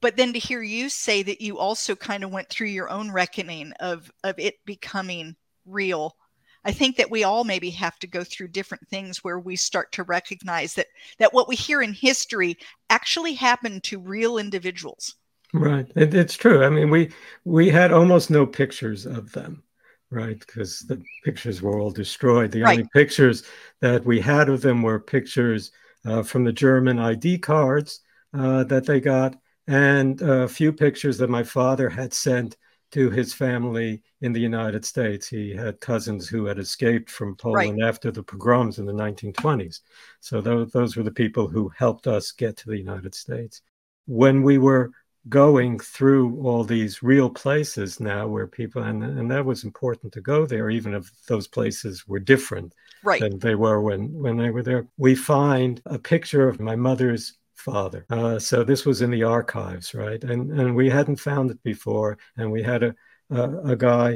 but 0.00 0.16
then 0.16 0.32
to 0.32 0.38
hear 0.38 0.62
you 0.62 0.88
say 0.88 1.22
that 1.22 1.40
you 1.40 1.58
also 1.58 1.94
kind 1.94 2.24
of 2.24 2.32
went 2.32 2.48
through 2.48 2.68
your 2.68 2.88
own 2.90 3.10
reckoning 3.10 3.72
of 3.80 4.10
of 4.22 4.38
it 4.38 4.56
becoming 4.64 5.36
real 5.66 6.16
I 6.64 6.72
think 6.72 6.96
that 6.96 7.10
we 7.10 7.24
all 7.24 7.44
maybe 7.44 7.70
have 7.70 7.98
to 7.98 8.06
go 8.06 8.24
through 8.24 8.48
different 8.48 8.88
things 8.88 9.22
where 9.22 9.38
we 9.38 9.56
start 9.56 9.92
to 9.92 10.02
recognize 10.02 10.74
that 10.74 10.86
that 11.18 11.34
what 11.34 11.48
we 11.48 11.56
hear 11.56 11.82
in 11.82 11.92
history 11.92 12.56
actually 12.90 13.34
happened 13.34 13.82
to 13.84 13.98
real 13.98 14.38
individuals. 14.38 15.16
Right, 15.52 15.90
it, 15.94 16.14
it's 16.14 16.36
true. 16.36 16.64
I 16.64 16.70
mean, 16.70 16.90
we 16.90 17.12
we 17.44 17.68
had 17.68 17.92
almost 17.92 18.30
no 18.30 18.46
pictures 18.46 19.06
of 19.06 19.30
them, 19.32 19.62
right? 20.10 20.38
Because 20.38 20.80
the 20.80 21.02
pictures 21.24 21.62
were 21.62 21.78
all 21.78 21.90
destroyed. 21.90 22.50
The 22.50 22.62
right. 22.62 22.78
only 22.78 22.88
pictures 22.92 23.44
that 23.80 24.04
we 24.04 24.20
had 24.20 24.48
of 24.48 24.62
them 24.62 24.82
were 24.82 24.98
pictures 24.98 25.70
uh, 26.04 26.22
from 26.22 26.44
the 26.44 26.52
German 26.52 26.98
ID 26.98 27.38
cards 27.38 28.00
uh, 28.36 28.64
that 28.64 28.86
they 28.86 29.00
got, 29.00 29.36
and 29.66 30.20
a 30.22 30.48
few 30.48 30.72
pictures 30.72 31.18
that 31.18 31.30
my 31.30 31.42
father 31.42 31.88
had 31.88 32.12
sent 32.12 32.56
to 32.94 33.10
his 33.10 33.34
family 33.34 34.00
in 34.20 34.32
the 34.32 34.40
United 34.40 34.84
States. 34.84 35.26
He 35.26 35.52
had 35.52 35.80
cousins 35.80 36.28
who 36.28 36.46
had 36.46 36.60
escaped 36.60 37.10
from 37.10 37.34
Poland 37.34 37.80
right. 37.80 37.88
after 37.88 38.12
the 38.12 38.22
pogroms 38.22 38.78
in 38.78 38.86
the 38.86 38.92
1920s. 38.92 39.80
So 40.20 40.40
those, 40.40 40.70
those 40.70 40.96
were 40.96 41.02
the 41.02 41.10
people 41.10 41.48
who 41.48 41.68
helped 41.76 42.06
us 42.06 42.30
get 42.30 42.56
to 42.58 42.68
the 42.68 42.78
United 42.78 43.12
States. 43.14 43.62
When 44.06 44.42
we 44.42 44.58
were 44.58 44.92
going 45.28 45.80
through 45.80 46.40
all 46.46 46.62
these 46.62 47.02
real 47.02 47.30
places 47.30 47.98
now 47.98 48.28
where 48.28 48.46
people 48.46 48.82
and, 48.82 49.02
and 49.02 49.30
that 49.30 49.44
was 49.44 49.64
important 49.64 50.12
to 50.12 50.20
go 50.20 50.44
there 50.44 50.68
even 50.68 50.92
if 50.92 51.10
those 51.26 51.48
places 51.48 52.06
were 52.06 52.18
different 52.18 52.74
right. 53.02 53.22
than 53.22 53.38
they 53.38 53.54
were 53.54 53.80
when 53.80 54.12
when 54.12 54.36
they 54.36 54.50
were 54.50 54.62
there 54.62 54.86
we 54.98 55.14
find 55.14 55.80
a 55.86 55.98
picture 55.98 56.46
of 56.46 56.60
my 56.60 56.76
mother's 56.76 57.38
father. 57.64 58.04
Uh, 58.10 58.38
so 58.38 58.56
this 58.62 58.84
was 58.84 59.00
in 59.00 59.10
the 59.10 59.24
archives, 59.24 59.94
right? 59.94 60.22
And 60.30 60.52
and 60.60 60.76
we 60.80 60.90
hadn't 60.90 61.26
found 61.30 61.50
it 61.50 61.62
before, 61.62 62.18
and 62.36 62.52
we 62.52 62.62
had 62.62 62.82
a 62.82 62.94
a, 63.30 63.42
a 63.72 63.76
guy 63.76 64.10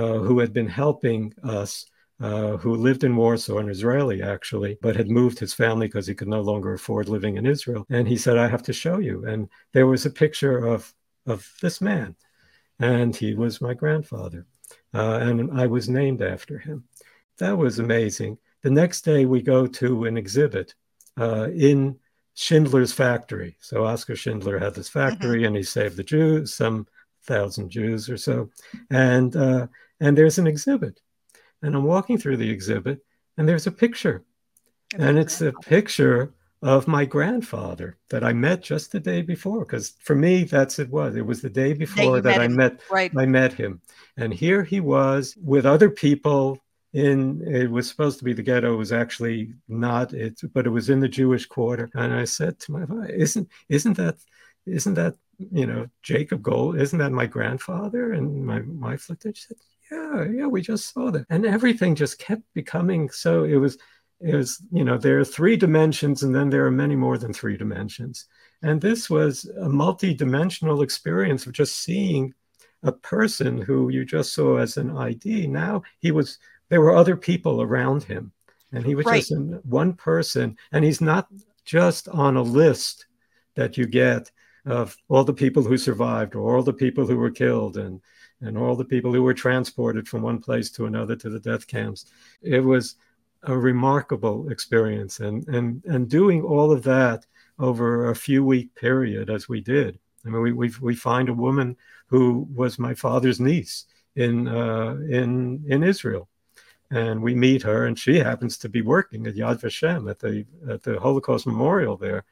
uh, 0.00 0.18
who 0.26 0.38
had 0.42 0.52
been 0.52 0.68
helping 0.68 1.22
us. 1.42 1.86
Uh, 2.30 2.58
who 2.58 2.74
lived 2.74 3.02
in 3.02 3.16
Warsaw, 3.16 3.56
an 3.56 3.70
Israeli 3.70 4.18
actually, 4.22 4.76
but 4.82 4.94
had 4.94 5.08
moved 5.20 5.38
his 5.38 5.54
family 5.54 5.86
because 5.86 6.06
he 6.06 6.14
could 6.14 6.28
no 6.28 6.42
longer 6.50 6.74
afford 6.74 7.08
living 7.08 7.38
in 7.38 7.46
Israel. 7.46 7.86
And 7.88 8.06
he 8.06 8.18
said, 8.18 8.36
"I 8.36 8.48
have 8.54 8.62
to 8.64 8.74
show 8.74 8.98
you." 9.08 9.16
And 9.30 9.48
there 9.72 9.86
was 9.86 10.04
a 10.04 10.18
picture 10.22 10.58
of 10.74 10.80
of 11.24 11.40
this 11.62 11.80
man, 11.80 12.10
and 12.78 13.16
he 13.16 13.30
was 13.42 13.62
my 13.62 13.74
grandfather, 13.82 14.42
uh, 14.92 15.18
and 15.26 15.36
I 15.62 15.66
was 15.76 15.88
named 15.88 16.20
after 16.34 16.58
him. 16.58 16.84
That 17.38 17.56
was 17.56 17.78
amazing. 17.78 18.32
The 18.60 18.74
next 18.82 19.00
day, 19.12 19.24
we 19.24 19.40
go 19.54 19.66
to 19.80 20.04
an 20.04 20.16
exhibit 20.18 20.74
uh, 21.24 21.48
in 21.70 21.98
Schindler's 22.34 22.92
factory. 22.92 23.56
So 23.60 23.84
Oscar 23.84 24.16
Schindler 24.16 24.58
had 24.58 24.74
this 24.74 24.88
factory, 24.88 25.40
mm-hmm. 25.40 25.46
and 25.48 25.56
he 25.56 25.62
saved 25.62 25.96
the 25.96 26.04
Jews, 26.04 26.54
some 26.54 26.86
thousand 27.24 27.70
Jews 27.70 28.08
or 28.08 28.16
so, 28.16 28.50
and 28.90 29.34
uh, 29.36 29.66
and 30.00 30.16
there's 30.16 30.38
an 30.38 30.46
exhibit, 30.46 31.00
and 31.62 31.74
I'm 31.74 31.84
walking 31.84 32.18
through 32.18 32.38
the 32.38 32.50
exhibit, 32.50 33.00
and 33.36 33.48
there's 33.48 33.66
a 33.66 33.72
picture, 33.72 34.24
and 34.98 35.18
it's 35.18 35.40
a 35.40 35.52
picture 35.52 36.32
of 36.62 36.86
my 36.86 37.04
grandfather 37.04 37.96
that 38.10 38.22
I 38.22 38.32
met 38.34 38.62
just 38.62 38.92
the 38.92 39.00
day 39.00 39.22
before. 39.22 39.64
Because 39.64 39.94
for 40.00 40.14
me, 40.14 40.44
that's 40.44 40.78
it 40.78 40.90
was. 40.90 41.16
It 41.16 41.24
was 41.24 41.40
the 41.40 41.50
day 41.50 41.72
before 41.72 42.20
that, 42.20 42.34
that 42.34 42.40
I 42.40 42.48
met 42.48 42.80
right. 42.90 43.12
I 43.16 43.26
met 43.26 43.52
him, 43.52 43.80
and 44.16 44.32
here 44.32 44.62
he 44.62 44.80
was 44.80 45.36
with 45.42 45.66
other 45.66 45.90
people 45.90 46.58
in 46.92 47.40
it 47.46 47.70
was 47.70 47.88
supposed 47.88 48.18
to 48.18 48.24
be 48.24 48.32
the 48.32 48.42
ghetto 48.42 48.74
it 48.74 48.76
was 48.76 48.92
actually 48.92 49.52
not 49.68 50.12
it 50.12 50.40
but 50.52 50.66
it 50.66 50.70
was 50.70 50.90
in 50.90 51.00
the 51.00 51.08
jewish 51.08 51.46
quarter. 51.46 51.88
And 51.94 52.12
i 52.12 52.24
said 52.24 52.58
to 52.60 52.72
my 52.72 52.84
wife 52.84 53.10
isn't 53.10 53.48
isn't 53.68 53.96
that 53.96 54.16
isn't 54.66 54.94
that 54.94 55.14
you 55.38 55.66
know 55.66 55.88
jacob 56.02 56.42
gold 56.42 56.78
isn't 56.78 56.98
that 56.98 57.12
my 57.12 57.26
grandfather? 57.26 58.12
And 58.12 58.44
my 58.44 58.60
my 58.60 58.96
she 58.96 59.12
said 59.14 59.56
yeah 59.90 60.24
yeah 60.32 60.46
we 60.46 60.62
just 60.62 60.92
saw 60.92 61.10
that. 61.10 61.26
And 61.30 61.46
everything 61.46 61.94
just 61.94 62.18
kept 62.18 62.42
becoming 62.54 63.10
so 63.10 63.44
it 63.44 63.56
was 63.56 63.78
it 64.20 64.34
was 64.34 64.60
you 64.72 64.84
know 64.84 64.98
there 64.98 65.20
are 65.20 65.24
three 65.24 65.56
dimensions 65.56 66.24
and 66.24 66.34
then 66.34 66.50
there 66.50 66.66
are 66.66 66.70
many 66.72 66.96
more 66.96 67.18
than 67.18 67.32
three 67.32 67.56
dimensions. 67.56 68.26
And 68.62 68.80
this 68.80 69.08
was 69.08 69.50
a 69.60 69.68
multi-dimensional 69.68 70.82
experience 70.82 71.46
of 71.46 71.52
just 71.52 71.78
seeing 71.78 72.34
a 72.82 72.92
person 72.92 73.60
who 73.60 73.90
you 73.90 74.04
just 74.04 74.32
saw 74.34 74.56
as 74.56 74.76
an 74.76 74.96
id 74.96 75.46
now 75.46 75.82
he 75.98 76.10
was 76.10 76.38
there 76.70 76.80
were 76.80 76.96
other 76.96 77.16
people 77.16 77.60
around 77.60 78.02
him 78.04 78.32
and 78.72 78.86
he 78.86 78.94
was 78.94 79.04
right. 79.04 79.22
just 79.22 79.34
one 79.64 79.92
person 79.92 80.56
and 80.72 80.84
he's 80.84 81.00
not 81.00 81.28
just 81.64 82.08
on 82.08 82.36
a 82.36 82.42
list 82.42 83.06
that 83.56 83.76
you 83.76 83.86
get 83.86 84.30
of 84.64 84.96
all 85.08 85.24
the 85.24 85.34
people 85.34 85.62
who 85.62 85.76
survived 85.76 86.34
or 86.34 86.56
all 86.56 86.62
the 86.62 86.72
people 86.72 87.06
who 87.06 87.16
were 87.16 87.30
killed 87.30 87.76
and 87.76 88.00
and 88.42 88.56
all 88.56 88.74
the 88.74 88.84
people 88.84 89.12
who 89.12 89.22
were 89.22 89.34
transported 89.34 90.08
from 90.08 90.22
one 90.22 90.38
place 90.38 90.70
to 90.70 90.86
another 90.86 91.14
to 91.14 91.28
the 91.28 91.40
death 91.40 91.66
camps. 91.66 92.06
It 92.40 92.60
was 92.60 92.96
a 93.42 93.56
remarkable 93.56 94.50
experience 94.50 95.20
and 95.20 95.46
and 95.48 95.84
and 95.84 96.08
doing 96.08 96.42
all 96.42 96.72
of 96.72 96.82
that 96.84 97.26
over 97.58 98.10
a 98.10 98.16
few 98.16 98.44
week 98.44 98.74
period 98.74 99.28
as 99.28 99.48
we 99.48 99.60
did. 99.60 99.98
I 100.24 100.30
mean 100.30 100.42
we 100.42 100.52
we, 100.52 100.72
we 100.80 100.94
find 100.94 101.28
a 101.28 101.34
woman 101.34 101.76
who 102.06 102.46
was 102.54 102.78
my 102.78 102.94
father's 102.94 103.40
niece 103.40 103.86
in 104.16 104.48
uh, 104.48 104.96
in 105.08 105.64
in 105.68 105.82
israel 105.82 106.29
and 106.90 107.22
we 107.22 107.34
meet 107.34 107.62
her, 107.62 107.86
and 107.86 107.98
she 107.98 108.18
happens 108.18 108.58
to 108.58 108.68
be 108.68 108.82
working 108.82 109.26
at 109.26 109.34
Yad 109.34 109.60
Vashem 109.60 110.10
at 110.10 110.18
the 110.18 110.44
at 110.68 110.82
the 110.82 110.98
Holocaust 110.98 111.46
Memorial 111.46 111.96
there, 111.96 112.24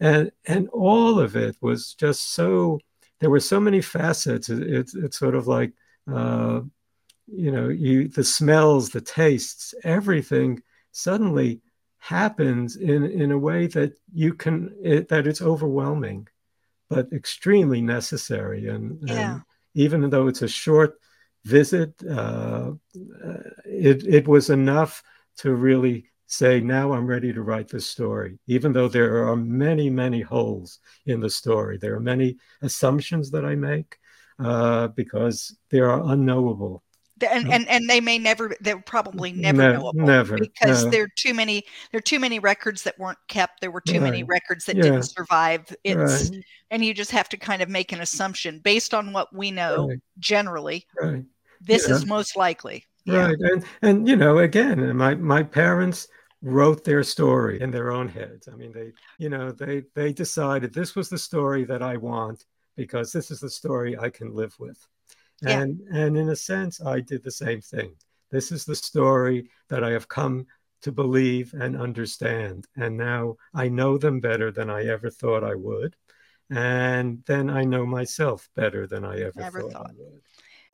and 0.00 0.30
and 0.46 0.68
all 0.68 1.18
of 1.18 1.36
it 1.36 1.56
was 1.60 1.94
just 1.94 2.30
so. 2.30 2.80
There 3.18 3.30
were 3.30 3.40
so 3.40 3.58
many 3.58 3.80
facets. 3.80 4.50
It, 4.50 4.62
it, 4.62 4.90
it's 4.94 5.18
sort 5.18 5.34
of 5.34 5.46
like, 5.46 5.72
uh, 6.06 6.60
you 7.26 7.50
know, 7.50 7.68
you 7.70 8.08
the 8.08 8.22
smells, 8.22 8.90
the 8.90 9.00
tastes, 9.00 9.74
everything 9.82 10.62
suddenly 10.92 11.62
happens 11.98 12.76
in 12.76 13.04
in 13.04 13.32
a 13.32 13.38
way 13.38 13.68
that 13.68 13.94
you 14.12 14.34
can 14.34 14.76
it, 14.82 15.08
that 15.08 15.26
it's 15.26 15.40
overwhelming, 15.40 16.28
but 16.90 17.10
extremely 17.12 17.80
necessary. 17.80 18.68
And, 18.68 18.98
yeah. 19.08 19.32
and 19.32 19.42
even 19.74 20.10
though 20.10 20.28
it's 20.28 20.42
a 20.42 20.48
short 20.48 21.00
visit, 21.46 21.94
uh, 22.10 22.72
it, 23.64 24.04
it 24.06 24.26
was 24.26 24.50
enough 24.50 25.02
to 25.38 25.54
really 25.54 26.10
say, 26.26 26.60
now 26.60 26.92
I'm 26.92 27.06
ready 27.06 27.32
to 27.32 27.42
write 27.42 27.68
this 27.68 27.86
story, 27.86 28.38
even 28.48 28.72
though 28.72 28.88
there 28.88 29.28
are 29.28 29.36
many, 29.36 29.88
many 29.88 30.20
holes 30.20 30.80
in 31.06 31.20
the 31.20 31.30
story. 31.30 31.78
There 31.78 31.94
are 31.94 32.00
many 32.00 32.36
assumptions 32.62 33.30
that 33.30 33.44
I 33.44 33.54
make 33.54 33.96
uh, 34.38 34.88
because 34.88 35.56
they 35.70 35.78
are 35.80 36.02
unknowable. 36.12 36.82
And, 37.30 37.50
and 37.50 37.66
and 37.70 37.88
they 37.88 38.02
may 38.02 38.18
never 38.18 38.54
they're 38.60 38.78
probably 38.78 39.32
never 39.32 39.62
Ne- 39.62 39.72
knowable 39.72 40.04
never, 40.04 40.36
because 40.36 40.84
no. 40.84 40.90
there 40.90 41.04
are 41.04 41.14
too 41.16 41.32
many 41.32 41.64
there 41.90 41.98
are 41.98 42.02
too 42.02 42.18
many 42.20 42.38
records 42.40 42.82
that 42.82 42.98
weren't 42.98 43.16
kept 43.26 43.62
there 43.62 43.70
were 43.70 43.80
too 43.80 44.00
many 44.00 44.22
records 44.22 44.66
that 44.66 44.76
Yeah. 44.76 44.82
didn't 44.82 45.04
survive 45.04 45.64
it's 45.82 46.28
Right, 46.28 46.44
and 46.70 46.84
you 46.84 46.92
just 46.92 47.10
have 47.12 47.30
to 47.30 47.38
kind 47.38 47.62
of 47.62 47.70
make 47.70 47.92
an 47.92 48.02
assumption 48.02 48.60
based 48.62 48.92
on 48.92 49.14
what 49.14 49.34
we 49.34 49.50
know 49.50 49.88
right, 49.88 49.98
generally 50.18 50.84
right. 51.00 51.24
This 51.66 51.88
Yeah. 51.88 51.94
is 51.96 52.06
most 52.06 52.36
likely 52.36 52.84
Yeah. 53.04 53.26
Right. 53.26 53.38
And 53.40 53.64
and 53.82 54.08
you 54.08 54.16
know, 54.16 54.38
again, 54.38 54.96
my 54.96 55.14
my 55.14 55.42
parents 55.42 56.08
wrote 56.42 56.84
their 56.84 57.02
story 57.02 57.60
in 57.60 57.70
their 57.70 57.90
own 57.92 58.08
heads. 58.08 58.48
I 58.48 58.56
mean, 58.56 58.72
they, 58.72 58.92
you 59.18 59.28
know, 59.28 59.50
they 59.52 59.84
they 59.94 60.12
decided 60.12 60.72
this 60.72 60.94
was 60.96 61.08
the 61.08 61.18
story 61.18 61.64
that 61.64 61.82
I 61.82 61.96
want 61.96 62.44
because 62.76 63.12
this 63.12 63.30
is 63.30 63.40
the 63.40 63.50
story 63.50 63.98
I 63.98 64.10
can 64.10 64.34
live 64.34 64.54
with. 64.58 64.78
Yeah. 65.42 65.60
And 65.60 65.80
and 65.92 66.16
in 66.16 66.28
a 66.30 66.36
sense, 66.36 66.80
I 66.80 67.00
did 67.00 67.22
the 67.24 67.30
same 67.30 67.60
thing. 67.60 67.94
This 68.30 68.50
is 68.52 68.64
the 68.64 68.74
story 68.76 69.50
that 69.68 69.84
I 69.84 69.90
have 69.92 70.08
come 70.08 70.46
to 70.82 70.92
believe 70.92 71.54
and 71.54 71.76
understand. 71.76 72.66
And 72.76 72.96
now 72.96 73.36
I 73.54 73.68
know 73.68 73.98
them 73.98 74.20
better 74.20 74.50
than 74.52 74.68
I 74.70 74.86
ever 74.86 75.10
thought 75.10 75.44
I 75.44 75.54
would. 75.54 75.96
And 76.50 77.22
then 77.26 77.50
I 77.50 77.64
know 77.64 77.86
myself 77.86 78.48
better 78.54 78.86
than 78.86 79.04
I 79.04 79.20
ever 79.20 79.40
Never 79.40 79.62
thought, 79.62 79.72
thought. 79.72 79.90
I 79.90 79.94
would. 79.96 80.22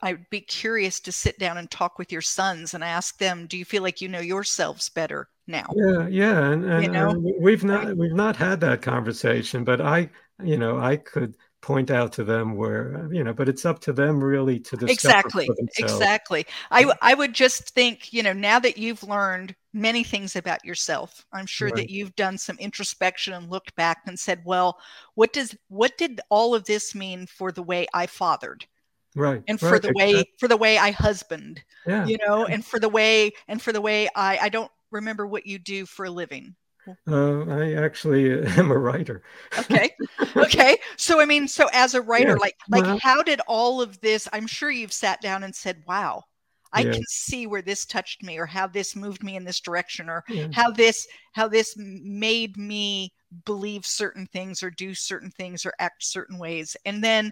I'd 0.03 0.28
be 0.30 0.40
curious 0.42 1.00
to 1.00 1.12
sit 1.12 1.38
down 1.38 1.57
and 1.59 1.70
talk 1.70 1.98
with 1.98 2.12
your 2.12 2.22
sons 2.22 2.74
and 2.74 2.84
ask 2.84 3.18
them, 3.18 3.46
do 3.46 3.57
you 3.57 3.64
feel 3.64 3.82
like 3.82 4.00
you 4.00 4.09
know 4.09 4.20
yourselves 4.20 4.88
better 4.90 5.28
now? 5.46 5.74
Yeah, 5.74 6.07
yeah, 6.09 6.50
and, 6.50 6.64
and 6.64 6.92
know, 6.92 7.11
uh, 7.11 7.14
we- 7.18 7.36
we've 7.40 7.64
not 7.64 7.96
we've 7.96 8.12
not 8.12 8.36
had 8.36 8.61
that 8.61 8.82
conversation, 8.82 9.64
but 9.64 9.80
I, 9.80 10.11
you 10.42 10.59
know, 10.59 10.78
I 10.78 10.96
could 10.98 11.36
point 11.62 11.90
out 11.90 12.12
to 12.14 12.24
them 12.24 12.57
where, 12.57 13.09
you 13.12 13.24
know, 13.24 13.32
but 13.32 13.48
it's 13.48 13.64
up 13.64 13.80
to 13.82 13.92
them 13.92 14.22
really 14.22 14.59
to 14.61 14.76
discover 14.76 15.14
Exactly. 15.22 15.48
Exactly. 15.76 16.46
I, 16.72 16.92
I 17.00 17.14
would 17.14 17.34
just 17.34 17.70
think, 17.70 18.12
you 18.12 18.22
know, 18.22 18.32
now 18.32 18.59
that 18.59 18.76
you've 18.76 19.03
learned 19.05 19.55
many 19.72 20.03
things 20.03 20.34
about 20.36 20.64
yourself, 20.64 21.24
I'm 21.32 21.46
sure 21.46 21.68
Right. 21.68 21.76
that 21.76 21.88
you've 21.90 22.14
done 22.16 22.36
some 22.36 22.59
introspection 22.59 23.32
and 23.32 23.48
looked 23.48 23.74
back 23.76 23.98
and 24.07 24.18
said, 24.18 24.42
well, 24.44 24.78
what 25.14 25.32
does 25.32 25.57
what 25.68 25.96
did 25.98 26.20
all 26.30 26.55
of 26.55 26.64
this 26.64 26.94
mean 26.96 27.26
for 27.26 27.53
the 27.53 27.62
way 27.62 27.86
I 27.94 28.07
fathered 28.07 28.66
Right, 29.15 29.43
and 29.49 29.61
for 29.61 29.73
right, 29.73 29.83
the 29.83 29.93
way 29.95 30.11
exact- 30.11 30.41
for 30.41 30.49
the 30.49 30.57
way 30.57 30.79
I 30.79 30.91
husband, 30.91 31.63
yeah. 31.87 32.07
you 32.07 32.17
know, 32.27 32.47
and 32.47 32.65
for 32.65 32.79
the 32.79 32.89
way 32.89 33.33
and 33.49 33.61
for 33.61 33.73
the 33.73 33.81
way 33.81 34.09
I 34.17 34.39
I 34.39 34.49
don't 34.49 34.71
remember 34.91 35.27
what 35.27 35.47
you 35.47 35.59
do 35.59 35.85
for 35.87 36.07
a 36.07 36.11
living. 36.11 36.55
Uh, 37.07 37.45
I 37.47 37.75
actually 37.75 38.43
am 38.59 38.71
a 38.71 38.77
writer. 38.79 39.23
okay 39.59 39.91
okay 40.37 40.77
so 40.97 41.21
i 41.21 41.25
mean 41.25 41.47
so 41.47 41.69
as 41.73 41.95
a 41.95 42.01
writer 42.11 42.31
Yeah, 42.31 42.35
like 42.41 42.57
like 42.71 42.83
well- 42.85 42.99
how 43.01 43.23
did 43.23 43.41
all 43.47 43.81
of 43.81 44.01
this 44.01 44.29
i'm 44.33 44.47
sure 44.49 44.71
you've 44.71 44.93
sat 44.93 45.21
down 45.21 45.45
and 45.45 45.55
said 45.55 45.83
wow 45.87 46.25
i 46.73 46.81
Yeah. 46.81 46.93
can 46.93 47.05
see 47.07 47.47
where 47.47 47.63
this 47.63 47.85
touched 47.87 48.25
me 48.25 48.37
or 48.39 48.47
how 48.47 48.67
this 48.67 48.97
moved 48.97 49.23
me 49.23 49.37
in 49.37 49.45
this 49.45 49.61
direction 49.61 50.09
or 50.09 50.25
Yeah. 50.29 50.49
how 50.53 50.71
this 50.73 51.07
how 51.33 51.47
this 51.47 51.75
made 51.77 52.57
me 52.57 53.13
believe 53.45 53.87
certain 53.87 54.27
things 54.27 54.61
or 54.63 54.71
do 54.71 54.93
certain 54.95 55.31
things 55.31 55.65
or 55.65 55.73
act 55.79 56.03
certain 56.05 56.37
ways 56.39 56.77
and 56.85 57.03
then 57.05 57.31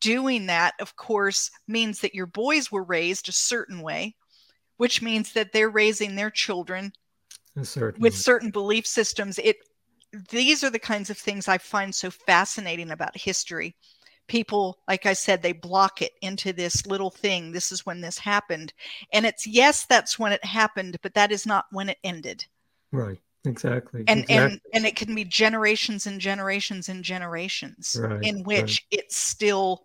doing 0.00 0.46
that 0.46 0.74
of 0.80 0.96
course 0.96 1.50
means 1.68 2.00
that 2.00 2.14
your 2.14 2.26
boys 2.26 2.72
were 2.72 2.84
raised 2.84 3.28
a 3.28 3.32
certain 3.32 3.80
way 3.80 4.14
which 4.76 5.02
means 5.02 5.32
that 5.32 5.52
they're 5.52 5.70
raising 5.70 6.16
their 6.16 6.30
children 6.30 6.92
Certainly. 7.62 8.02
with 8.02 8.16
certain 8.16 8.50
belief 8.50 8.86
systems. 8.86 9.38
It 9.38 9.56
these 10.30 10.62
are 10.62 10.70
the 10.70 10.78
kinds 10.78 11.10
of 11.10 11.18
things 11.18 11.48
i 11.48 11.58
find 11.58 11.92
so 11.94 12.10
fascinating 12.10 12.90
about 12.90 13.16
history. 13.16 13.76
People 14.26 14.78
like 14.88 15.06
i 15.06 15.12
said 15.12 15.42
they 15.42 15.52
block 15.52 16.02
it 16.02 16.12
into 16.22 16.52
this 16.52 16.86
little 16.86 17.10
thing 17.10 17.52
this 17.52 17.70
is 17.70 17.86
when 17.86 18.00
this 18.00 18.18
happened. 18.18 18.72
And 19.12 19.26
it's 19.26 19.46
yes 19.46 19.86
that's 19.86 20.18
when 20.18 20.32
it 20.32 20.44
happened 20.44 20.98
but 21.02 21.14
that 21.14 21.32
is 21.32 21.46
not 21.46 21.66
when 21.70 21.88
it 21.88 21.98
ended. 22.02 22.44
Right, 22.90 23.20
exactly. 23.44 24.04
and 24.06 24.20
exactly. 24.20 24.34
and 24.36 24.60
and 24.72 24.86
it 24.86 24.96
can 24.96 25.14
be 25.14 25.24
generations 25.24 26.06
and 26.06 26.20
generations 26.20 26.88
and 26.88 27.04
generations 27.04 28.00
Right, 28.00 28.22
in 28.22 28.42
right. 28.44 28.46
which 28.46 28.86
it 28.90 29.12
still 29.12 29.84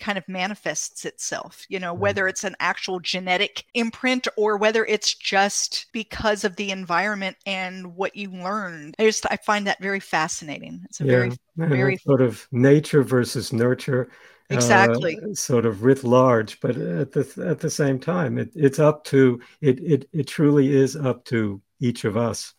kind 0.00 0.16
of 0.16 0.28
manifests 0.28 1.04
itself 1.04 1.64
you 1.68 1.80
know 1.80 1.92
Right. 1.92 2.00
whether 2.00 2.28
it's 2.28 2.44
an 2.44 2.54
actual 2.60 3.00
genetic 3.00 3.64
imprint 3.74 4.28
or 4.36 4.56
whether 4.56 4.84
it's 4.86 5.12
just 5.14 5.86
because 5.92 6.44
of 6.44 6.54
the 6.56 6.70
environment 6.70 7.36
and 7.46 7.96
what 7.96 8.14
you 8.14 8.30
learned 8.30 8.94
i 9.00 9.04
just 9.04 9.26
i 9.30 9.36
find 9.36 9.66
that 9.66 9.80
very 9.82 9.98
fascinating 10.00 10.82
it's 10.84 11.00
a 11.00 11.04
yeah, 11.04 11.10
very 11.10 11.32
very- 11.56 11.96
sort 11.96 12.20
of 12.22 12.46
nature 12.52 13.02
versus 13.02 13.52
nurture. 13.52 14.08
uh, 14.50 14.54
Exactly. 14.54 15.18
sort 15.34 15.66
of 15.66 15.82
writ 15.82 16.04
large, 16.04 16.58
but 16.60 16.76
at 16.76 17.12
the 17.12 17.44
at 17.46 17.60
the 17.60 17.68
same 17.70 17.98
time, 17.98 18.38
it, 18.38 18.50
it's 18.54 18.78
up 18.78 19.04
to 19.04 19.40
it, 19.60 19.78
it. 19.80 20.08
It 20.12 20.26
truly 20.26 20.74
is 20.74 20.96
up 20.96 21.24
to 21.26 21.60
each 21.80 22.04
of 22.04 22.16
us, 22.16 22.54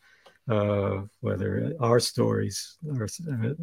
uh, 0.49 1.03
whether 1.21 1.73
our 1.79 1.99
stories 1.99 2.77
are 2.97 3.07
uh, 3.31 3.53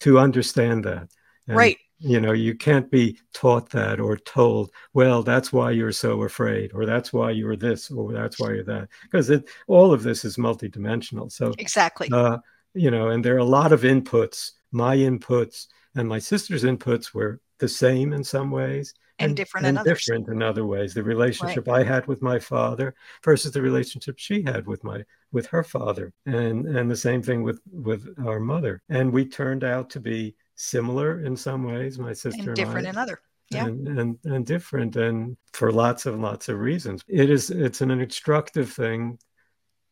to 0.00 0.18
understand 0.18 0.84
that. 0.84 1.08
And, 1.48 1.56
right 1.56 1.78
You 1.98 2.20
know, 2.20 2.34
you 2.34 2.54
can't 2.54 2.90
be 2.90 3.18
taught 3.32 3.70
that 3.70 4.00
or 4.00 4.18
told, 4.18 4.70
well, 4.92 5.22
that's 5.22 5.50
why 5.50 5.70
you're 5.70 5.92
so 5.92 6.24
afraid, 6.24 6.72
or 6.74 6.84
that's 6.84 7.10
why 7.10 7.30
you're 7.32 7.56
this, 7.56 7.90
or 7.90 8.12
that's 8.12 8.38
why 8.38 8.52
you're 8.52 8.64
that, 8.64 8.88
because 9.04 9.30
it 9.30 9.48
all 9.66 9.94
of 9.94 10.02
this 10.02 10.24
is 10.24 10.36
multidimensional. 10.36 11.30
So 11.32 11.54
exactly 11.58 12.08
uh, 12.12 12.38
you 12.74 12.90
know, 12.90 13.08
and 13.08 13.24
there 13.24 13.36
are 13.36 13.48
a 13.48 13.56
lot 13.60 13.72
of 13.72 13.82
inputs. 13.82 14.52
My 14.72 14.94
inputs 14.96 15.68
and 15.94 16.06
my 16.06 16.20
sister's 16.20 16.64
inputs 16.64 17.14
were 17.14 17.40
the 17.58 17.68
same 17.68 18.12
in 18.12 18.24
some 18.24 18.50
ways, 18.50 18.92
And 19.18 19.36
different 19.36 19.66
in 19.66 19.78
others. 19.78 20.04
different 20.04 20.28
in 20.28 20.42
other 20.42 20.66
ways. 20.66 20.92
The 20.92 21.02
relationship 21.02 21.68
I 21.68 21.82
had 21.82 22.06
with 22.06 22.20
my 22.20 22.38
father 22.38 22.94
versus 23.24 23.52
the 23.52 23.62
relationship 23.62 24.18
she 24.18 24.42
had 24.42 24.66
with 24.66 24.84
my 24.84 25.04
with 25.32 25.46
her 25.46 25.62
father, 25.62 26.12
and 26.26 26.66
and 26.66 26.90
the 26.90 26.96
same 26.96 27.22
thing 27.22 27.42
with 27.42 27.60
with 27.72 28.06
our 28.26 28.40
mother. 28.40 28.82
And 28.90 29.12
we 29.12 29.24
turned 29.24 29.64
out 29.64 29.88
to 29.90 30.00
be 30.00 30.36
similar 30.54 31.24
in 31.24 31.34
some 31.34 31.64
ways. 31.64 31.98
My 31.98 32.12
sister 32.12 32.40
and 32.40 32.48
and, 32.48 32.56
different 32.56 32.86
I, 32.86 32.90
in 32.90 32.96
other 32.98 33.20
yeah. 33.50 33.66
and, 33.66 33.88
and 33.88 34.18
and 34.24 34.46
different 34.46 34.96
and 34.96 35.36
for 35.52 35.70
lots 35.70 36.06
and 36.06 36.20
lots 36.20 36.48
of 36.48 36.58
reasons 36.58 37.02
it 37.08 37.30
is 37.30 37.50
it's 37.50 37.80
an 37.80 37.90
instructive 37.90 38.72
thing 38.72 39.18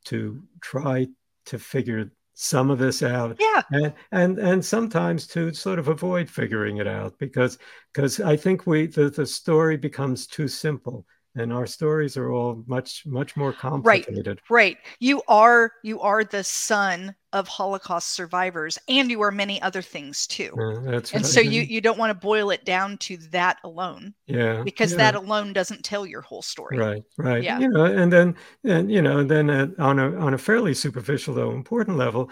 to 0.04 0.42
try 0.60 1.06
to 1.46 1.58
figure 1.58 2.10
some 2.34 2.70
of 2.70 2.78
this 2.78 3.02
out 3.02 3.36
yeah. 3.38 3.62
and 3.70 3.92
and 4.10 4.38
and 4.38 4.64
sometimes 4.64 5.26
to 5.26 5.52
sort 5.52 5.78
of 5.78 5.88
avoid 5.88 6.28
figuring 6.28 6.78
it 6.78 6.86
out 6.86 7.16
because 7.18 7.58
because 7.92 8.20
i 8.20 8.36
think 8.36 8.66
we 8.66 8.86
the, 8.86 9.08
the 9.08 9.24
story 9.24 9.76
becomes 9.76 10.26
too 10.26 10.48
simple 10.48 11.06
and 11.36 11.52
our 11.52 11.66
stories 11.66 12.16
are 12.16 12.30
all 12.30 12.62
much 12.66 13.04
much 13.06 13.36
more 13.36 13.52
complicated. 13.52 14.40
Right. 14.48 14.78
You 15.00 15.22
are 15.28 15.72
you 15.82 16.00
are 16.00 16.24
the 16.24 16.44
son 16.44 17.14
of 17.34 17.46
holocaust 17.48 18.10
survivors 18.10 18.78
and 18.88 19.10
you 19.10 19.20
are 19.20 19.30
many 19.30 19.60
other 19.60 19.82
things 19.82 20.26
too 20.26 20.52
and 20.56 20.86
right. 20.86 21.26
so 21.26 21.40
you 21.40 21.60
you 21.68 21.80
don't 21.80 21.98
want 21.98 22.10
to 22.10 22.14
boil 22.14 22.50
it 22.50 22.64
down 22.64 22.96
to 22.96 23.16
that 23.16 23.58
alone 23.64 24.14
yeah 24.26 24.62
because 24.64 24.92
yeah. 24.92 24.98
that 24.98 25.14
alone 25.14 25.52
doesn't 25.52 25.84
tell 25.84 26.06
your 26.06 26.22
whole 26.22 26.42
story 26.42 26.78
Right, 26.84 27.02
right. 27.16 27.42
Yeah. 27.42 27.58
You 27.58 27.68
know, 27.68 27.84
and 27.84 28.12
then 28.12 28.36
and 28.64 28.90
you 28.90 29.00
know, 29.00 29.18
and 29.18 29.30
then 29.30 29.50
uh, 29.50 29.68
on 29.78 29.98
a 29.98 30.16
on 30.16 30.34
a 30.34 30.38
fairly 30.38 30.74
superficial 30.74 31.34
though 31.34 31.52
important 31.52 31.96
level, 31.96 32.30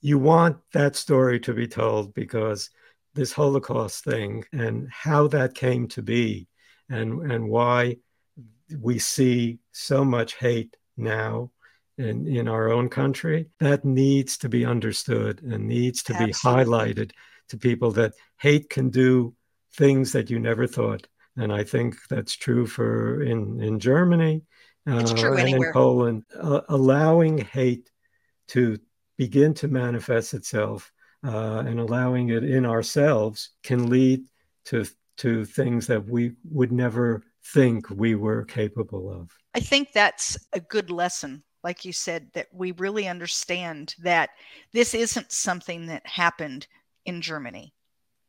you 0.00 0.18
want 0.18 0.58
that 0.72 0.96
story 0.96 1.40
to 1.40 1.52
be 1.52 1.66
told 1.66 2.14
because 2.14 2.70
this 3.14 3.32
Holocaust 3.32 4.04
thing 4.04 4.44
and 4.52 4.88
how 4.90 5.26
that 5.28 5.54
came 5.54 5.88
to 5.88 6.02
be, 6.02 6.48
and 6.88 7.30
and 7.30 7.48
why 7.48 7.96
we 8.78 8.98
see 8.98 9.58
so 9.72 10.04
much 10.04 10.34
hate 10.34 10.76
now 10.96 11.50
in 11.98 12.26
in 12.26 12.48
our 12.48 12.70
own 12.70 12.88
country 12.88 13.48
that 13.58 13.84
needs 13.84 14.38
to 14.38 14.48
be 14.48 14.64
understood 14.64 15.42
and 15.42 15.66
needs 15.66 16.02
to 16.04 16.14
be 16.14 16.32
highlighted 16.32 17.10
to 17.48 17.56
people 17.56 17.90
that 17.90 18.12
hate 18.38 18.70
can 18.70 18.88
do 18.88 19.34
things 19.74 20.12
that 20.12 20.30
you 20.30 20.38
never 20.38 20.66
thought 20.66 21.06
and 21.36 21.52
I 21.52 21.64
think 21.64 21.96
that's 22.08 22.34
true 22.34 22.66
for 22.66 23.22
in 23.22 23.60
in 23.60 23.78
Germany 23.78 24.42
true 24.86 25.32
and 25.32 25.40
anywhere. 25.40 25.68
in 25.68 25.72
Poland. 25.72 26.24
Uh, 26.34 26.62
allowing 26.68 27.38
hate 27.38 27.90
to 28.48 28.78
begin 29.16 29.54
to 29.54 29.68
manifest 29.68 30.34
itself 30.34 30.92
uh, 31.24 31.62
and 31.66 31.80
allowing 31.80 32.30
it 32.30 32.44
in 32.44 32.64
ourselves 32.64 33.50
can 33.62 33.90
lead 33.90 34.24
to 34.66 34.86
to 35.18 35.44
things 35.44 35.86
that 35.88 36.04
we 36.04 36.32
would 36.44 36.72
never 36.72 37.22
think 37.52 37.90
we 37.90 38.14
were 38.14 38.44
capable 38.44 39.12
of. 39.12 39.30
I 39.54 39.60
think 39.60 39.92
that's 39.92 40.36
a 40.52 40.60
good 40.60 40.90
lesson, 40.90 41.42
like 41.64 41.84
you 41.84 41.92
said, 41.92 42.30
that 42.34 42.48
we 42.52 42.72
really 42.72 43.08
understand 43.08 43.94
that 44.00 44.30
this 44.72 44.94
isn't 44.94 45.32
something 45.32 45.86
that 45.86 46.06
happened 46.06 46.66
in 47.04 47.20
Germany 47.20 47.74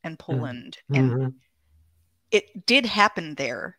and 0.04 0.18
Poland 0.20 0.78
and 0.94 1.12
Mhm. 1.12 1.36
it 2.32 2.66
did 2.66 2.86
happen 2.86 3.36
there, 3.36 3.78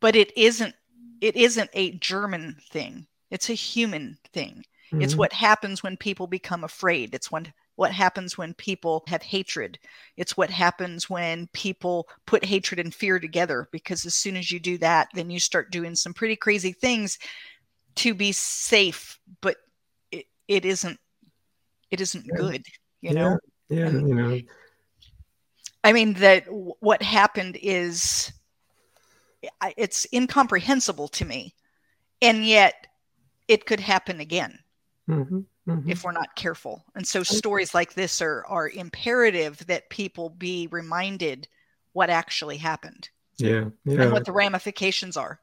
but 0.00 0.16
it 0.16 0.36
isn't 0.36 0.74
it 1.20 1.34
isn't 1.34 1.70
a 1.72 1.90
German 1.98 2.56
thing. 2.70 3.04
It's 3.30 3.50
a 3.50 3.54
human 3.54 4.18
thing. 4.32 4.64
Mm-hmm. 4.92 5.02
It's 5.02 5.16
what 5.16 5.32
happens 5.32 5.82
when 5.82 5.96
people 5.96 6.28
become 6.28 6.62
afraid. 6.62 7.12
It's 7.12 7.30
when 7.30 7.52
what 7.74 7.90
happens 7.92 8.38
when 8.38 8.54
people 8.54 9.02
have 9.08 9.22
hatred. 9.22 9.78
It's 10.16 10.36
what 10.36 10.50
happens 10.50 11.10
when 11.10 11.48
people 11.48 12.08
put 12.26 12.44
hatred 12.44 12.78
and 12.80 12.94
fear 12.94 13.18
together 13.18 13.68
because 13.72 14.06
as 14.06 14.14
soon 14.14 14.36
as 14.36 14.50
you 14.52 14.60
do 14.60 14.78
that, 14.78 15.08
then 15.14 15.28
you 15.30 15.40
start 15.40 15.72
doing 15.72 15.94
some 15.96 16.14
pretty 16.14 16.36
crazy 16.36 16.72
things 16.72 17.18
to 17.98 18.14
be 18.14 18.32
safe, 18.32 19.18
but 19.40 19.56
it, 20.10 20.26
it 20.48 20.64
isn't 20.64 20.98
it 21.90 22.00
isn't 22.00 22.26
yeah. 22.26 22.36
good, 22.36 22.66
you 23.00 23.10
yeah. 23.10 23.12
know. 23.12 23.38
Yeah, 23.68 23.86
and, 23.86 24.08
you 24.08 24.14
know. 24.14 24.40
I 25.84 25.92
mean 25.92 26.14
that 26.14 26.44
what 26.48 27.02
happened 27.02 27.58
is 27.60 28.32
it's 29.76 30.06
incomprehensible 30.12 31.08
to 31.08 31.24
me. 31.24 31.54
And 32.20 32.44
yet 32.44 32.86
it 33.46 33.66
could 33.66 33.80
happen 33.80 34.20
again. 34.20 34.58
Mm-hmm, 35.08 35.38
mm-hmm. 35.68 35.90
if 35.90 36.04
we're 36.04 36.12
not 36.12 36.34
careful. 36.36 36.84
And 36.94 37.06
so 37.06 37.22
stories 37.22 37.74
like 37.74 37.94
this 37.94 38.20
are 38.20 38.44
are 38.46 38.68
imperative 38.68 39.66
that 39.66 39.88
people 39.88 40.28
be 40.28 40.66
reminded 40.70 41.48
what 41.92 42.10
actually 42.10 42.58
happened. 42.58 43.08
Yeah, 43.38 43.66
yeah. 43.84 44.02
And 44.02 44.12
what 44.12 44.26
the 44.26 44.32
ramifications 44.32 45.16
are. 45.16 45.40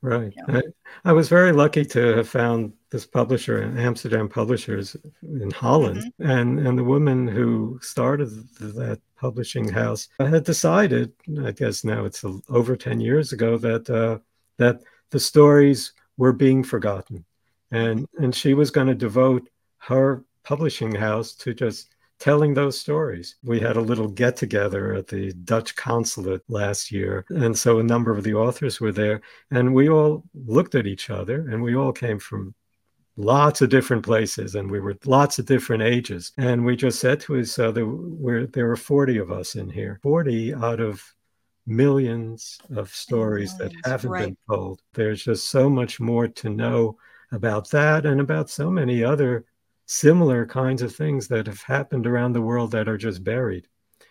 Right. 0.00 0.32
I, 0.46 0.62
I, 1.04 1.12
was 1.12 1.28
very 1.28 1.50
lucky 1.50 1.84
to 1.86 2.16
have 2.16 2.28
found 2.28 2.72
this 2.90 3.04
publisher, 3.04 3.74
Amsterdam 3.76 4.28
Publishers 4.28 4.96
in 5.22 5.50
Holland, 5.50 5.98
mm-hmm. 5.98 6.30
and 6.30 6.60
and 6.64 6.78
the 6.78 6.84
woman 6.84 7.26
who 7.26 7.80
started 7.82 8.28
that 8.60 9.00
publishing 9.16 9.68
house 9.68 10.08
had 10.20 10.44
decided, 10.44 11.12
I 11.44 11.50
guess 11.50 11.82
now 11.82 12.04
it's 12.04 12.24
over 12.48 12.76
ten 12.76 13.00
years 13.00 13.32
ago, 13.32 13.58
that 13.58 13.90
uh, 13.90 14.18
that 14.56 14.82
the 15.10 15.18
stories 15.18 15.94
were 16.16 16.32
being 16.32 16.62
forgotten, 16.62 17.24
and 17.72 18.06
and 18.18 18.32
she 18.32 18.54
was 18.54 18.70
going 18.70 18.86
to 18.86 18.94
devote 18.94 19.48
her 19.78 20.24
publishing 20.44 20.94
house 20.94 21.34
to 21.34 21.52
just 21.52 21.96
telling 22.18 22.54
those 22.54 22.78
stories. 22.78 23.36
We 23.44 23.60
had 23.60 23.76
a 23.76 23.80
little 23.80 24.08
get 24.08 24.36
together 24.36 24.94
at 24.94 25.06
the 25.06 25.32
Dutch 25.32 25.76
consulate 25.76 26.42
last 26.48 26.90
year. 26.90 27.24
And 27.28 27.56
so 27.56 27.78
a 27.78 27.84
number 27.84 28.10
of 28.10 28.24
the 28.24 28.34
authors 28.34 28.80
were 28.80 28.92
there. 28.92 29.20
And 29.50 29.74
we 29.74 29.88
all 29.88 30.24
looked 30.34 30.74
at 30.74 30.86
each 30.86 31.10
other 31.10 31.48
and 31.48 31.62
we 31.62 31.76
all 31.76 31.92
came 31.92 32.18
from 32.18 32.54
lots 33.16 33.62
of 33.62 33.70
different 33.70 34.04
places 34.04 34.54
and 34.54 34.70
we 34.70 34.80
were 34.80 34.96
lots 35.04 35.38
of 35.38 35.46
different 35.46 35.82
ages. 35.82 36.32
And 36.38 36.64
we 36.64 36.76
just 36.76 37.00
said 37.00 37.20
to 37.20 37.36
each 37.36 37.58
other, 37.58 37.86
we're, 37.86 38.46
there 38.46 38.66
were 38.66 38.76
40 38.76 39.18
of 39.18 39.30
us 39.30 39.54
in 39.54 39.68
here, 39.68 40.00
40 40.02 40.54
out 40.54 40.80
of 40.80 41.02
millions 41.66 42.58
of 42.74 42.90
stories 42.90 43.56
millions, 43.58 43.74
that 43.82 43.90
haven't 43.90 44.10
right. 44.10 44.24
been 44.26 44.36
told. 44.48 44.82
There's 44.94 45.22
just 45.22 45.50
so 45.50 45.68
much 45.68 46.00
more 46.00 46.26
to 46.26 46.48
know 46.48 46.96
about 47.30 47.70
that 47.70 48.06
and 48.06 48.20
about 48.20 48.50
so 48.50 48.70
many 48.70 49.04
other 49.04 49.44
similar 49.88 50.44
kinds 50.44 50.82
of 50.82 50.94
things 50.94 51.26
that 51.28 51.46
have 51.46 51.62
happened 51.62 52.06
around 52.06 52.34
the 52.34 52.42
world 52.42 52.70
that 52.70 52.88
are 52.88 52.98
just 52.98 53.24
buried, 53.24 53.66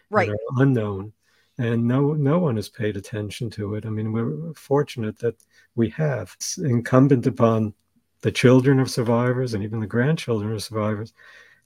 right, 0.09 0.30
unknown, 0.57 1.13
and 1.59 1.88
no 1.88 2.13
no 2.13 2.39
one 2.39 2.55
has 2.55 2.67
paid 2.67 2.97
attention 2.97 3.49
to 3.51 3.75
it. 3.75 3.86
I 3.86 3.89
mean, 3.89 4.11
we're 4.11 4.53
fortunate 4.55 5.19
that 5.19 5.36
we 5.75 5.89
have. 5.91 6.34
It's 6.36 6.57
incumbent 6.57 7.28
upon 7.28 7.75
the 8.21 8.32
children 8.32 8.80
of 8.80 8.89
survivors 8.89 9.53
and 9.53 9.63
even 9.63 9.80
the 9.80 9.86
grandchildren 9.88 10.51
of 10.51 10.63
survivors 10.63 11.13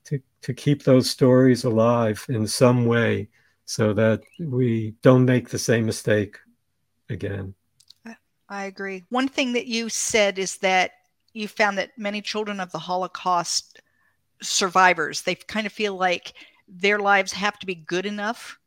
to 0.05 0.21
to 0.41 0.53
keep 0.53 0.83
those 0.83 1.09
stories 1.09 1.63
alive 1.63 2.25
in 2.27 2.45
some 2.45 2.85
way, 2.85 3.29
so 3.63 3.93
that 3.93 4.21
we 4.39 4.93
don't 5.01 5.23
make 5.23 5.47
the 5.47 5.59
same 5.59 5.85
mistake 5.85 6.37
again. 7.09 7.55
I 8.49 8.65
agree. 8.65 9.05
One 9.07 9.29
thing 9.29 9.53
that 9.53 9.67
you 9.67 9.87
said 9.87 10.37
is 10.37 10.57
that 10.57 10.91
you 11.31 11.47
found 11.47 11.77
that 11.77 11.97
many 11.97 12.21
children 12.21 12.59
of 12.59 12.69
the 12.73 12.79
Holocaust 12.79 13.81
survivors. 14.41 15.21
They 15.21 15.35
kind 15.35 15.65
of 15.65 15.73
feel 15.73 15.95
like 15.95 16.33
their 16.67 16.99
lives 16.99 17.33
have 17.33 17.59
to 17.59 17.65
be 17.65 17.75
good 17.75 18.05
enough 18.05 18.57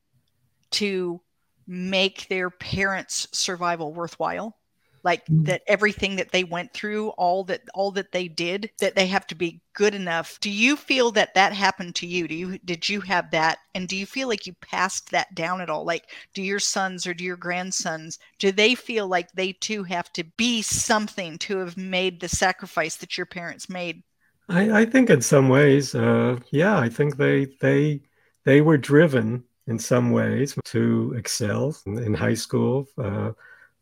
to 0.72 1.20
make 1.66 2.28
their 2.28 2.50
parents' 2.50 3.28
survival 3.32 3.92
worthwhile. 3.92 4.56
Like 5.02 5.26
mm-hmm. 5.26 5.44
that 5.44 5.60
everything 5.66 6.16
that 6.16 6.32
they 6.32 6.44
went 6.44 6.72
through 6.72 7.10
all 7.10 7.44
that 7.44 7.60
all 7.74 7.90
that 7.90 8.10
they 8.12 8.26
did 8.26 8.70
that 8.80 8.94
they 8.94 9.06
have 9.08 9.26
to 9.26 9.34
be 9.34 9.60
good 9.74 9.94
enough. 9.94 10.38
Do 10.40 10.48
you 10.48 10.76
feel 10.76 11.10
that 11.10 11.34
that 11.34 11.52
happened 11.52 11.94
to 11.96 12.06
you? 12.06 12.26
Do 12.26 12.34
you 12.34 12.58
did 12.64 12.88
you 12.88 13.02
have 13.02 13.30
that? 13.32 13.58
And 13.74 13.86
do 13.86 13.96
you 13.96 14.06
feel 14.06 14.28
like 14.28 14.46
you 14.46 14.54
passed 14.62 15.10
that 15.10 15.34
down 15.34 15.60
at 15.60 15.68
all? 15.68 15.84
Like 15.84 16.10
do 16.32 16.40
your 16.40 16.58
sons 16.58 17.06
or 17.06 17.12
do 17.12 17.22
your 17.22 17.36
grandsons 17.36 18.18
do 18.38 18.50
they 18.50 18.74
feel 18.74 19.06
like 19.06 19.30
they 19.32 19.52
too 19.52 19.82
have 19.84 20.10
to 20.14 20.24
be 20.38 20.62
something 20.62 21.36
to 21.40 21.58
have 21.58 21.76
made 21.76 22.18
the 22.20 22.28
sacrifice 22.28 22.96
that 22.96 23.18
your 23.18 23.26
parents 23.26 23.68
made 23.68 24.02
I, 24.48 24.80
I 24.80 24.84
think 24.84 25.10
in 25.10 25.20
some 25.22 25.48
ways, 25.48 25.94
uh, 25.94 26.38
yeah, 26.50 26.78
I 26.78 26.88
think 26.88 27.16
they 27.16 27.46
they 27.60 28.02
they 28.44 28.60
were 28.60 28.76
driven 28.78 29.44
in 29.66 29.78
some 29.78 30.10
ways 30.10 30.54
to 30.66 31.14
excel 31.16 31.76
in, 31.86 31.98
in 31.98 32.14
high 32.14 32.34
school. 32.34 32.86
Uh, 32.98 33.32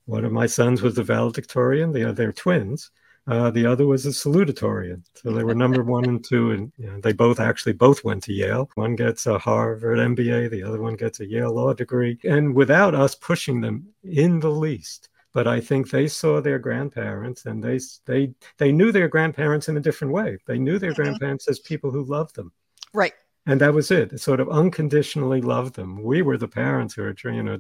one 0.07 0.25
of 0.25 0.33
my 0.33 0.47
sons 0.47 0.83
was 0.83 0.99
a 0.99 1.03
valedictorian; 1.03 1.93
the 1.93 2.09
other 2.09 2.33
twins. 2.33 2.91
Uh, 3.29 3.51
the 3.51 3.65
other 3.65 3.87
was 3.87 4.05
a 4.05 4.09
salutatorian. 4.09 5.03
So 5.15 5.31
they 5.31 5.45
were 5.45 5.55
number 5.55 5.85
one 5.85 6.07
and 6.07 6.25
two, 6.25 6.51
and 6.53 6.73
you 6.77 6.91
know, 6.91 7.01
they 7.01 7.13
both 7.13 7.39
actually 7.39 7.75
both 7.75 8.03
went 8.03 8.25
to 8.25 8.33
Yale. 8.33 8.69
One 8.75 8.97
gets 8.97 9.27
a 9.27 9.39
Harvard 9.39 9.99
MBA, 9.99 10.51
the 10.51 10.65
other 10.65 10.81
one 10.81 10.97
gets 10.97 11.21
a 11.21 11.27
Yale 11.27 11.55
law 11.55 11.73
degree, 11.73 12.19
and 12.25 12.55
without 12.55 12.95
us 12.97 13.15
pushing 13.15 13.61
them 13.61 13.87
in 14.03 14.41
the 14.41 14.51
least 14.51 15.09
but 15.33 15.47
I 15.47 15.61
think 15.61 15.91
they 15.91 16.09
saw 16.09 16.41
their 16.41 16.59
grandparents 16.59 17.47
and 17.47 17.63
they 17.63 17.81
they 18.07 18.35
they 18.59 18.73
knew 18.73 18.93
their 18.93 19.09
grandparents 19.09 19.69
in 19.69 19.77
a 19.77 19.81
different 19.81 20.13
way. 20.13 20.39
They 20.47 20.59
knew 20.59 20.79
their 20.79 20.93
mm-hmm. 20.93 21.03
grandparents 21.03 21.49
as 21.49 21.59
people 21.59 21.91
who 21.91 22.05
loved 22.05 22.37
them. 22.37 22.53
Right. 22.93 23.15
And 23.47 23.61
that 23.61 23.75
was 23.75 23.91
it. 23.91 24.21
Sort 24.21 24.41
of 24.41 24.49
unconditionally 24.49 25.41
loved 25.41 25.75
them. 25.75 26.03
We 26.03 26.23
were 26.23 26.37
the 26.37 26.49
parents 26.49 26.95
who 26.95 27.03
were 27.03 27.15
you 27.25 27.43
know 27.43 27.59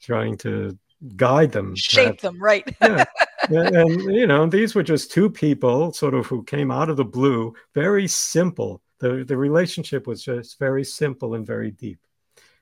trying 0.00 0.36
to 0.38 0.78
guide 1.16 1.52
them, 1.52 1.74
shape 1.74 2.20
them, 2.20 2.42
right? 2.42 2.64
yeah. 2.80 3.04
And, 3.50 3.76
and 3.76 4.14
you 4.14 4.26
know, 4.26 4.46
these 4.46 4.74
were 4.74 4.82
just 4.82 5.10
two 5.10 5.28
people 5.28 5.92
sort 5.92 6.14
of 6.14 6.26
who 6.26 6.44
came 6.44 6.70
out 6.70 6.88
of 6.88 6.96
the 6.96 7.04
blue, 7.04 7.54
very 7.74 8.06
simple. 8.06 8.82
The 9.00 9.24
the 9.24 9.36
relationship 9.36 10.06
was 10.06 10.22
just 10.22 10.58
very 10.58 10.84
simple 10.84 11.34
and 11.34 11.46
very 11.46 11.72
deep. 11.72 11.98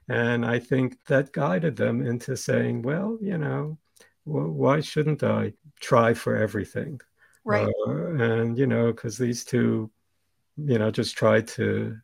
And 0.09 0.45
I 0.45 0.59
think 0.59 0.97
that 1.07 1.33
guided 1.33 1.77
them 1.77 2.05
into 2.05 2.37
saying, 2.37 2.83
well, 2.83 3.19
you 3.21 3.39
know, 3.39 3.79
why 4.25 4.81
shouldn't 4.81 5.23
I 5.23 5.53
try 5.81 6.15
for 6.15 6.37
everything? 6.37 7.01
Right. 7.45 7.69
Uh, 7.87 8.15
and, 8.15 8.57
you 8.57 8.67
know, 8.67 8.93
because 8.93 9.19
these 9.19 9.45
two, 9.45 9.91
you 10.57 10.79
know, 10.79 10.91
just 10.91 11.17
tried 11.17 11.49
to 11.49 11.97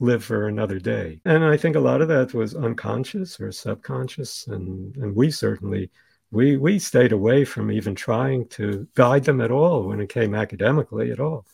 live 0.00 0.24
for 0.24 0.48
another 0.48 0.78
day. 0.78 1.20
And 1.24 1.44
I 1.44 1.56
think 1.56 1.76
a 1.76 1.80
lot 1.80 2.00
of 2.00 2.08
that 2.08 2.34
was 2.34 2.54
unconscious 2.54 3.38
or 3.38 3.52
subconscious. 3.52 4.46
And, 4.46 4.96
and 4.96 5.14
we 5.14 5.30
certainly, 5.30 5.90
we, 6.30 6.56
we 6.56 6.78
stayed 6.78 7.12
away 7.12 7.44
from 7.44 7.70
even 7.70 7.94
trying 7.94 8.48
to 8.48 8.88
guide 8.94 9.24
them 9.24 9.40
at 9.40 9.50
all 9.50 9.84
when 9.88 10.00
it 10.00 10.08
came 10.08 10.34
academically 10.34 11.10
at 11.10 11.20
all. 11.20 11.46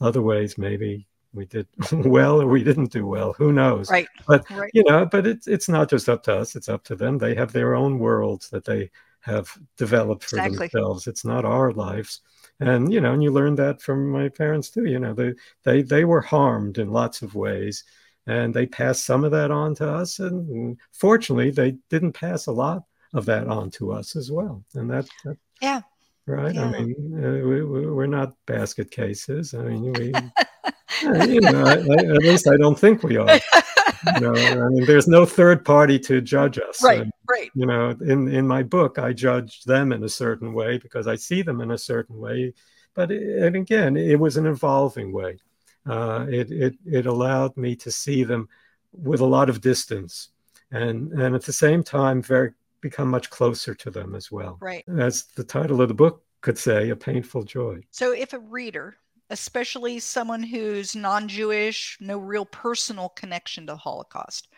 Other 0.00 0.22
ways, 0.22 0.56
maybe 0.56 1.08
we 1.32 1.46
did 1.46 1.66
well 1.92 2.40
or 2.40 2.46
we 2.46 2.64
didn't 2.64 2.90
do 2.90 3.06
well 3.06 3.32
who 3.34 3.52
knows 3.52 3.90
right 3.90 4.08
but 4.26 4.48
right. 4.50 4.70
you 4.72 4.82
know 4.84 5.06
but 5.06 5.26
it's 5.26 5.46
it's 5.46 5.68
not 5.68 5.88
just 5.88 6.08
up 6.08 6.22
to 6.22 6.34
us 6.34 6.56
it's 6.56 6.68
up 6.68 6.82
to 6.84 6.96
them 6.96 7.18
they 7.18 7.34
have 7.34 7.52
their 7.52 7.74
own 7.74 7.98
worlds 7.98 8.48
that 8.48 8.64
they 8.64 8.90
have 9.28 9.50
developed 9.76 10.24
for 10.24 10.38
exactly. 10.38 10.68
themselves. 10.68 11.06
It's 11.06 11.24
not 11.24 11.44
our 11.44 11.72
lives. 11.72 12.20
And 12.60 12.92
you 12.92 13.00
know, 13.00 13.12
and 13.12 13.22
you 13.22 13.30
learn 13.30 13.54
that 13.56 13.80
from 13.80 14.10
my 14.10 14.28
parents 14.28 14.70
too. 14.70 14.84
You 14.84 14.98
know, 14.98 15.14
they 15.14 15.34
they 15.64 15.82
they 15.82 16.04
were 16.04 16.20
harmed 16.20 16.78
in 16.78 16.90
lots 16.90 17.22
of 17.22 17.34
ways, 17.34 17.84
and 18.26 18.52
they 18.52 18.66
passed 18.66 19.06
some 19.06 19.24
of 19.24 19.30
that 19.30 19.50
on 19.50 19.74
to 19.76 19.88
us. 19.88 20.18
And 20.18 20.76
fortunately, 20.92 21.50
they 21.50 21.76
didn't 21.88 22.12
pass 22.12 22.46
a 22.46 22.52
lot 22.52 22.82
of 23.14 23.26
that 23.26 23.46
on 23.46 23.70
to 23.72 23.92
us 23.92 24.16
as 24.16 24.30
well. 24.30 24.64
And 24.74 24.90
that, 24.90 25.08
that 25.24 25.36
yeah, 25.62 25.82
right. 26.26 26.54
Yeah. 26.54 26.64
I 26.64 26.70
mean, 26.72 27.24
uh, 27.24 27.46
we, 27.46 27.62
we're 27.64 28.06
not 28.06 28.34
basket 28.46 28.90
cases. 28.90 29.54
I 29.54 29.62
mean, 29.62 29.92
we. 29.92 30.12
you 31.32 31.40
know, 31.40 31.64
I, 31.64 31.74
I, 31.74 32.14
at 32.14 32.22
least 32.22 32.48
I 32.48 32.56
don't 32.56 32.78
think 32.78 33.04
we 33.04 33.16
are. 33.16 33.28
you 34.14 34.20
know, 34.20 34.34
I 34.34 34.68
mean, 34.68 34.84
there's 34.84 35.08
no 35.08 35.24
third 35.24 35.64
party 35.64 35.98
to 36.00 36.20
judge 36.20 36.58
us. 36.58 36.82
Right, 36.82 37.02
and, 37.02 37.12
right. 37.28 37.50
You 37.54 37.66
know, 37.66 37.90
in 38.00 38.28
in 38.28 38.46
my 38.46 38.62
book, 38.62 38.98
I 38.98 39.12
judge 39.12 39.64
them 39.64 39.92
in 39.92 40.04
a 40.04 40.08
certain 40.08 40.52
way 40.52 40.78
because 40.78 41.06
I 41.06 41.16
see 41.16 41.42
them 41.42 41.60
in 41.60 41.70
a 41.70 41.78
certain 41.78 42.18
way. 42.18 42.54
But 42.94 43.10
it, 43.10 43.42
and 43.42 43.56
again, 43.56 43.96
it 43.96 44.18
was 44.18 44.36
an 44.36 44.46
evolving 44.46 45.12
way. 45.12 45.38
Uh, 45.86 46.26
it 46.28 46.50
it 46.50 46.74
it 46.84 47.06
allowed 47.06 47.56
me 47.56 47.76
to 47.76 47.90
see 47.90 48.24
them 48.24 48.48
with 48.92 49.20
a 49.20 49.26
lot 49.26 49.48
of 49.48 49.60
distance, 49.60 50.30
and 50.70 51.12
and 51.12 51.34
at 51.34 51.44
the 51.44 51.52
same 51.52 51.82
time, 51.82 52.22
very 52.22 52.52
become 52.80 53.08
much 53.08 53.28
closer 53.30 53.74
to 53.74 53.90
them 53.90 54.14
as 54.14 54.30
well. 54.30 54.56
Right. 54.60 54.84
As 54.96 55.24
the 55.34 55.42
title 55.42 55.82
of 55.82 55.88
the 55.88 55.94
book 55.94 56.22
could 56.42 56.56
say, 56.56 56.90
a 56.90 56.96
painful 56.96 57.42
joy. 57.42 57.80
So, 57.90 58.12
if 58.12 58.32
a 58.32 58.38
reader 58.38 58.96
especially 59.30 59.98
someone 59.98 60.42
who's 60.42 60.96
non 60.96 61.28
Jewish, 61.28 61.98
no 62.00 62.18
real 62.18 62.44
personal 62.44 63.10
connection 63.10 63.66
to 63.66 63.72
the 63.72 63.76
Holocaust, 63.76 64.48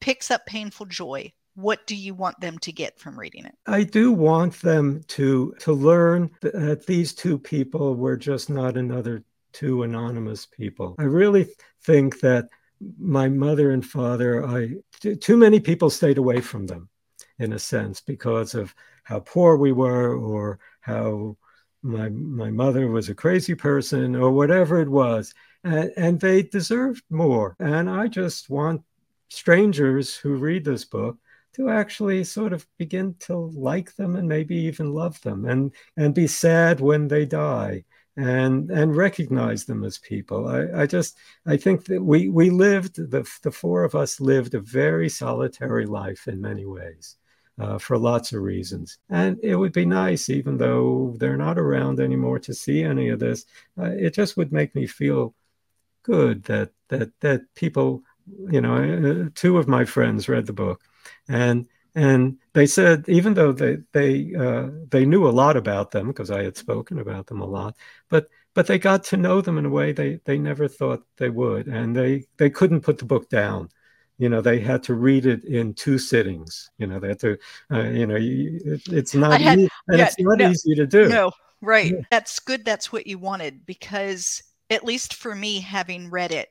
picks 0.00 0.30
up 0.30 0.46
Painful 0.46 0.86
Joy, 0.86 1.32
what 1.58 1.84
do 1.88 1.96
you 1.96 2.14
want 2.14 2.38
them 2.40 2.56
to 2.56 2.70
get 2.70 3.00
from 3.00 3.18
reading 3.18 3.44
it? 3.44 3.54
I 3.66 3.82
do 3.82 4.12
want 4.12 4.60
them 4.60 5.02
to 5.08 5.54
to 5.58 5.72
learn 5.72 6.30
that 6.40 6.86
these 6.86 7.12
two 7.12 7.36
people 7.36 7.96
were 7.96 8.16
just 8.16 8.48
not 8.48 8.76
another 8.76 9.24
two 9.52 9.82
anonymous 9.82 10.46
people. 10.46 10.94
I 11.00 11.02
really 11.02 11.48
think 11.82 12.20
that 12.20 12.48
my 12.96 13.28
mother 13.28 13.72
and 13.72 13.84
father, 13.84 14.46
I 14.46 14.76
too 15.20 15.36
many 15.36 15.58
people 15.58 15.90
stayed 15.90 16.18
away 16.18 16.40
from 16.40 16.68
them 16.68 16.88
in 17.40 17.52
a 17.52 17.58
sense 17.58 18.00
because 18.00 18.54
of 18.54 18.72
how 19.02 19.18
poor 19.18 19.56
we 19.56 19.72
were 19.72 20.16
or 20.16 20.60
how 20.80 21.36
my 21.82 22.08
my 22.08 22.50
mother 22.50 22.86
was 22.86 23.08
a 23.08 23.16
crazy 23.16 23.56
person 23.56 24.14
or 24.14 24.30
whatever 24.30 24.80
it 24.80 24.88
was 24.88 25.34
and, 25.64 25.90
and 25.96 26.20
they 26.20 26.42
deserved 26.42 27.04
more 27.08 27.54
and 27.60 27.88
i 27.88 28.08
just 28.08 28.50
want 28.50 28.82
strangers 29.28 30.16
who 30.16 30.34
read 30.34 30.64
this 30.64 30.84
book 30.84 31.16
to 31.58 31.68
actually 31.68 32.24
sort 32.24 32.52
of 32.52 32.66
begin 32.78 33.14
to 33.18 33.36
like 33.36 33.94
them 33.96 34.16
and 34.16 34.28
maybe 34.28 34.56
even 34.56 34.94
love 34.94 35.20
them 35.22 35.44
and 35.44 35.72
and 35.96 36.14
be 36.14 36.26
sad 36.26 36.80
when 36.80 37.08
they 37.08 37.26
die 37.26 37.84
and 38.16 38.70
and 38.70 38.96
recognize 38.96 39.64
them 39.64 39.84
as 39.84 39.98
people. 39.98 40.48
I, 40.48 40.82
I 40.82 40.86
just 40.86 41.16
I 41.46 41.56
think 41.56 41.84
that 41.86 42.02
we 42.02 42.28
we 42.28 42.50
lived 42.50 42.96
the 42.96 43.28
the 43.42 43.50
four 43.52 43.84
of 43.84 43.94
us 43.94 44.20
lived 44.20 44.54
a 44.54 44.60
very 44.60 45.08
solitary 45.08 45.86
life 45.86 46.28
in 46.28 46.40
many 46.40 46.64
ways. 46.64 47.16
Uh, 47.60 47.76
for 47.76 47.98
lots 47.98 48.32
of 48.32 48.40
reasons. 48.40 48.98
And 49.10 49.36
it 49.42 49.56
would 49.56 49.72
be 49.72 49.84
nice, 49.84 50.30
even 50.30 50.58
though 50.58 51.16
they're 51.18 51.36
not 51.36 51.58
around 51.58 51.98
anymore, 51.98 52.38
to 52.38 52.54
see 52.54 52.84
any 52.84 53.08
of 53.08 53.18
this. 53.18 53.46
Uh, 53.76 53.90
it 53.98 54.14
just 54.14 54.36
would 54.36 54.52
make 54.52 54.76
me 54.76 54.86
feel 54.86 55.34
good 56.04 56.44
that 56.44 56.70
that 56.88 57.10
that 57.20 57.40
people, 57.56 58.02
you 58.48 58.60
know, 58.60 58.76
uh, 58.76 59.30
two 59.34 59.58
of 59.58 59.66
my 59.66 59.84
friends 59.84 60.28
read 60.28 60.46
the 60.46 60.52
book, 60.52 60.82
and 61.28 61.66
and 61.94 62.38
they 62.52 62.66
said 62.66 63.04
even 63.08 63.34
though 63.34 63.52
they 63.52 63.78
they 63.92 64.34
uh, 64.34 64.68
they 64.88 65.04
knew 65.04 65.26
a 65.26 65.30
lot 65.30 65.56
about 65.56 65.90
them 65.90 66.08
because 66.08 66.30
I 66.30 66.42
had 66.44 66.56
spoken 66.56 66.98
about 66.98 67.26
them 67.26 67.40
a 67.40 67.46
lot, 67.46 67.76
but 68.08 68.28
but 68.54 68.66
they 68.66 68.78
got 68.78 69.04
to 69.04 69.16
know 69.16 69.40
them 69.40 69.58
in 69.58 69.66
a 69.66 69.70
way 69.70 69.92
they 69.92 70.20
they 70.24 70.38
never 70.38 70.68
thought 70.68 71.04
they 71.16 71.30
would, 71.30 71.66
and 71.66 71.96
they 71.96 72.26
they 72.36 72.50
couldn't 72.50 72.82
put 72.82 72.98
the 72.98 73.04
book 73.04 73.28
down. 73.28 73.68
You 74.18 74.28
know, 74.28 74.40
they 74.40 74.58
had 74.58 74.82
to 74.84 74.94
read 74.94 75.26
it 75.26 75.44
in 75.44 75.74
two 75.74 75.96
sittings. 75.96 76.70
You 76.76 76.88
know, 76.88 76.98
they 76.98 77.08
had 77.08 77.20
to, 77.20 77.38
uh, 77.72 77.82
you 77.82 78.06
know, 78.06 78.16
it, 78.18 78.82
it's 78.88 79.14
not 79.14 79.40
had, 79.40 79.60
easy, 79.60 79.68
and 79.86 79.98
yeah, 79.98 80.06
it's 80.06 80.16
not 80.18 80.38
no, 80.38 80.50
easy 80.50 80.74
to 80.74 80.86
do. 80.86 81.08
No, 81.08 81.32
right. 81.60 81.92
Yeah. 81.92 82.00
That's 82.10 82.38
good. 82.40 82.64
That's 82.64 82.92
what 82.92 83.06
you 83.06 83.18
wanted 83.18 83.64
because 83.64 84.42
at 84.70 84.84
least 84.84 85.14
for 85.14 85.34
me, 85.34 85.60
having 85.60 86.10
read 86.10 86.32
it, 86.32 86.48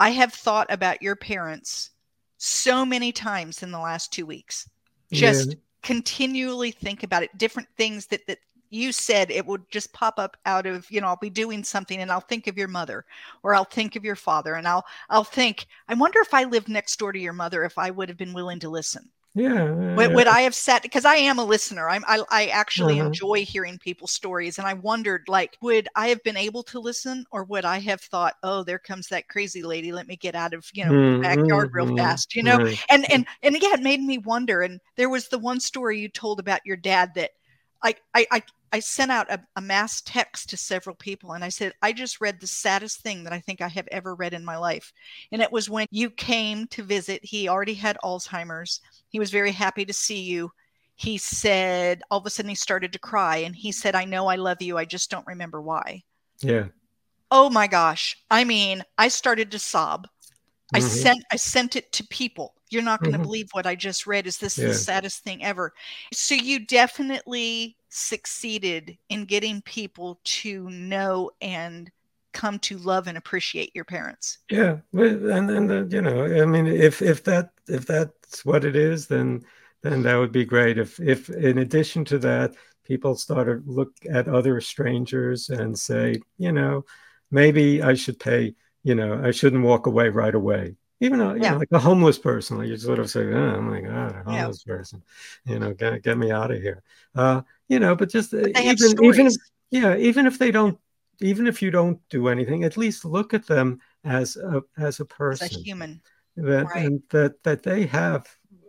I 0.00 0.10
have 0.10 0.32
thought 0.32 0.66
about 0.70 1.02
your 1.02 1.16
parents 1.16 1.90
so 2.38 2.84
many 2.84 3.12
times 3.12 3.62
in 3.62 3.70
the 3.70 3.78
last 3.78 4.12
two 4.12 4.26
weeks. 4.26 4.68
Just 5.12 5.50
yeah. 5.50 5.54
continually 5.82 6.70
think 6.70 7.02
about 7.02 7.22
it, 7.22 7.36
different 7.38 7.68
things 7.76 8.06
that 8.06 8.26
that 8.26 8.38
you 8.70 8.92
said 8.92 9.30
it 9.30 9.46
would 9.46 9.62
just 9.70 9.92
pop 9.92 10.18
up 10.18 10.36
out 10.44 10.66
of 10.66 10.90
you 10.90 11.00
know 11.00 11.06
i'll 11.06 11.16
be 11.16 11.30
doing 11.30 11.62
something 11.62 12.00
and 12.00 12.10
i'll 12.10 12.20
think 12.20 12.46
of 12.46 12.58
your 12.58 12.68
mother 12.68 13.04
or 13.42 13.54
i'll 13.54 13.64
think 13.64 13.96
of 13.96 14.04
your 14.04 14.16
father 14.16 14.54
and 14.54 14.66
i'll 14.66 14.84
i'll 15.08 15.24
think 15.24 15.66
i 15.88 15.94
wonder 15.94 16.18
if 16.20 16.34
i 16.34 16.44
lived 16.44 16.68
next 16.68 16.98
door 16.98 17.12
to 17.12 17.18
your 17.18 17.32
mother 17.32 17.64
if 17.64 17.78
i 17.78 17.90
would 17.90 18.08
have 18.08 18.18
been 18.18 18.32
willing 18.32 18.58
to 18.58 18.68
listen 18.68 19.08
yeah. 19.36 19.94
Would, 19.94 20.14
would 20.14 20.26
I 20.26 20.40
have 20.40 20.54
sat 20.54 20.82
because 20.82 21.04
I 21.04 21.16
am 21.16 21.38
a 21.38 21.44
listener. 21.44 21.90
I'm 21.90 22.04
I, 22.06 22.22
I 22.30 22.46
actually 22.46 22.98
uh-huh. 22.98 23.08
enjoy 23.08 23.44
hearing 23.44 23.78
people's 23.78 24.12
stories, 24.12 24.56
and 24.56 24.66
I 24.66 24.72
wondered 24.72 25.24
like, 25.28 25.58
would 25.60 25.88
I 25.94 26.08
have 26.08 26.22
been 26.22 26.38
able 26.38 26.62
to 26.64 26.80
listen, 26.80 27.26
or 27.30 27.44
would 27.44 27.66
I 27.66 27.78
have 27.80 28.00
thought, 28.00 28.36
oh, 28.42 28.62
there 28.62 28.78
comes 28.78 29.08
that 29.08 29.28
crazy 29.28 29.62
lady. 29.62 29.92
Let 29.92 30.08
me 30.08 30.16
get 30.16 30.34
out 30.34 30.54
of 30.54 30.66
you 30.72 30.86
know 30.86 30.90
mm-hmm. 30.90 31.22
backyard 31.22 31.74
real 31.74 31.84
mm-hmm. 31.84 31.98
fast, 31.98 32.34
you 32.34 32.42
know? 32.42 32.56
Right. 32.56 32.82
And 32.88 33.10
and 33.12 33.26
and 33.42 33.54
again, 33.54 33.74
it 33.74 33.82
made 33.82 34.00
me 34.00 34.16
wonder. 34.16 34.62
And 34.62 34.80
there 34.96 35.10
was 35.10 35.28
the 35.28 35.38
one 35.38 35.60
story 35.60 36.00
you 36.00 36.08
told 36.08 36.40
about 36.40 36.64
your 36.64 36.78
dad 36.78 37.12
that 37.16 37.32
I 37.82 37.94
I 38.14 38.26
I, 38.30 38.42
I 38.72 38.80
sent 38.80 39.10
out 39.10 39.30
a, 39.30 39.40
a, 39.56 39.60
mass 39.60 40.02
text 40.02 40.50
to 40.50 40.56
several 40.56 40.96
people 40.96 41.32
and 41.32 41.44
I 41.44 41.48
said, 41.48 41.72
I 41.82 41.92
just 41.92 42.20
read 42.20 42.40
the 42.40 42.46
saddest 42.46 43.00
thing 43.00 43.24
that 43.24 43.32
I 43.32 43.40
think 43.40 43.60
I 43.60 43.68
have 43.68 43.88
ever 43.90 44.14
read 44.14 44.34
in 44.34 44.44
my 44.44 44.56
life. 44.56 44.92
And 45.32 45.40
it 45.40 45.52
was 45.52 45.70
when 45.70 45.86
you 45.90 46.10
came 46.10 46.66
to 46.68 46.82
visit. 46.82 47.24
He 47.24 47.48
already 47.48 47.74
had 47.74 47.96
Alzheimer's. 48.02 48.80
He 49.08 49.18
was 49.18 49.30
very 49.30 49.52
happy 49.52 49.84
to 49.84 49.92
see 49.92 50.20
you. 50.20 50.50
He 50.94 51.18
said, 51.18 52.02
all 52.10 52.18
of 52.18 52.26
a 52.26 52.30
sudden, 52.30 52.48
he 52.48 52.54
started 52.54 52.92
to 52.92 52.98
cry 52.98 53.38
and 53.38 53.54
he 53.54 53.70
said, 53.70 53.94
I 53.94 54.04
know 54.04 54.26
I 54.26 54.36
love 54.36 54.62
you. 54.62 54.78
I 54.78 54.84
just 54.84 55.10
don't 55.10 55.26
remember 55.26 55.60
why. 55.60 56.02
Yeah. 56.40 56.66
Oh 57.30 57.50
my 57.50 57.66
gosh. 57.66 58.16
I 58.30 58.44
mean, 58.44 58.82
I 58.98 59.08
started 59.08 59.50
to 59.50 59.58
sob. 59.58 60.08
Mm-hmm. 60.74 60.76
I 60.76 60.80
sent 60.80 61.24
I 61.32 61.36
sent 61.36 61.76
it 61.76 61.92
to 61.92 62.06
people. 62.08 62.54
You're 62.70 62.82
not 62.82 63.00
going 63.00 63.12
to 63.12 63.18
mm-hmm. 63.18 63.24
believe 63.24 63.48
what 63.52 63.66
I 63.66 63.76
just 63.76 64.06
read. 64.06 64.26
Is 64.26 64.38
this 64.38 64.58
yeah. 64.58 64.68
the 64.68 64.74
saddest 64.74 65.22
thing 65.22 65.44
ever? 65.44 65.72
So 66.12 66.34
you 66.34 66.66
definitely 66.66 67.76
succeeded 67.88 68.98
in 69.08 69.24
getting 69.24 69.62
people 69.62 70.20
to 70.24 70.68
know 70.70 71.30
and 71.40 71.90
come 72.32 72.58
to 72.58 72.76
love 72.78 73.06
and 73.06 73.16
appreciate 73.16 73.74
your 73.74 73.84
parents. 73.84 74.38
Yeah, 74.50 74.78
and 74.92 75.50
and 75.50 75.70
uh, 75.70 75.84
you 75.86 76.02
know, 76.02 76.24
I 76.24 76.44
mean, 76.44 76.66
if 76.66 77.00
if 77.02 77.24
that 77.24 77.50
if 77.68 77.86
that's 77.86 78.44
what 78.44 78.64
it 78.64 78.76
is, 78.76 79.06
then 79.06 79.44
then 79.82 80.02
that 80.02 80.16
would 80.16 80.32
be 80.32 80.44
great. 80.44 80.78
If 80.78 81.00
if 81.00 81.30
in 81.30 81.58
addition 81.58 82.04
to 82.06 82.18
that, 82.18 82.54
people 82.84 83.16
started 83.16 83.66
look 83.66 83.92
at 84.10 84.28
other 84.28 84.60
strangers 84.60 85.48
and 85.48 85.78
say, 85.78 86.20
you 86.38 86.52
know, 86.52 86.84
maybe 87.30 87.82
I 87.82 87.94
should 87.94 88.20
pay. 88.20 88.54
You 88.82 88.94
know, 88.94 89.20
I 89.24 89.32
shouldn't 89.32 89.64
walk 89.64 89.86
away 89.86 90.10
right 90.10 90.34
away 90.34 90.76
even 91.00 91.20
a, 91.20 91.36
yeah. 91.36 91.52
know, 91.52 91.58
like 91.58 91.68
a 91.72 91.78
homeless 91.78 92.18
person, 92.18 92.58
like 92.58 92.68
you 92.68 92.76
sort 92.76 92.98
of 92.98 93.10
say, 93.10 93.22
oh 93.32 93.60
my 93.60 93.80
God, 93.80 94.16
a 94.16 94.22
homeless 94.24 94.64
yeah. 94.66 94.74
person, 94.74 95.02
you 95.44 95.58
know, 95.58 95.74
get, 95.74 96.02
get 96.02 96.16
me 96.16 96.30
out 96.30 96.50
of 96.50 96.60
here. 96.60 96.82
Uh, 97.14 97.42
you 97.68 97.78
know, 97.78 97.94
but 97.94 98.08
just 98.08 98.32
uh, 98.32 98.48
but 98.54 98.64
even, 98.64 99.04
even 99.04 99.26
if, 99.26 99.34
yeah, 99.70 99.96
even 99.96 100.26
if 100.26 100.38
they 100.38 100.50
don't, 100.50 100.78
even 101.20 101.46
if 101.46 101.60
you 101.60 101.70
don't 101.70 101.98
do 102.08 102.28
anything, 102.28 102.64
at 102.64 102.76
least 102.76 103.04
look 103.04 103.34
at 103.34 103.46
them 103.46 103.78
as 104.04 104.36
a, 104.36 104.62
as 104.78 105.00
a 105.00 105.04
person, 105.04 105.46
as 105.46 105.56
a 105.56 105.60
human, 105.60 106.00
that, 106.36 106.66
right. 106.66 106.86
and 106.86 107.02
that, 107.10 107.42
that 107.42 107.62
they 107.62 107.86
have 107.86 108.26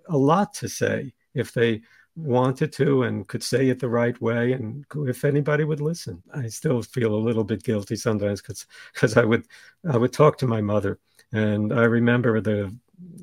a 0.10 0.18
lot 0.18 0.54
to 0.56 0.68
say 0.68 1.14
if 1.34 1.54
they 1.54 1.82
wanted 2.18 2.74
to 2.74 3.04
and 3.04 3.28
could 3.28 3.44
say 3.44 3.70
it 3.70 3.80
the 3.80 3.88
right 3.88 4.20
way 4.20 4.54
and 4.54 4.84
if 5.06 5.24
anybody 5.24 5.64
would 5.64 5.80
listen 5.80 6.22
i 6.34 6.48
still 6.48 6.82
feel 6.82 7.14
a 7.14 7.16
little 7.16 7.44
bit 7.44 7.62
guilty 7.62 7.96
sometimes 7.96 8.42
because 8.42 8.66
because 8.92 9.18
i 9.18 9.24
would 9.24 9.46
i 9.92 9.96
would 9.96 10.12
talk 10.12 10.36
to 10.36 10.48
my 10.48 10.60
mother 10.60 10.98
and 11.32 11.74
I 11.74 11.84
remember 11.84 12.42
the 12.42 12.76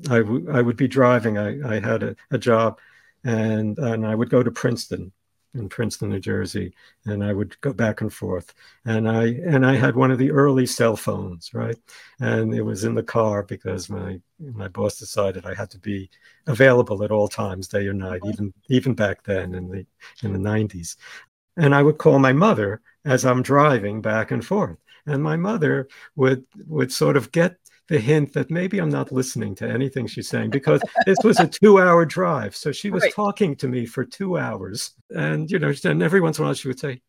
I, 0.09 0.19
w- 0.19 0.49
I 0.51 0.61
would 0.61 0.77
be 0.77 0.87
driving. 0.87 1.37
I, 1.37 1.75
I 1.75 1.79
had 1.79 2.03
a, 2.03 2.15
a 2.31 2.37
job, 2.37 2.79
and 3.23 3.77
and 3.79 4.05
I 4.05 4.15
would 4.15 4.29
go 4.29 4.43
to 4.43 4.51
Princeton, 4.51 5.11
in 5.53 5.69
Princeton, 5.69 6.09
New 6.09 6.19
Jersey, 6.19 6.73
and 7.05 7.23
I 7.23 7.33
would 7.33 7.59
go 7.61 7.73
back 7.73 8.01
and 8.01 8.13
forth. 8.13 8.53
And 8.85 9.09
I 9.09 9.25
and 9.45 9.65
I 9.65 9.75
had 9.75 9.95
one 9.95 10.11
of 10.11 10.17
the 10.17 10.31
early 10.31 10.65
cell 10.65 10.95
phones, 10.95 11.53
right? 11.53 11.77
And 12.19 12.53
it 12.53 12.61
was 12.61 12.83
in 12.83 12.95
the 12.95 13.03
car 13.03 13.43
because 13.43 13.89
my 13.89 14.19
my 14.39 14.67
boss 14.67 14.99
decided 14.99 15.45
I 15.45 15.55
had 15.55 15.71
to 15.71 15.79
be 15.79 16.09
available 16.47 17.03
at 17.03 17.11
all 17.11 17.27
times, 17.27 17.67
day 17.67 17.87
or 17.87 17.93
night, 17.93 18.21
even 18.25 18.53
even 18.69 18.93
back 18.93 19.23
then 19.23 19.53
in 19.55 19.69
the 19.69 19.85
in 20.23 20.33
the 20.33 20.39
90s. 20.39 20.97
And 21.57 21.73
I 21.73 21.83
would 21.83 21.97
call 21.97 22.19
my 22.19 22.33
mother 22.33 22.81
as 23.05 23.25
I'm 23.25 23.41
driving 23.41 24.01
back 24.01 24.31
and 24.31 24.45
forth. 24.45 24.77
And 25.05 25.23
my 25.23 25.35
mother 25.37 25.87
would 26.15 26.45
would 26.67 26.91
sort 26.91 27.17
of 27.17 27.31
get 27.31 27.57
the 27.87 27.99
hint 27.99 28.33
that 28.33 28.49
maybe 28.49 28.79
I'm 28.79 28.89
not 28.89 29.11
listening 29.11 29.55
to 29.55 29.67
anything 29.69 30.07
she's 30.07 30.27
saying 30.27 30.49
because 30.49 30.81
this 31.05 31.17
was 31.23 31.39
a 31.39 31.47
two 31.47 31.79
hour 31.79 32.05
drive. 32.05 32.55
So 32.55 32.71
she 32.71 32.89
was 32.89 33.03
right. 33.03 33.13
talking 33.13 33.55
to 33.57 33.67
me 33.67 33.85
for 33.85 34.03
two 34.03 34.37
hours. 34.37 34.91
And, 35.11 35.49
you 35.51 35.59
know, 35.59 35.73
and 35.83 36.01
every 36.01 36.21
once 36.21 36.39
in 36.39 36.43
a 36.43 36.47
while 36.47 36.53
she 36.55 36.67
would 36.67 36.79
say, 36.79 37.01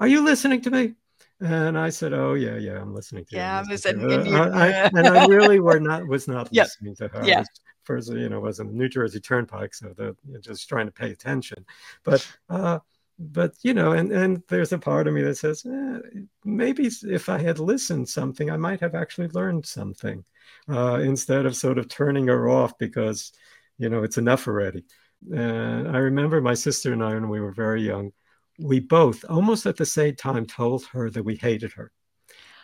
Are 0.00 0.08
you 0.08 0.24
listening 0.24 0.60
to 0.62 0.70
me? 0.70 0.94
And 1.42 1.76
I 1.76 1.90
said, 1.90 2.12
"Oh 2.12 2.34
yeah, 2.34 2.56
yeah, 2.56 2.80
I'm 2.80 2.94
listening 2.94 3.24
to." 3.24 3.32
You. 3.32 3.38
Yeah, 3.38 3.58
I 3.66 3.68
was 3.68 3.84
and, 3.84 4.00
and, 4.00 4.28
uh, 4.28 4.50
I, 4.54 4.68
and 4.94 5.08
I 5.08 5.26
really 5.26 5.58
were 5.58 5.80
not 5.80 6.06
was 6.06 6.28
not 6.28 6.48
yep. 6.52 6.66
listening 6.66 6.94
to 6.96 7.08
her. 7.08 7.24
Yeah. 7.24 7.42
First, 7.82 8.12
you 8.12 8.28
know, 8.28 8.38
was 8.38 8.60
in 8.60 8.68
the 8.68 8.72
New 8.72 8.88
Jersey 8.88 9.18
Turnpike, 9.18 9.74
so 9.74 9.92
the, 9.96 10.16
you 10.24 10.34
know, 10.34 10.40
just 10.40 10.68
trying 10.68 10.86
to 10.86 10.92
pay 10.92 11.10
attention. 11.10 11.66
But 12.04 12.24
uh, 12.48 12.78
but 13.18 13.54
you 13.62 13.74
know, 13.74 13.92
and 13.92 14.10
and 14.10 14.42
there's 14.48 14.72
a 14.72 14.78
part 14.78 15.06
of 15.06 15.14
me 15.14 15.22
that 15.22 15.36
says 15.36 15.64
eh, 15.66 15.98
maybe 16.44 16.88
if 17.02 17.28
I 17.28 17.38
had 17.38 17.58
listened 17.58 18.08
something, 18.08 18.50
I 18.50 18.56
might 18.56 18.80
have 18.80 18.94
actually 18.94 19.28
learned 19.28 19.66
something 19.66 20.24
uh, 20.68 21.00
instead 21.02 21.46
of 21.46 21.56
sort 21.56 21.78
of 21.78 21.88
turning 21.88 22.26
her 22.28 22.48
off 22.48 22.76
because 22.78 23.32
you 23.78 23.88
know 23.88 24.02
it's 24.02 24.18
enough 24.18 24.46
already. 24.48 24.84
And 25.32 25.88
I 25.88 25.98
remember 25.98 26.40
my 26.40 26.54
sister 26.54 26.92
and 26.92 27.02
I 27.02 27.14
when 27.14 27.28
we 27.28 27.40
were 27.40 27.52
very 27.52 27.82
young, 27.82 28.12
we 28.58 28.80
both 28.80 29.24
almost 29.28 29.66
at 29.66 29.76
the 29.76 29.86
same 29.86 30.16
time 30.16 30.46
told 30.46 30.84
her 30.86 31.10
that 31.10 31.22
we 31.22 31.36
hated 31.36 31.72
her. 31.72 31.92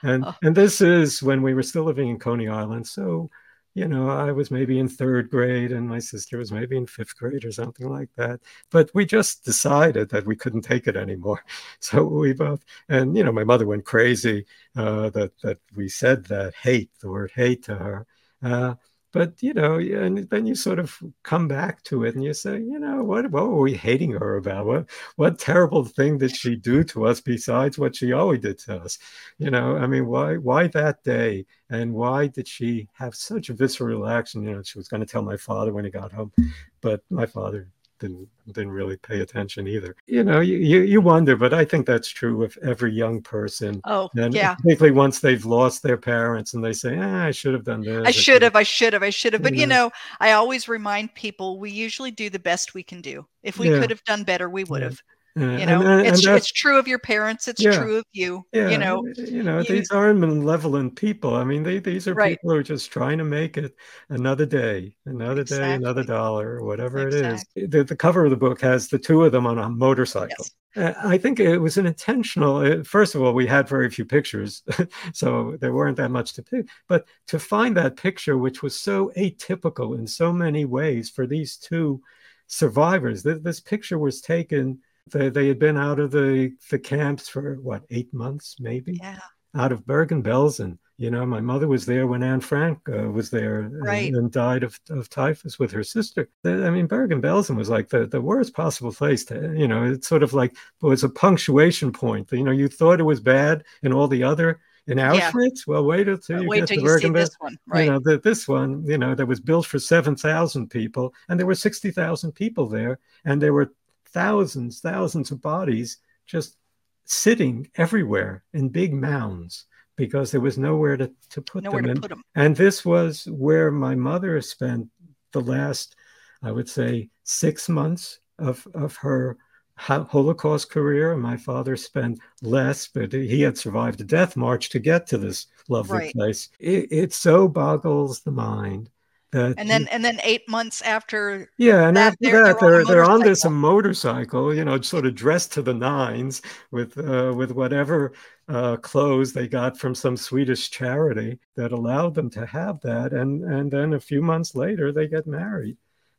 And 0.02 0.24
oh. 0.24 0.34
and 0.42 0.54
this 0.54 0.80
is 0.80 1.22
when 1.22 1.42
we 1.42 1.54
were 1.54 1.62
still 1.62 1.84
living 1.84 2.08
in 2.08 2.18
Coney 2.18 2.48
Island, 2.48 2.86
so 2.86 3.30
you 3.78 3.88
know, 3.88 4.08
I 4.08 4.32
was 4.32 4.50
maybe 4.50 4.78
in 4.78 4.88
third 4.88 5.30
grade 5.30 5.72
and 5.72 5.88
my 5.88 5.98
sister 6.00 6.38
was 6.38 6.52
maybe 6.52 6.76
in 6.76 6.86
fifth 6.86 7.16
grade 7.16 7.44
or 7.44 7.52
something 7.52 7.88
like 7.88 8.10
that. 8.16 8.40
But 8.70 8.90
we 8.94 9.06
just 9.06 9.44
decided 9.44 10.08
that 10.10 10.26
we 10.26 10.36
couldn't 10.36 10.62
take 10.62 10.86
it 10.86 10.96
anymore. 10.96 11.44
So 11.80 12.04
we 12.04 12.32
both, 12.32 12.64
and, 12.88 13.16
you 13.16 13.24
know, 13.24 13.32
my 13.32 13.44
mother 13.44 13.66
went 13.66 13.84
crazy 13.84 14.46
uh, 14.76 15.10
that, 15.10 15.32
that 15.42 15.58
we 15.76 15.88
said 15.88 16.24
that 16.26 16.54
hate, 16.54 16.90
the 17.00 17.08
word 17.10 17.32
hate 17.34 17.62
to 17.64 17.76
her. 17.76 18.06
Uh, 18.42 18.74
but 19.12 19.42
you 19.42 19.54
know, 19.54 19.78
and 19.78 20.28
then 20.30 20.46
you 20.46 20.54
sort 20.54 20.78
of 20.78 20.98
come 21.22 21.48
back 21.48 21.82
to 21.84 22.04
it 22.04 22.14
and 22.14 22.24
you 22.24 22.34
say, 22.34 22.58
you 22.58 22.78
know, 22.78 23.02
what 23.02 23.30
what 23.30 23.48
were 23.48 23.60
we 23.60 23.74
hating 23.74 24.12
her 24.12 24.36
about? 24.36 24.66
What 24.66 24.90
what 25.16 25.38
terrible 25.38 25.84
thing 25.84 26.18
did 26.18 26.36
she 26.36 26.56
do 26.56 26.84
to 26.84 27.06
us 27.06 27.20
besides 27.20 27.78
what 27.78 27.96
she 27.96 28.12
always 28.12 28.40
did 28.40 28.58
to 28.60 28.76
us? 28.76 28.98
You 29.38 29.50
know, 29.50 29.76
I 29.76 29.86
mean, 29.86 30.06
why 30.06 30.36
why 30.36 30.68
that 30.68 31.02
day? 31.04 31.46
And 31.70 31.92
why 31.94 32.28
did 32.28 32.48
she 32.48 32.88
have 32.94 33.14
such 33.14 33.50
a 33.50 33.54
visceral 33.54 34.00
reaction? 34.00 34.44
You 34.44 34.54
know, 34.54 34.62
she 34.62 34.78
was 34.78 34.88
going 34.88 35.00
to 35.00 35.06
tell 35.06 35.22
my 35.22 35.36
father 35.36 35.72
when 35.72 35.84
he 35.84 35.90
got 35.90 36.12
home, 36.12 36.32
but 36.80 37.02
my 37.10 37.26
father 37.26 37.68
didn't 37.98 38.28
didn't 38.46 38.70
really 38.70 38.96
pay 38.96 39.20
attention 39.20 39.66
either. 39.66 39.94
You 40.06 40.24
know, 40.24 40.40
you, 40.40 40.56
you, 40.56 40.80
you 40.80 41.00
wonder, 41.00 41.36
but 41.36 41.52
I 41.52 41.64
think 41.64 41.86
that's 41.86 42.08
true 42.08 42.42
of 42.44 42.56
every 42.62 42.92
young 42.92 43.20
person. 43.20 43.80
Oh, 43.84 44.08
and 44.16 44.32
yeah. 44.32 44.54
Particularly 44.54 44.96
once 44.96 45.20
they've 45.20 45.44
lost 45.44 45.82
their 45.82 45.96
parents 45.98 46.54
and 46.54 46.64
they 46.64 46.72
say, 46.72 46.96
ah, 46.98 47.24
I 47.26 47.30
should 47.30 47.52
have 47.52 47.64
done 47.64 47.82
this. 47.82 48.06
I 48.06 48.10
should 48.10 48.42
have, 48.42 48.56
I 48.56 48.62
should 48.62 48.92
have, 48.94 49.02
I 49.02 49.10
should 49.10 49.34
have. 49.34 49.42
But 49.42 49.54
Yeah. 49.54 49.60
you 49.60 49.66
know, 49.66 49.90
I 50.20 50.32
always 50.32 50.68
remind 50.68 51.14
people 51.14 51.58
we 51.58 51.70
usually 51.70 52.10
do 52.10 52.30
the 52.30 52.38
best 52.38 52.74
we 52.74 52.82
can 52.82 53.00
do. 53.02 53.26
If 53.42 53.58
we 53.58 53.70
Yeah. 53.70 53.80
could 53.80 53.90
have 53.90 54.04
done 54.04 54.24
better, 54.24 54.48
we 54.48 54.64
would 54.64 54.82
have. 54.82 54.94
Yeah, 54.94 55.17
You 55.40 55.66
know, 55.66 55.80
and- 55.80 55.88
and 55.88 56.06
it's 56.08 56.24
that's- 56.24 56.42
it's 56.44 56.52
true 56.52 56.78
of 56.78 56.88
your 56.88 56.98
parents. 56.98 57.48
It's 57.48 57.62
Yeah. 57.62 57.78
true 57.78 57.96
of 57.98 58.04
you. 58.12 58.44
yeah, 58.52 58.68
You 58.70 58.78
know, 58.78 59.06
you 59.16 59.42
know, 59.42 59.58
you- 59.58 59.64
these 59.64 59.90
aren't 59.90 60.18
malevolent 60.20 60.96
people. 60.96 61.34
I 61.34 61.44
mean, 61.44 61.62
they, 61.62 61.78
these 61.78 62.08
are 62.08 62.14
Right. 62.14 62.32
people 62.36 62.50
who 62.50 62.56
are 62.56 62.62
just 62.62 62.90
trying 62.90 63.18
to 63.18 63.24
make 63.24 63.56
it 63.56 63.74
another 64.08 64.46
day, 64.46 64.94
another 65.06 65.44
day, 65.44 65.74
another 65.74 66.04
dollar, 66.04 66.62
whatever 66.64 67.06
it 67.08 67.14
is. 67.14 67.44
The, 67.54 67.84
the 67.84 67.96
cover 67.96 68.24
of 68.24 68.30
the 68.30 68.36
book 68.36 68.60
has 68.62 68.88
the 68.88 68.98
two 68.98 69.24
of 69.24 69.32
them 69.32 69.46
on 69.46 69.58
a 69.58 69.68
motorcycle. 69.68 70.28
yes. 70.76 70.94
I 71.04 71.18
think 71.18 71.40
it 71.40 71.58
was 71.58 71.76
an 71.76 71.86
intentional. 71.86 72.58
uh, 72.58 72.84
First 72.84 73.14
of 73.16 73.22
all, 73.22 73.32
we 73.34 73.46
had 73.46 73.68
very 73.68 73.90
few 73.90 74.04
pictures, 74.04 74.62
so 75.12 75.56
there 75.60 75.72
weren't 75.72 75.96
that 75.96 76.10
much 76.10 76.34
to 76.34 76.42
pick. 76.42 76.68
But 76.88 77.06
to 77.28 77.38
find 77.38 77.76
that 77.76 77.96
picture, 77.96 78.38
which 78.38 78.62
was 78.62 78.78
so 78.78 79.10
atypical 79.16 79.98
in 79.98 80.06
so 80.06 80.32
many 80.32 80.64
ways 80.66 81.10
for 81.10 81.26
these 81.26 81.56
two 81.56 82.00
survivors, 82.46 83.22
th- 83.22 83.42
this 83.42 83.60
picture 83.60 83.98
was 83.98 84.20
taken. 84.20 84.78
They, 85.10 85.28
they 85.28 85.48
had 85.48 85.58
been 85.58 85.76
out 85.76 85.98
of 85.98 86.10
the, 86.10 86.52
the 86.70 86.78
camps 86.78 87.28
for 87.28 87.54
what 87.56 87.82
eight 87.90 88.12
months, 88.12 88.56
maybe 88.60 88.98
Yeah. 89.02 89.18
out 89.54 89.72
of 89.72 89.86
Bergen-Belsen. 89.86 90.78
You 91.00 91.12
know, 91.12 91.24
my 91.24 91.40
mother 91.40 91.68
was 91.68 91.86
there 91.86 92.08
when 92.08 92.24
Anne 92.24 92.40
Frank 92.40 92.80
uh, 92.88 93.08
was 93.10 93.30
there 93.30 93.60
and- 93.60 93.82
Right. 93.84 94.12
and, 94.12 94.32
died 94.32 94.64
of, 94.64 94.78
of 94.90 95.08
typhus 95.08 95.56
with 95.58 95.70
her 95.70 95.84
sister. 95.84 96.28
I 96.44 96.70
mean, 96.70 96.86
Bergen-Belsen 96.88 97.56
was 97.56 97.68
like 97.68 97.88
the, 97.88 98.06
the 98.06 98.20
worst 98.20 98.52
possible 98.52 98.92
place 98.92 99.24
to, 99.26 99.54
you 99.56 99.68
know, 99.68 99.84
it's 99.84 100.08
sort 100.08 100.24
of 100.24 100.32
like 100.32 100.52
it 100.52 100.58
was 100.86 101.04
a 101.04 101.08
punctuation 101.08 101.92
point. 101.92 102.32
You 102.32 102.42
know, 102.42 102.50
you 102.50 102.66
thought 102.68 102.98
it 103.00 103.04
was 103.04 103.20
bad 103.20 103.62
and 103.84 103.94
all 103.94 104.08
the 104.08 104.24
other 104.24 104.58
in 104.88 104.98
Yeah. 104.98 105.30
Auschwitz. 105.30 105.68
Well, 105.68 105.84
wait 105.84 106.08
until 106.08 106.42
you 106.42 106.48
Wait 106.48 106.66
get 106.66 106.80
to 106.80 106.84
Bergen-Belsen. 106.84 107.14
this 107.14 107.36
one. 107.38 107.56
Right. 107.68 107.84
You 107.84 107.90
know, 107.92 108.00
that 108.00 108.24
this 108.24 108.48
one, 108.48 108.84
you 108.84 108.98
know, 108.98 109.14
that 109.14 109.26
was 109.26 109.38
built 109.38 109.66
for 109.66 109.78
7,000 109.78 110.68
people, 110.68 111.14
and 111.28 111.38
there 111.38 111.46
were 111.46 111.54
60,000 111.54 112.32
people 112.32 112.66
there, 112.66 112.98
and 113.24 113.40
there 113.40 113.52
were 113.52 113.72
thousands, 114.12 114.80
thousands 114.80 115.30
of 115.30 115.40
bodies 115.40 115.98
just 116.26 116.56
sitting 117.04 117.68
everywhere 117.76 118.44
in 118.52 118.68
big 118.68 118.92
mounds 118.92 119.66
because 119.96 120.30
there 120.30 120.40
was 120.40 120.58
nowhere 120.58 120.96
to, 120.96 121.10
to 121.30 121.42
put 121.42 121.64
Nowhere 121.64 121.82
them. 121.82 121.86
to 121.86 121.90
And, 121.92 122.02
put 122.02 122.08
them. 122.10 122.22
and 122.36 122.56
this 122.56 122.84
was 122.84 123.26
where 123.30 123.70
my 123.70 123.94
mother 123.94 124.40
spent 124.40 124.88
the 125.32 125.40
last, 125.40 125.96
I 126.42 126.52
would 126.52 126.68
say, 126.68 127.08
six 127.24 127.68
months 127.68 128.20
of, 128.38 128.66
of 128.74 128.96
her 128.96 129.36
Holocaust 129.76 130.70
career. 130.70 131.12
And 131.12 131.22
my 131.22 131.36
father 131.36 131.76
spent 131.76 132.20
less, 132.42 132.88
but 132.88 133.12
he 133.12 133.42
had 133.42 133.56
survived 133.58 134.00
a 134.00 134.04
death 134.04 134.36
march 134.36 134.70
to 134.70 134.78
get 134.78 135.06
to 135.08 135.18
this 135.18 135.46
lovely 135.68 135.98
Right. 135.98 136.12
place. 136.14 136.48
It, 136.60 136.88
it 136.92 137.12
so 137.12 137.48
boggles 137.48 138.20
the 138.20 138.30
mind 138.32 138.90
that 139.32 139.58
And 139.58 139.68
then 139.68 139.88
and 139.88 140.04
then 140.04 140.20
eight 140.22 140.48
months 140.48 140.80
after 140.82 141.50
yeah, 141.58 141.88
and 141.88 141.96
that, 141.96 142.14
after 142.14 142.30
they're- 142.30 142.42
that, 142.44 142.58
they're 142.60 142.64
on 142.64 142.70
they're 142.70 142.84
they're 142.86 143.04
on 143.04 143.22
this 143.22 143.44
motorcycle, 143.44 144.54
you 144.54 144.64
know, 144.64 144.80
sort 144.80 145.06
of 145.06 145.14
dressed 145.14 145.52
to 145.54 145.62
the 145.62 145.74
nines 145.74 146.40
with 146.70 146.96
uh, 146.98 147.32
with 147.36 147.50
whatever 147.52 148.12
uh, 148.48 148.76
clothes 148.76 149.32
they 149.32 149.48
got 149.48 149.78
from 149.78 149.94
some 149.94 150.16
Swedish 150.16 150.70
charity 150.70 151.38
that 151.56 151.72
allowed 151.72 152.14
them 152.14 152.30
to 152.30 152.46
have 152.46 152.80
that, 152.82 153.12
and 153.12 153.44
and 153.44 153.70
then 153.70 153.94
a 153.94 154.00
few 154.00 154.22
months 154.22 154.54
later 154.54 154.92
they 154.92 155.08
get 155.08 155.26
married, 155.26 155.76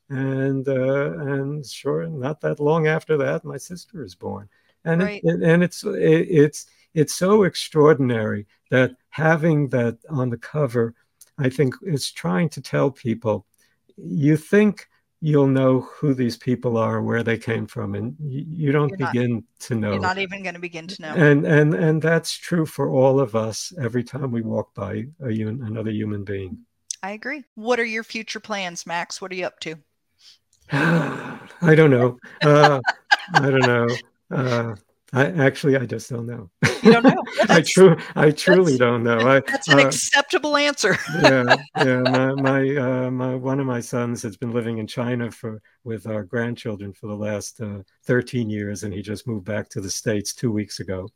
and 0.10 0.68
uh, 0.68 1.12
and 1.20 1.66
sure, 1.66 2.07
not 2.07 2.41
that 2.41 2.60
long 2.60 2.88
after 2.88 3.18
that, 3.18 3.43
my 3.45 3.57
sister 3.57 4.03
is 4.03 4.16
born, 4.16 4.49
and 4.86 5.01
Right. 5.01 5.22
it, 5.24 5.41
and 5.41 5.64
it's 5.64 5.84
it, 5.84 6.28
it's 6.30 6.66
it's 6.93 7.14
so 7.14 7.43
extraordinary 7.43 8.45
that 8.72 8.91
having 9.10 9.70
that 9.70 9.97
on 10.10 10.30
the 10.30 10.38
cover, 10.38 10.95
I 11.40 11.50
think, 11.50 11.76
it's 11.82 12.12
trying 12.12 12.50
to 12.50 12.62
tell 12.62 12.92
people, 12.92 13.46
you 13.98 14.38
think 14.38 14.88
you'll 15.22 15.48
know 15.48 15.82
who 15.82 16.14
these 16.14 16.38
people 16.38 16.78
are, 16.78 17.02
where 17.02 17.24
they 17.24 17.38
came 17.38 17.68
from, 17.68 17.96
and 17.96 18.16
you, 18.20 18.46
you 18.48 18.72
don't 18.72 18.90
You're 18.90 18.98
not- 19.00 19.14
begin 19.14 19.44
to 19.60 19.76
know. 19.76 19.92
you're 19.92 20.02
not 20.02 20.18
even 20.18 20.44
going 20.44 20.56
to 20.56 20.62
begin 20.62 20.88
to 20.88 21.02
know. 21.02 21.14
And 21.14 21.46
and 21.46 21.74
and 21.74 22.02
that's 22.02 22.32
true 22.38 22.66
for 22.66 22.90
all 22.90 23.20
of 23.20 23.36
us 23.36 23.74
every 23.82 24.04
time 24.04 24.32
we 24.32 24.42
walk 24.42 24.74
by 24.74 25.06
a 25.22 25.32
human, 25.32 25.64
another 25.66 25.92
human 25.92 26.24
being. 26.24 26.60
I 27.04 27.12
agree. 27.12 27.44
What 27.56 27.80
are 27.80 27.86
your 27.86 28.04
future 28.04 28.40
plans, 28.40 28.86
Max? 28.86 29.22
What 29.22 29.32
are 29.32 29.36
you 29.36 29.46
up 29.46 29.60
to? 29.62 29.76
I 30.72 31.76
don't 31.76 31.92
know. 31.92 32.18
Uh, 32.42 32.80
I 33.34 33.50
don't 33.50 33.60
know. 33.68 33.88
Uh, 34.32 34.76
I 35.14 35.26
actually 35.26 35.76
I 35.76 35.86
just 35.86 36.10
don't 36.10 36.28
know. 36.28 36.49
You 36.84 36.93
don't 36.93 37.03
know. 37.03 37.24
I 37.49 37.62
true 37.62 37.97
I 38.16 38.32
truly 38.32 38.78
don't 38.78 39.03
know. 39.03 39.20
I, 39.28 39.39
That's 39.39 39.68
an 39.68 39.80
uh, 39.80 39.88
acceptable 39.88 40.55
answer. 40.55 40.97
yeah, 41.22 41.55
yeah. 41.84 42.01
My 42.01 42.34
my, 42.34 42.76
uh, 42.76 43.12
my 43.12 43.36
one 43.36 43.60
of 43.60 43.66
my 43.66 43.80
sons 43.80 44.22
has 44.24 44.38
been 44.38 44.51
living 44.51 44.78
in 44.78 44.88
China 44.88 45.32
for 45.32 45.62
with 45.84 46.05
our 46.07 46.24
grandchildren 46.24 46.93
for 46.93 47.07
the 47.07 47.16
last 47.16 47.60
uh, 47.62 47.80
13 48.05 48.49
years, 48.49 48.84
and 48.84 48.93
he 48.93 49.01
just 49.01 49.28
moved 49.28 49.45
back 49.45 49.68
to 49.70 49.82
the 49.82 49.89
states 49.89 50.34
two 50.34 50.51
weeks 50.51 50.80
ago. 50.80 51.07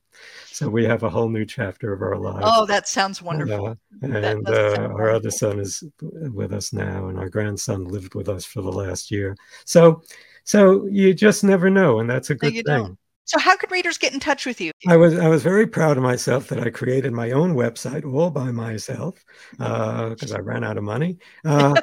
So 0.48 0.70
we 0.70 0.86
have 0.86 1.04
a 1.04 1.10
whole 1.10 1.30
new 1.30 1.46
chapter 1.46 1.94
of 1.94 2.02
our 2.02 2.18
lives. 2.18 2.46
Oh, 2.46 2.66
that 2.66 2.88
sounds 2.88 3.22
wonderful. 3.22 3.78
And 4.02 4.48
uh, 4.48 4.76
sound 4.76 4.94
our 4.94 5.12
other 5.12 5.32
son 5.32 5.60
is 5.60 5.84
with 6.02 6.54
us 6.54 6.74
now, 6.74 7.08
and 7.10 7.20
our 7.20 7.30
grandson 7.30 7.86
lived 7.86 8.16
with 8.16 8.30
us 8.30 8.46
for 8.46 8.62
the 8.62 8.72
last 8.72 9.12
year. 9.12 9.36
So, 9.66 10.02
so 10.44 10.86
you 10.88 11.14
just 11.14 11.44
never 11.44 11.70
know, 11.70 12.00
and 12.00 12.10
that's 12.10 12.30
a 12.30 12.34
No, 12.34 12.40
good 12.40 12.54
you 12.56 12.64
thing. 12.64 12.84
don't. 12.84 12.98
So, 13.26 13.40
how 13.40 13.56
can 13.56 13.70
readers 13.70 13.98
get 13.98 14.12
in 14.14 14.20
touch 14.20 14.46
with 14.46 14.60
you? 14.60 14.72
I 14.88 14.98
was 14.98 15.18
I 15.18 15.30
was 15.30 15.44
very 15.44 15.66
proud 15.66 15.96
of 15.96 16.04
myself 16.04 16.50
that 16.50 16.60
I 16.60 16.70
created 16.70 17.14
my 17.14 17.32
own 17.32 17.56
website 17.56 18.04
all 18.06 18.30
by 18.30 18.52
myself 18.52 19.24
because 19.52 20.34
I 20.34 20.40
ran 20.40 20.66
out 20.66 20.78
of 20.78 20.84
money. 20.84 21.20
Uh, 21.46 21.74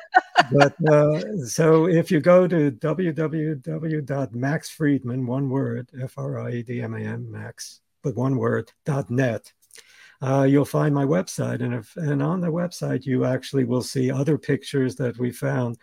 but 0.52 0.74
uh, 0.88 1.22
so 1.46 1.88
if 1.88 2.10
you 2.10 2.20
go 2.20 2.46
to 2.46 2.70
www.maxfriedman, 2.70 5.26
one 5.26 5.48
word, 5.48 5.88
F 6.00 6.18
R 6.18 6.38
I 6.40 6.50
E 6.50 6.62
D 6.62 6.82
M 6.82 6.92
A 6.94 7.00
N, 7.00 7.30
Max, 7.30 7.80
but 8.02 8.14
one 8.14 8.36
word, 8.36 8.70
dot 8.84 9.10
net. 9.10 9.50
Uh, 10.22 10.42
you'll 10.42 10.66
find 10.66 10.94
my 10.94 11.06
website, 11.06 11.62
and 11.62 11.72
if 11.72 11.96
and 11.96 12.22
on 12.22 12.42
the 12.42 12.48
website 12.48 13.06
you 13.06 13.24
actually 13.24 13.64
will 13.64 13.80
see 13.80 14.10
other 14.10 14.36
pictures 14.36 14.94
that 14.96 15.18
we 15.18 15.30
found, 15.30 15.78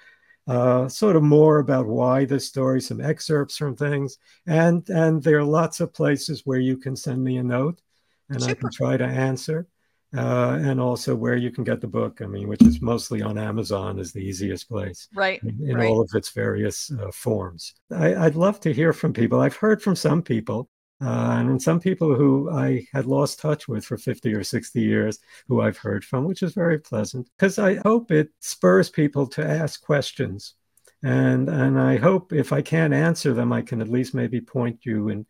uh, 0.47 0.87
sort 0.87 1.15
of 1.15 1.23
more 1.23 1.59
about 1.59 1.87
why 1.87 2.25
this 2.25 2.47
story, 2.47 2.81
some 2.81 3.01
excerpts 3.01 3.57
from 3.57 3.75
things, 3.75 4.17
and 4.45 4.87
and 4.89 5.21
there 5.21 5.39
are 5.39 5.43
lots 5.43 5.79
of 5.79 5.93
places 5.93 6.43
where 6.45 6.59
you 6.59 6.77
can 6.77 6.95
send 6.95 7.23
me 7.23 7.37
a 7.37 7.43
note 7.43 7.81
and 8.29 8.43
i 8.43 8.53
can 8.53 8.69
try 8.69 8.97
to 8.97 9.05
answer 9.05 9.67
uh, 10.15 10.57
and 10.61 10.79
also 10.79 11.15
where 11.15 11.35
you 11.35 11.51
can 11.51 11.63
get 11.63 11.81
the 11.81 11.87
book 11.87 12.21
i 12.21 12.25
mean 12.25 12.47
which 12.47 12.61
is 12.63 12.81
mostly 12.81 13.21
on 13.21 13.37
amazon 13.37 13.99
is 13.99 14.11
the 14.11 14.19
easiest 14.19 14.67
place 14.69 15.07
Right. 15.13 15.41
in, 15.43 15.69
in 15.69 15.75
Right. 15.77 15.87
all 15.89 16.01
of 16.01 16.09
its 16.13 16.31
various 16.31 16.91
uh, 16.91 17.11
forms 17.11 17.73
I, 17.91 18.15
i'd 18.25 18.35
love 18.35 18.59
to 18.61 18.73
hear 18.73 18.93
from 18.93 19.13
people 19.13 19.39
i've 19.41 19.55
heard 19.55 19.81
from 19.81 19.95
some 19.95 20.21
people 20.21 20.69
uh, 20.99 21.37
and 21.39 21.61
some 21.61 21.79
people 21.79 22.15
who 22.15 22.49
I 22.49 22.87
had 22.91 23.05
lost 23.05 23.39
touch 23.39 23.67
with 23.67 23.85
for 23.85 23.97
50 23.97 24.33
or 24.33 24.43
60 24.43 24.81
years, 24.81 25.19
who 25.47 25.61
I've 25.61 25.77
heard 25.77 26.03
from, 26.03 26.25
which 26.25 26.41
is 26.41 26.53
very 26.53 26.79
pleasant 26.79 27.29
because 27.37 27.59
I 27.59 27.75
hope 27.75 28.11
it 28.11 28.29
spurs 28.39 28.89
people 28.89 29.27
to 29.27 29.47
ask 29.47 29.83
questions. 29.83 30.55
And, 31.03 31.49
and 31.49 31.79
I 31.79 31.97
hope 31.97 32.33
if 32.33 32.51
I 32.51 32.63
can't 32.63 32.93
answer 32.93 33.33
them, 33.33 33.53
I 33.53 33.61
can 33.61 33.81
at 33.81 33.89
least 33.89 34.15
maybe 34.15 34.41
point 34.41 34.79
you 34.83 35.09
in, 35.09 35.27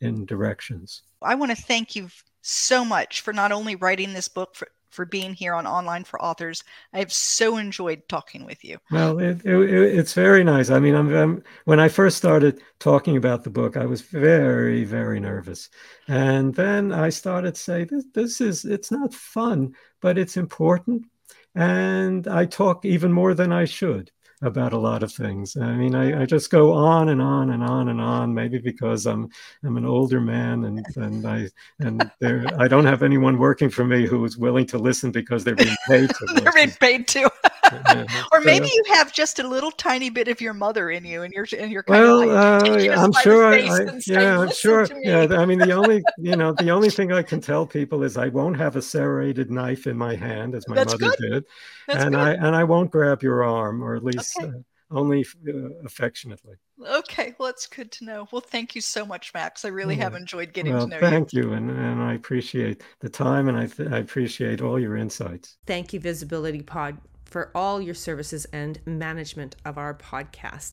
in 0.00 0.24
directions. 0.24 1.02
I 1.20 1.34
want 1.34 1.50
to 1.54 1.62
thank 1.62 1.94
you 1.94 2.08
so 2.40 2.82
much 2.82 3.20
for 3.20 3.34
not 3.34 3.52
only 3.52 3.76
writing 3.76 4.14
this 4.14 4.28
book, 4.28 4.56
for, 4.56 4.68
for 4.90 5.04
being 5.04 5.34
here 5.34 5.54
on 5.54 5.66
Online 5.66 6.04
for 6.04 6.20
Authors. 6.22 6.62
I 6.92 6.98
have 6.98 7.12
so 7.12 7.56
enjoyed 7.56 8.02
talking 8.08 8.44
with 8.44 8.64
you. 8.64 8.78
Well, 8.90 9.18
it, 9.18 9.44
it, 9.44 9.70
it's 9.70 10.12
very 10.12 10.44
nice. 10.44 10.70
I 10.70 10.78
mean, 10.78 10.94
I'm, 10.94 11.14
I'm, 11.14 11.42
when 11.64 11.80
I 11.80 11.88
first 11.88 12.16
started 12.16 12.60
talking 12.78 13.16
about 13.16 13.44
the 13.44 13.50
book, 13.50 13.76
I 13.76 13.86
was 13.86 14.02
very, 14.02 14.84
very 14.84 15.20
nervous. 15.20 15.68
And 16.08 16.54
then 16.54 16.92
I 16.92 17.08
started 17.08 17.54
to 17.54 17.60
say, 17.60 17.84
this, 17.84 18.04
this 18.12 18.40
is, 18.40 18.64
it's 18.64 18.90
not 18.90 19.14
fun, 19.14 19.74
but 20.00 20.18
it's 20.18 20.36
important. 20.36 21.06
And 21.54 22.28
I 22.28 22.46
talk 22.46 22.84
even 22.84 23.12
more 23.12 23.34
than 23.34 23.52
I 23.52 23.64
should 23.64 24.10
about 24.42 24.72
a 24.72 24.78
lot 24.78 25.02
of 25.02 25.12
things. 25.12 25.56
I 25.56 25.74
mean, 25.74 25.94
I, 25.94 26.22
I 26.22 26.26
just 26.26 26.50
go 26.50 26.72
on 26.72 27.10
and 27.10 27.20
on 27.20 27.50
and 27.50 27.62
on 27.62 27.88
and 27.88 28.00
on, 28.00 28.32
maybe 28.32 28.58
because 28.58 29.06
I'm 29.06 29.28
I'm 29.64 29.76
an 29.76 29.84
older 29.84 30.20
man 30.20 30.64
and, 30.64 30.84
and 30.96 31.26
I 31.26 31.48
and 31.80 32.10
there 32.20 32.44
I 32.58 32.68
don't 32.68 32.86
have 32.86 33.02
anyone 33.02 33.38
working 33.38 33.70
for 33.70 33.84
me 33.84 34.06
who 34.06 34.24
is 34.24 34.38
willing 34.38 34.66
to 34.66 34.78
listen 34.78 35.12
because 35.12 35.44
they're 35.44 35.54
being 35.54 35.76
paid 35.86 36.10
to 36.10 36.26
They're 36.40 36.52
being 36.52 36.70
paid 36.70 37.08
to. 37.08 37.30
or 38.32 38.40
maybe 38.40 38.66
you 38.72 38.82
have 38.88 39.12
just 39.12 39.38
a 39.38 39.46
little 39.46 39.70
tiny 39.70 40.10
bit 40.10 40.28
of 40.28 40.40
your 40.40 40.54
mother 40.54 40.90
in 40.90 41.04
you, 41.04 41.22
and 41.22 41.32
you're 41.32 41.46
and 41.58 41.70
you're 41.70 41.82
kind 41.82 42.02
well, 42.02 42.22
of 42.22 42.28
like, 42.28 42.90
uh, 42.90 43.00
I'm 43.00 43.12
sure. 43.12 43.46
I, 43.46 44.00
yeah, 44.06 44.40
I'm 44.40 44.50
sure. 44.50 44.86
Yeah, 45.02 45.26
I 45.30 45.44
mean, 45.46 45.58
the 45.58 45.72
only 45.72 46.02
you 46.18 46.36
know, 46.36 46.52
the 46.52 46.70
only 46.70 46.90
thing 46.90 47.12
I 47.12 47.22
can 47.22 47.40
tell 47.40 47.66
people 47.66 48.02
is 48.02 48.16
I 48.16 48.28
won't 48.28 48.56
have 48.56 48.76
a 48.76 48.82
serrated 48.82 49.50
knife 49.50 49.86
in 49.86 49.96
my 49.96 50.14
hand 50.16 50.54
as 50.54 50.66
my 50.68 50.74
That's 50.74 50.92
mother 50.92 51.14
good. 51.18 51.30
did, 51.30 51.44
That's 51.86 52.04
and 52.04 52.14
good. 52.14 52.20
I 52.20 52.32
and 52.32 52.56
I 52.56 52.64
won't 52.64 52.90
grab 52.90 53.22
your 53.22 53.44
arm, 53.44 53.82
or 53.82 53.94
at 53.96 54.04
least 54.04 54.36
Okay. 54.38 54.48
uh, 54.48 54.60
only 54.90 55.24
uh, 55.48 55.68
affectionately. 55.84 56.56
Okay, 56.84 57.34
well, 57.38 57.48
that's 57.48 57.66
good 57.66 57.92
to 57.92 58.04
know. 58.04 58.26
Well, 58.32 58.40
thank 58.40 58.74
you 58.74 58.80
so 58.80 59.04
much, 59.04 59.34
Max. 59.34 59.64
I 59.64 59.68
really 59.68 59.96
Yeah. 59.96 60.04
have 60.04 60.14
enjoyed 60.14 60.52
getting 60.52 60.72
Well, 60.72 60.84
to 60.84 60.88
know 60.88 60.96
you. 60.96 61.02
thank 61.02 61.32
you, 61.32 61.52
and, 61.52 61.70
and 61.70 62.00
I 62.02 62.14
appreciate 62.14 62.82
the 63.00 63.08
time, 63.08 63.48
and 63.48 63.56
I, 63.56 63.66
th- 63.66 63.90
I 63.90 63.98
appreciate 63.98 64.62
all 64.62 64.78
your 64.80 64.96
insights. 64.96 65.58
Thank 65.66 65.92
you, 65.92 66.00
Visibility 66.00 66.62
Pod, 66.62 66.98
for 67.30 67.50
all 67.54 67.80
your 67.80 67.94
services 67.94 68.44
and 68.52 68.80
management 68.84 69.56
of 69.64 69.78
our 69.78 69.94
podcast. 69.94 70.68